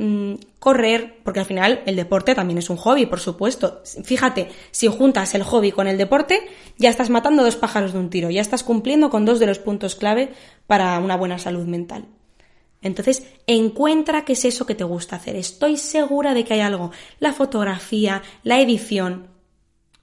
Mm, 0.00 0.34
correr, 0.60 1.18
porque 1.24 1.40
al 1.40 1.46
final 1.46 1.82
el 1.84 1.96
deporte 1.96 2.36
también 2.36 2.58
es 2.58 2.70
un 2.70 2.76
hobby, 2.76 3.06
por 3.06 3.18
supuesto. 3.18 3.82
Fíjate, 4.04 4.48
si 4.70 4.86
juntas 4.86 5.34
el 5.34 5.42
hobby 5.42 5.72
con 5.72 5.88
el 5.88 5.98
deporte, 5.98 6.40
ya 6.76 6.88
estás 6.88 7.10
matando 7.10 7.42
dos 7.42 7.56
pájaros 7.56 7.92
de 7.92 7.98
un 7.98 8.08
tiro, 8.08 8.30
ya 8.30 8.40
estás 8.40 8.62
cumpliendo 8.62 9.10
con 9.10 9.24
dos 9.24 9.40
de 9.40 9.46
los 9.46 9.58
puntos 9.58 9.96
clave 9.96 10.32
para 10.68 10.96
una 11.00 11.16
buena 11.16 11.38
salud 11.38 11.66
mental. 11.66 12.06
Entonces, 12.82 13.24
encuentra 13.46 14.24
qué 14.24 14.34
es 14.34 14.44
eso 14.44 14.66
que 14.66 14.74
te 14.74 14.84
gusta 14.84 15.16
hacer. 15.16 15.36
Estoy 15.36 15.76
segura 15.76 16.34
de 16.34 16.44
que 16.44 16.54
hay 16.54 16.60
algo. 16.60 16.92
La 17.18 17.32
fotografía, 17.32 18.22
la 18.44 18.60
edición, 18.60 19.28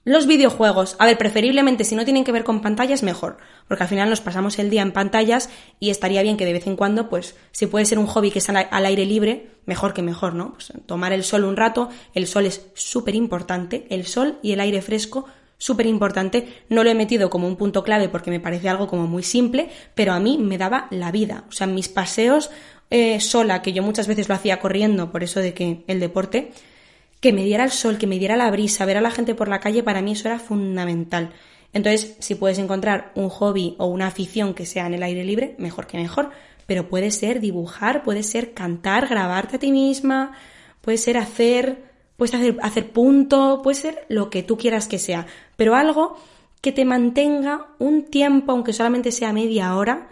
los 0.06 0.28
videojuegos, 0.28 0.94
a 1.00 1.06
ver, 1.06 1.18
preferiblemente 1.18 1.82
si 1.82 1.96
no 1.96 2.04
tienen 2.04 2.22
que 2.22 2.30
ver 2.30 2.44
con 2.44 2.62
pantallas, 2.62 3.02
mejor, 3.02 3.38
porque 3.66 3.82
al 3.82 3.88
final 3.88 4.08
nos 4.08 4.20
pasamos 4.20 4.56
el 4.60 4.70
día 4.70 4.82
en 4.82 4.92
pantallas 4.92 5.50
y 5.80 5.90
estaría 5.90 6.22
bien 6.22 6.36
que 6.36 6.44
de 6.44 6.52
vez 6.52 6.68
en 6.68 6.76
cuando, 6.76 7.08
pues, 7.08 7.34
si 7.50 7.66
puede 7.66 7.86
ser 7.86 7.98
un 7.98 8.06
hobby 8.06 8.30
que 8.30 8.38
es 8.38 8.48
al 8.48 8.86
aire 8.86 9.04
libre, 9.04 9.50
mejor 9.64 9.94
que 9.94 10.02
mejor, 10.02 10.34
¿no? 10.34 10.52
Pues 10.52 10.72
tomar 10.86 11.12
el 11.12 11.24
sol 11.24 11.42
un 11.42 11.56
rato, 11.56 11.88
el 12.14 12.28
sol 12.28 12.46
es 12.46 12.68
súper 12.74 13.16
importante, 13.16 13.88
el 13.90 14.06
sol 14.06 14.38
y 14.44 14.52
el 14.52 14.60
aire 14.60 14.80
fresco, 14.80 15.26
súper 15.58 15.86
importante, 15.86 16.48
no 16.68 16.84
lo 16.84 16.90
he 16.90 16.94
metido 16.94 17.30
como 17.30 17.46
un 17.46 17.56
punto 17.56 17.82
clave 17.82 18.08
porque 18.08 18.30
me 18.30 18.40
parece 18.40 18.68
algo 18.68 18.86
como 18.86 19.06
muy 19.06 19.22
simple, 19.22 19.68
pero 19.94 20.12
a 20.12 20.20
mí 20.20 20.38
me 20.38 20.58
daba 20.58 20.86
la 20.90 21.10
vida, 21.10 21.44
o 21.48 21.52
sea, 21.52 21.66
mis 21.66 21.88
paseos 21.88 22.50
eh, 22.90 23.20
sola, 23.20 23.62
que 23.62 23.72
yo 23.72 23.82
muchas 23.82 24.06
veces 24.06 24.28
lo 24.28 24.34
hacía 24.34 24.60
corriendo, 24.60 25.10
por 25.10 25.24
eso 25.24 25.40
de 25.40 25.54
que 25.54 25.84
el 25.86 26.00
deporte, 26.00 26.52
que 27.20 27.32
me 27.32 27.44
diera 27.44 27.64
el 27.64 27.70
sol, 27.70 27.98
que 27.98 28.06
me 28.06 28.18
diera 28.18 28.36
la 28.36 28.50
brisa, 28.50 28.84
ver 28.84 28.98
a 28.98 29.00
la 29.00 29.10
gente 29.10 29.34
por 29.34 29.48
la 29.48 29.60
calle, 29.60 29.82
para 29.82 30.02
mí 30.02 30.12
eso 30.12 30.28
era 30.28 30.38
fundamental. 30.38 31.32
Entonces, 31.72 32.16
si 32.20 32.34
puedes 32.36 32.58
encontrar 32.58 33.12
un 33.14 33.28
hobby 33.28 33.74
o 33.78 33.86
una 33.86 34.06
afición 34.06 34.54
que 34.54 34.66
sea 34.66 34.86
en 34.86 34.94
el 34.94 35.02
aire 35.02 35.24
libre, 35.24 35.54
mejor 35.58 35.86
que 35.86 35.98
mejor. 35.98 36.30
Pero 36.66 36.88
puede 36.88 37.10
ser 37.10 37.40
dibujar, 37.40 38.02
puede 38.02 38.22
ser 38.22 38.54
cantar, 38.54 39.08
grabarte 39.08 39.56
a 39.56 39.58
ti 39.58 39.70
misma, 39.72 40.32
puede 40.80 40.98
ser 40.98 41.16
hacer, 41.18 41.84
puedes 42.16 42.34
hacer, 42.34 42.56
hacer 42.62 42.90
punto, 42.90 43.60
puede 43.62 43.76
ser 43.76 44.06
lo 44.08 44.30
que 44.30 44.42
tú 44.42 44.56
quieras 44.56 44.88
que 44.88 44.98
sea. 44.98 45.26
Pero 45.56 45.74
algo 45.74 46.16
que 46.60 46.72
te 46.72 46.84
mantenga 46.84 47.68
un 47.78 48.04
tiempo, 48.06 48.52
aunque 48.52 48.72
solamente 48.72 49.12
sea 49.12 49.32
media 49.32 49.74
hora, 49.76 50.08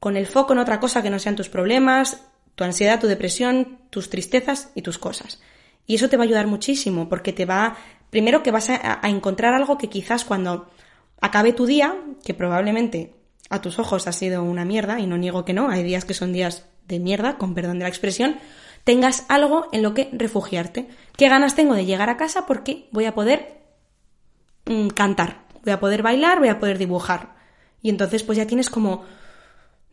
con 0.00 0.16
el 0.16 0.26
foco 0.26 0.52
en 0.52 0.60
otra 0.60 0.80
cosa 0.80 1.02
que 1.02 1.10
no 1.10 1.18
sean 1.18 1.36
tus 1.36 1.48
problemas, 1.48 2.24
tu 2.54 2.64
ansiedad, 2.64 3.00
tu 3.00 3.06
depresión, 3.06 3.78
tus 3.90 4.10
tristezas 4.10 4.70
y 4.74 4.82
tus 4.82 4.98
cosas. 4.98 5.40
Y 5.86 5.94
eso 5.94 6.08
te 6.08 6.16
va 6.16 6.24
a 6.24 6.26
ayudar 6.26 6.46
muchísimo 6.46 7.08
porque 7.08 7.32
te 7.32 7.44
va, 7.44 7.76
primero 8.10 8.42
que 8.42 8.50
vas 8.50 8.68
a, 8.70 9.00
encontrar 9.04 9.54
algo 9.54 9.78
que 9.78 9.88
quizás 9.88 10.24
cuando 10.24 10.68
acabe 11.20 11.52
tu 11.52 11.66
día, 11.66 11.96
que 12.24 12.34
probablemente 12.34 13.14
a 13.48 13.60
tus 13.60 13.78
ojos 13.78 14.06
ha 14.06 14.12
sido 14.12 14.42
una 14.42 14.64
mierda, 14.64 15.00
y 15.00 15.06
no 15.06 15.16
niego 15.16 15.44
que 15.44 15.54
no, 15.54 15.70
hay 15.70 15.82
días 15.82 16.04
que 16.04 16.14
son 16.14 16.32
días 16.32 16.66
de 16.86 16.98
mierda, 16.98 17.38
con 17.38 17.54
perdón 17.54 17.78
de 17.78 17.84
la 17.84 17.88
expresión, 17.88 18.36
tengas 18.88 19.26
algo 19.28 19.68
en 19.70 19.82
lo 19.82 19.92
que 19.92 20.08
refugiarte. 20.12 20.88
¿Qué 21.14 21.28
ganas 21.28 21.54
tengo 21.54 21.74
de 21.74 21.84
llegar 21.84 22.08
a 22.08 22.16
casa? 22.16 22.46
Porque 22.46 22.88
voy 22.90 23.04
a 23.04 23.14
poder 23.14 23.60
mm, 24.64 24.88
cantar, 24.88 25.42
voy 25.62 25.74
a 25.74 25.78
poder 25.78 26.02
bailar, 26.02 26.38
voy 26.38 26.48
a 26.48 26.58
poder 26.58 26.78
dibujar. 26.78 27.34
Y 27.82 27.90
entonces 27.90 28.22
pues 28.22 28.38
ya 28.38 28.46
tienes 28.46 28.70
como, 28.70 29.04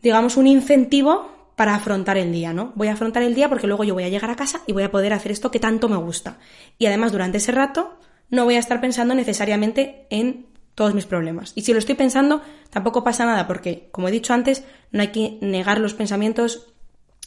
digamos, 0.02 0.38
un 0.38 0.48
incentivo 0.48 1.30
para 1.58 1.76
afrontar 1.76 2.18
el 2.18 2.32
día, 2.32 2.54
¿no? 2.54 2.72
Voy 2.76 2.88
a 2.88 2.94
afrontar 2.94 3.24
el 3.24 3.36
día 3.36 3.50
porque 3.50 3.68
luego 3.68 3.84
yo 3.84 3.96
voy 3.96 4.06
a 4.06 4.08
llegar 4.10 4.32
a 4.32 4.38
casa 4.38 4.62
y 4.66 4.72
voy 4.72 4.84
a 4.84 4.92
poder 4.92 5.12
hacer 5.12 5.34
esto 5.34 5.52
que 5.52 5.60
tanto 5.60 5.90
me 5.90 5.98
gusta. 5.98 6.38
Y 6.78 6.86
además 6.86 7.12
durante 7.12 7.40
ese 7.40 7.52
rato 7.52 8.00
no 8.30 8.46
voy 8.46 8.56
a 8.56 8.60
estar 8.60 8.80
pensando 8.80 9.14
necesariamente 9.14 10.08
en 10.10 10.46
todos 10.74 10.94
mis 10.94 11.06
problemas. 11.06 11.52
Y 11.56 11.64
si 11.64 11.74
lo 11.74 11.80
estoy 11.80 11.96
pensando, 11.96 12.42
tampoco 12.70 13.04
pasa 13.04 13.26
nada 13.26 13.46
porque, 13.46 13.90
como 13.92 14.08
he 14.08 14.12
dicho 14.12 14.34
antes, 14.34 14.64
no 14.92 15.02
hay 15.02 15.10
que 15.10 15.38
negar 15.42 15.82
los 15.82 15.96
pensamientos 15.96 16.75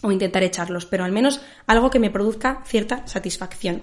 o 0.03 0.13
intentar 0.13 0.43
echarlos, 0.43 0.87
pero 0.87 1.05
al 1.05 1.13
menos 1.13 1.41
algo 1.67 1.91
que 1.91 1.99
me 1.99 2.11
produzca 2.11 2.63
cierta 2.65 3.07
satisfacción. 3.07 3.83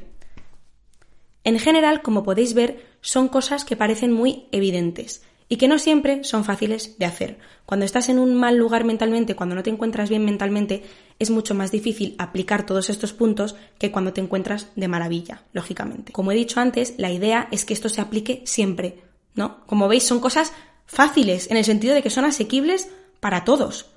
En 1.43 1.59
general, 1.59 2.01
como 2.01 2.23
podéis 2.23 2.53
ver, 2.53 2.85
son 3.01 3.27
cosas 3.27 3.65
que 3.65 3.75
parecen 3.75 4.11
muy 4.11 4.47
evidentes, 4.51 5.21
y 5.47 5.57
que 5.57 5.67
no 5.67 5.77
siempre 5.77 6.23
son 6.23 6.43
fáciles 6.43 6.97
de 6.97 7.05
hacer. 7.05 7.37
Cuando 7.65 7.85
estás 7.85 8.09
en 8.09 8.19
un 8.19 8.35
mal 8.35 8.57
lugar 8.57 8.83
mentalmente, 8.83 9.35
cuando 9.35 9.55
no 9.55 9.63
te 9.63 9.69
encuentras 9.69 10.09
bien 10.09 10.25
mentalmente, 10.25 10.83
es 11.19 11.29
mucho 11.29 11.53
más 11.53 11.71
difícil 11.71 12.15
aplicar 12.17 12.65
todos 12.65 12.89
estos 12.89 13.13
puntos 13.13 13.55
que 13.77 13.91
cuando 13.91 14.13
te 14.13 14.21
encuentras 14.21 14.69
de 14.75 14.87
maravilla, 14.87 15.43
lógicamente. 15.53 16.11
Como 16.13 16.31
he 16.31 16.35
dicho 16.35 16.59
antes, 16.59 16.95
la 16.97 17.11
idea 17.11 17.47
es 17.51 17.65
que 17.65 17.73
esto 17.73 17.89
se 17.89 18.01
aplique 18.01 18.41
siempre, 18.45 19.03
¿no? 19.35 19.65
Como 19.67 19.87
veis, 19.87 20.03
son 20.03 20.19
cosas 20.19 20.51
fáciles, 20.87 21.49
en 21.51 21.57
el 21.57 21.65
sentido 21.65 21.93
de 21.93 22.01
que 22.01 22.09
son 22.09 22.25
asequibles 22.25 22.89
para 23.19 23.43
todos. 23.43 23.91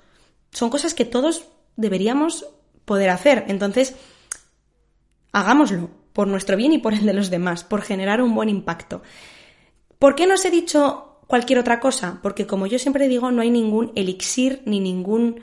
Son 0.51 0.69
cosas 0.69 0.93
que 0.93 1.05
todos 1.05 1.45
deberíamos 1.75 2.45
poder 2.85 3.09
hacer. 3.09 3.45
Entonces, 3.47 3.95
hagámoslo 5.31 5.89
por 6.13 6.27
nuestro 6.27 6.57
bien 6.57 6.73
y 6.73 6.79
por 6.79 6.93
el 6.93 7.05
de 7.05 7.13
los 7.13 7.29
demás, 7.29 7.63
por 7.63 7.81
generar 7.81 8.21
un 8.21 8.35
buen 8.35 8.49
impacto. 8.49 9.01
¿Por 9.99 10.15
qué 10.15 10.27
no 10.27 10.35
os 10.35 10.45
he 10.45 10.51
dicho 10.51 11.21
cualquier 11.27 11.59
otra 11.59 11.79
cosa? 11.79 12.19
Porque 12.23 12.47
como 12.47 12.67
yo 12.67 12.79
siempre 12.79 13.07
digo, 13.07 13.31
no 13.31 13.41
hay 13.41 13.51
ningún 13.51 13.91
elixir 13.95 14.61
ni 14.65 14.79
ningún 14.79 15.41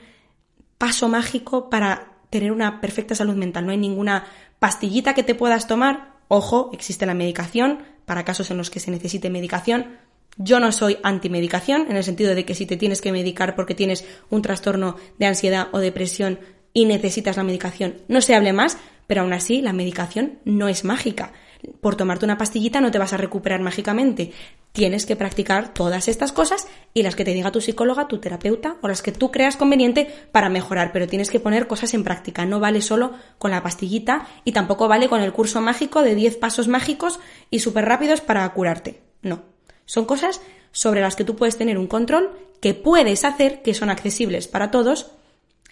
paso 0.77 1.07
mágico 1.09 1.69
para 1.69 2.17
tener 2.29 2.51
una 2.51 2.81
perfecta 2.81 3.15
salud 3.15 3.35
mental. 3.35 3.65
No 3.65 3.71
hay 3.71 3.77
ninguna 3.77 4.25
pastillita 4.59 5.13
que 5.13 5.23
te 5.23 5.35
puedas 5.35 5.67
tomar. 5.67 6.17
Ojo, 6.27 6.69
existe 6.73 7.05
la 7.05 7.13
medicación 7.13 7.83
para 8.05 8.25
casos 8.25 8.51
en 8.51 8.57
los 8.57 8.69
que 8.69 8.79
se 8.79 8.91
necesite 8.91 9.29
medicación. 9.29 9.97
Yo 10.37 10.59
no 10.59 10.71
soy 10.71 10.97
antimedicación, 11.01 11.87
en 11.89 11.97
el 11.97 12.03
sentido 12.03 12.35
de 12.35 12.45
que 12.45 12.53
si 12.53 12.65
te 12.65 12.77
tienes 12.77 13.01
que 13.01 13.11
medicar 13.11 13.55
porque 13.55 13.73
tienes 13.73 14.05
un 14.29 14.41
trastorno 14.43 14.95
de 15.17 15.25
ansiedad 15.25 15.69
o 15.71 15.79
depresión 15.79 16.39
y 16.73 16.85
necesitas 16.85 17.37
la 17.37 17.43
medicación, 17.43 17.95
no 18.07 18.21
se 18.21 18.35
hable 18.35 18.53
más, 18.53 18.77
pero 19.07 19.21
aún 19.21 19.33
así 19.33 19.61
la 19.61 19.73
medicación 19.73 20.37
no 20.45 20.67
es 20.67 20.83
mágica. 20.83 21.33
Por 21.81 21.95
tomarte 21.95 22.25
una 22.25 22.37
pastillita 22.37 22.81
no 22.81 22.91
te 22.91 22.99
vas 22.99 23.13
a 23.13 23.17
recuperar 23.17 23.61
mágicamente. 23.61 24.31
Tienes 24.73 25.07
que 25.07 25.15
practicar 25.15 25.73
todas 25.73 26.07
estas 26.07 26.31
cosas 26.31 26.67
y 26.93 27.01
las 27.01 27.15
que 27.15 27.25
te 27.25 27.33
diga 27.33 27.51
tu 27.51 27.61
psicóloga, 27.61 28.07
tu 28.07 28.19
terapeuta 28.19 28.77
o 28.83 28.87
las 28.87 29.01
que 29.01 29.11
tú 29.11 29.31
creas 29.31 29.57
conveniente 29.57 30.07
para 30.31 30.49
mejorar, 30.49 30.91
pero 30.93 31.07
tienes 31.07 31.31
que 31.31 31.39
poner 31.39 31.65
cosas 31.65 31.95
en 31.95 32.03
práctica. 32.03 32.45
No 32.45 32.59
vale 32.59 32.81
solo 32.81 33.13
con 33.39 33.49
la 33.49 33.63
pastillita 33.63 34.27
y 34.43 34.51
tampoco 34.51 34.87
vale 34.87 35.09
con 35.09 35.21
el 35.21 35.33
curso 35.33 35.61
mágico 35.61 36.03
de 36.03 36.13
10 36.13 36.37
pasos 36.37 36.67
mágicos 36.67 37.19
y 37.49 37.59
súper 37.59 37.85
rápidos 37.85 38.21
para 38.21 38.47
curarte. 38.53 39.01
No. 39.23 39.56
Son 39.87 40.05
cosas 40.05 40.41
sobre 40.71 41.01
las 41.01 41.15
que 41.15 41.23
tú 41.23 41.35
puedes 41.35 41.57
tener 41.57 41.79
un 41.79 41.87
control 41.87 42.37
que 42.61 42.75
puedes 42.75 43.25
hacer, 43.25 43.63
que 43.63 43.73
son 43.73 43.89
accesibles 43.89 44.47
para 44.47 44.69
todos 44.69 45.11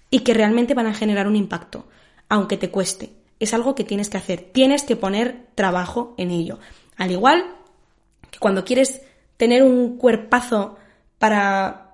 y 0.10 0.22
que 0.22 0.34
realmente 0.34 0.74
van 0.74 0.88
a 0.88 0.94
generar 0.94 1.28
un 1.28 1.36
impacto, 1.36 1.86
aunque 2.30 2.58
te 2.58 2.72
cueste. 2.72 3.12
Es 3.40 3.54
algo 3.54 3.76
que 3.76 3.84
tienes 3.84 4.10
que 4.10 4.18
hacer, 4.18 4.50
tienes 4.52 4.84
que 4.84 4.96
poner 4.96 5.48
trabajo 5.54 6.16
en 6.18 6.32
ello. 6.32 6.58
Al 6.96 7.12
igual 7.12 7.46
que 8.32 8.40
cuando 8.40 8.66
quieres 8.66 9.02
tener 9.38 9.62
un 9.62 9.98
cuerpazo 9.98 10.78
para 11.20 11.85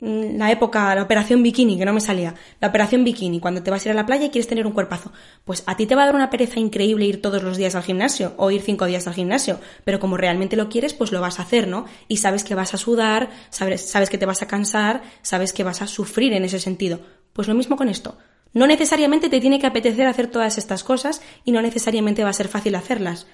la 0.00 0.50
época, 0.50 0.94
la 0.94 1.02
operación 1.02 1.42
bikini, 1.42 1.76
que 1.76 1.84
no 1.84 1.92
me 1.92 2.00
salía, 2.00 2.34
la 2.58 2.68
operación 2.68 3.04
bikini, 3.04 3.38
cuando 3.38 3.62
te 3.62 3.70
vas 3.70 3.84
a 3.84 3.88
ir 3.88 3.92
a 3.92 3.94
la 3.94 4.06
playa 4.06 4.26
y 4.26 4.30
quieres 4.30 4.48
tener 4.48 4.66
un 4.66 4.72
cuerpazo, 4.72 5.12
pues 5.44 5.62
a 5.66 5.76
ti 5.76 5.86
te 5.86 5.94
va 5.94 6.04
a 6.04 6.06
dar 6.06 6.14
una 6.14 6.30
pereza 6.30 6.58
increíble 6.58 7.04
ir 7.04 7.20
todos 7.20 7.42
los 7.42 7.58
días 7.58 7.74
al 7.74 7.82
gimnasio 7.82 8.32
o 8.38 8.50
ir 8.50 8.62
cinco 8.62 8.86
días 8.86 9.06
al 9.06 9.14
gimnasio, 9.14 9.60
pero 9.84 10.00
como 10.00 10.16
realmente 10.16 10.56
lo 10.56 10.70
quieres, 10.70 10.94
pues 10.94 11.12
lo 11.12 11.20
vas 11.20 11.38
a 11.38 11.42
hacer, 11.42 11.68
¿no? 11.68 11.84
Y 12.08 12.16
sabes 12.16 12.44
que 12.44 12.54
vas 12.54 12.72
a 12.72 12.78
sudar, 12.78 13.30
sabes, 13.50 13.88
sabes 13.90 14.08
que 14.08 14.16
te 14.16 14.26
vas 14.26 14.40
a 14.40 14.48
cansar, 14.48 15.02
sabes 15.20 15.52
que 15.52 15.64
vas 15.64 15.82
a 15.82 15.86
sufrir 15.86 16.32
en 16.32 16.44
ese 16.44 16.60
sentido. 16.60 17.00
Pues 17.34 17.46
lo 17.46 17.54
mismo 17.54 17.76
con 17.76 17.88
esto. 17.90 18.16
No 18.54 18.66
necesariamente 18.66 19.28
te 19.28 19.40
tiene 19.40 19.58
que 19.58 19.66
apetecer 19.66 20.06
hacer 20.06 20.28
todas 20.28 20.56
estas 20.56 20.82
cosas 20.82 21.20
y 21.44 21.52
no 21.52 21.60
necesariamente 21.60 22.24
va 22.24 22.30
a 22.30 22.34
ser 22.34 22.48
fácil 22.48 22.74
hacerlas, 22.74 23.26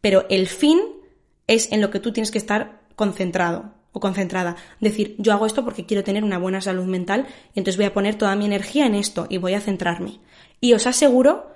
pero 0.00 0.26
el 0.30 0.48
fin 0.48 0.80
es 1.46 1.70
en 1.70 1.82
lo 1.82 1.90
que 1.90 2.00
tú 2.00 2.12
tienes 2.12 2.30
que 2.30 2.38
estar 2.38 2.80
concentrado 2.96 3.83
o 3.94 4.00
concentrada. 4.00 4.56
Decir, 4.80 5.14
yo 5.18 5.32
hago 5.32 5.46
esto 5.46 5.64
porque 5.64 5.86
quiero 5.86 6.04
tener 6.04 6.24
una 6.24 6.36
buena 6.36 6.60
salud 6.60 6.84
mental 6.84 7.26
y 7.54 7.60
entonces 7.60 7.78
voy 7.78 7.86
a 7.86 7.94
poner 7.94 8.16
toda 8.16 8.36
mi 8.36 8.44
energía 8.44 8.84
en 8.84 8.94
esto 8.94 9.26
y 9.30 9.38
voy 9.38 9.54
a 9.54 9.60
centrarme. 9.60 10.18
Y 10.60 10.74
os 10.74 10.86
aseguro 10.86 11.54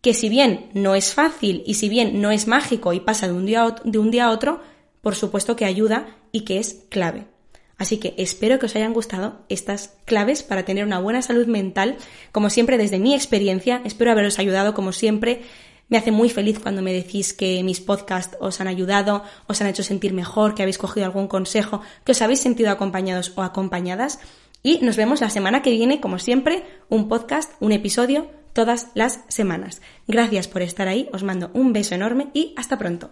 que 0.00 0.14
si 0.14 0.28
bien 0.28 0.70
no 0.72 0.94
es 0.94 1.12
fácil 1.12 1.62
y 1.66 1.74
si 1.74 1.88
bien 1.88 2.22
no 2.22 2.30
es 2.30 2.46
mágico 2.46 2.92
y 2.92 3.00
pasa 3.00 3.26
de 3.26 3.34
un 3.34 3.44
día 3.44 3.64
a, 3.64 3.74
de 3.84 3.98
un 3.98 4.10
día 4.10 4.26
a 4.26 4.30
otro, 4.30 4.60
por 5.02 5.16
supuesto 5.16 5.56
que 5.56 5.64
ayuda 5.64 6.16
y 6.30 6.42
que 6.42 6.58
es 6.58 6.84
clave. 6.88 7.26
Así 7.78 7.98
que 7.98 8.14
espero 8.16 8.60
que 8.60 8.66
os 8.66 8.76
hayan 8.76 8.92
gustado 8.92 9.40
estas 9.48 9.96
claves 10.04 10.44
para 10.44 10.64
tener 10.64 10.84
una 10.84 11.00
buena 11.00 11.20
salud 11.20 11.46
mental. 11.46 11.96
Como 12.30 12.48
siempre, 12.48 12.78
desde 12.78 13.00
mi 13.00 13.12
experiencia, 13.12 13.82
espero 13.84 14.12
haberos 14.12 14.38
ayudado 14.38 14.72
como 14.72 14.92
siempre 14.92 15.42
me 15.92 15.98
hace 15.98 16.10
muy 16.10 16.30
feliz 16.30 16.58
cuando 16.58 16.80
me 16.80 16.94
decís 16.94 17.34
que 17.34 17.62
mis 17.62 17.82
podcasts 17.82 18.38
os 18.40 18.62
han 18.62 18.66
ayudado, 18.66 19.24
os 19.46 19.60
han 19.60 19.66
hecho 19.66 19.82
sentir 19.82 20.14
mejor, 20.14 20.54
que 20.54 20.62
habéis 20.62 20.78
cogido 20.78 21.04
algún 21.04 21.28
consejo, 21.28 21.82
que 22.02 22.12
os 22.12 22.22
habéis 22.22 22.40
sentido 22.40 22.70
acompañados 22.70 23.34
o 23.36 23.42
acompañadas. 23.42 24.18
Y 24.62 24.78
nos 24.78 24.96
vemos 24.96 25.20
la 25.20 25.28
semana 25.28 25.60
que 25.60 25.70
viene, 25.70 26.00
como 26.00 26.18
siempre, 26.18 26.64
un 26.88 27.10
podcast, 27.10 27.52
un 27.60 27.72
episodio, 27.72 28.30
todas 28.54 28.88
las 28.94 29.20
semanas. 29.28 29.82
Gracias 30.08 30.48
por 30.48 30.62
estar 30.62 30.88
ahí, 30.88 31.10
os 31.12 31.24
mando 31.24 31.50
un 31.52 31.74
beso 31.74 31.94
enorme 31.94 32.28
y 32.32 32.54
hasta 32.56 32.78
pronto. 32.78 33.10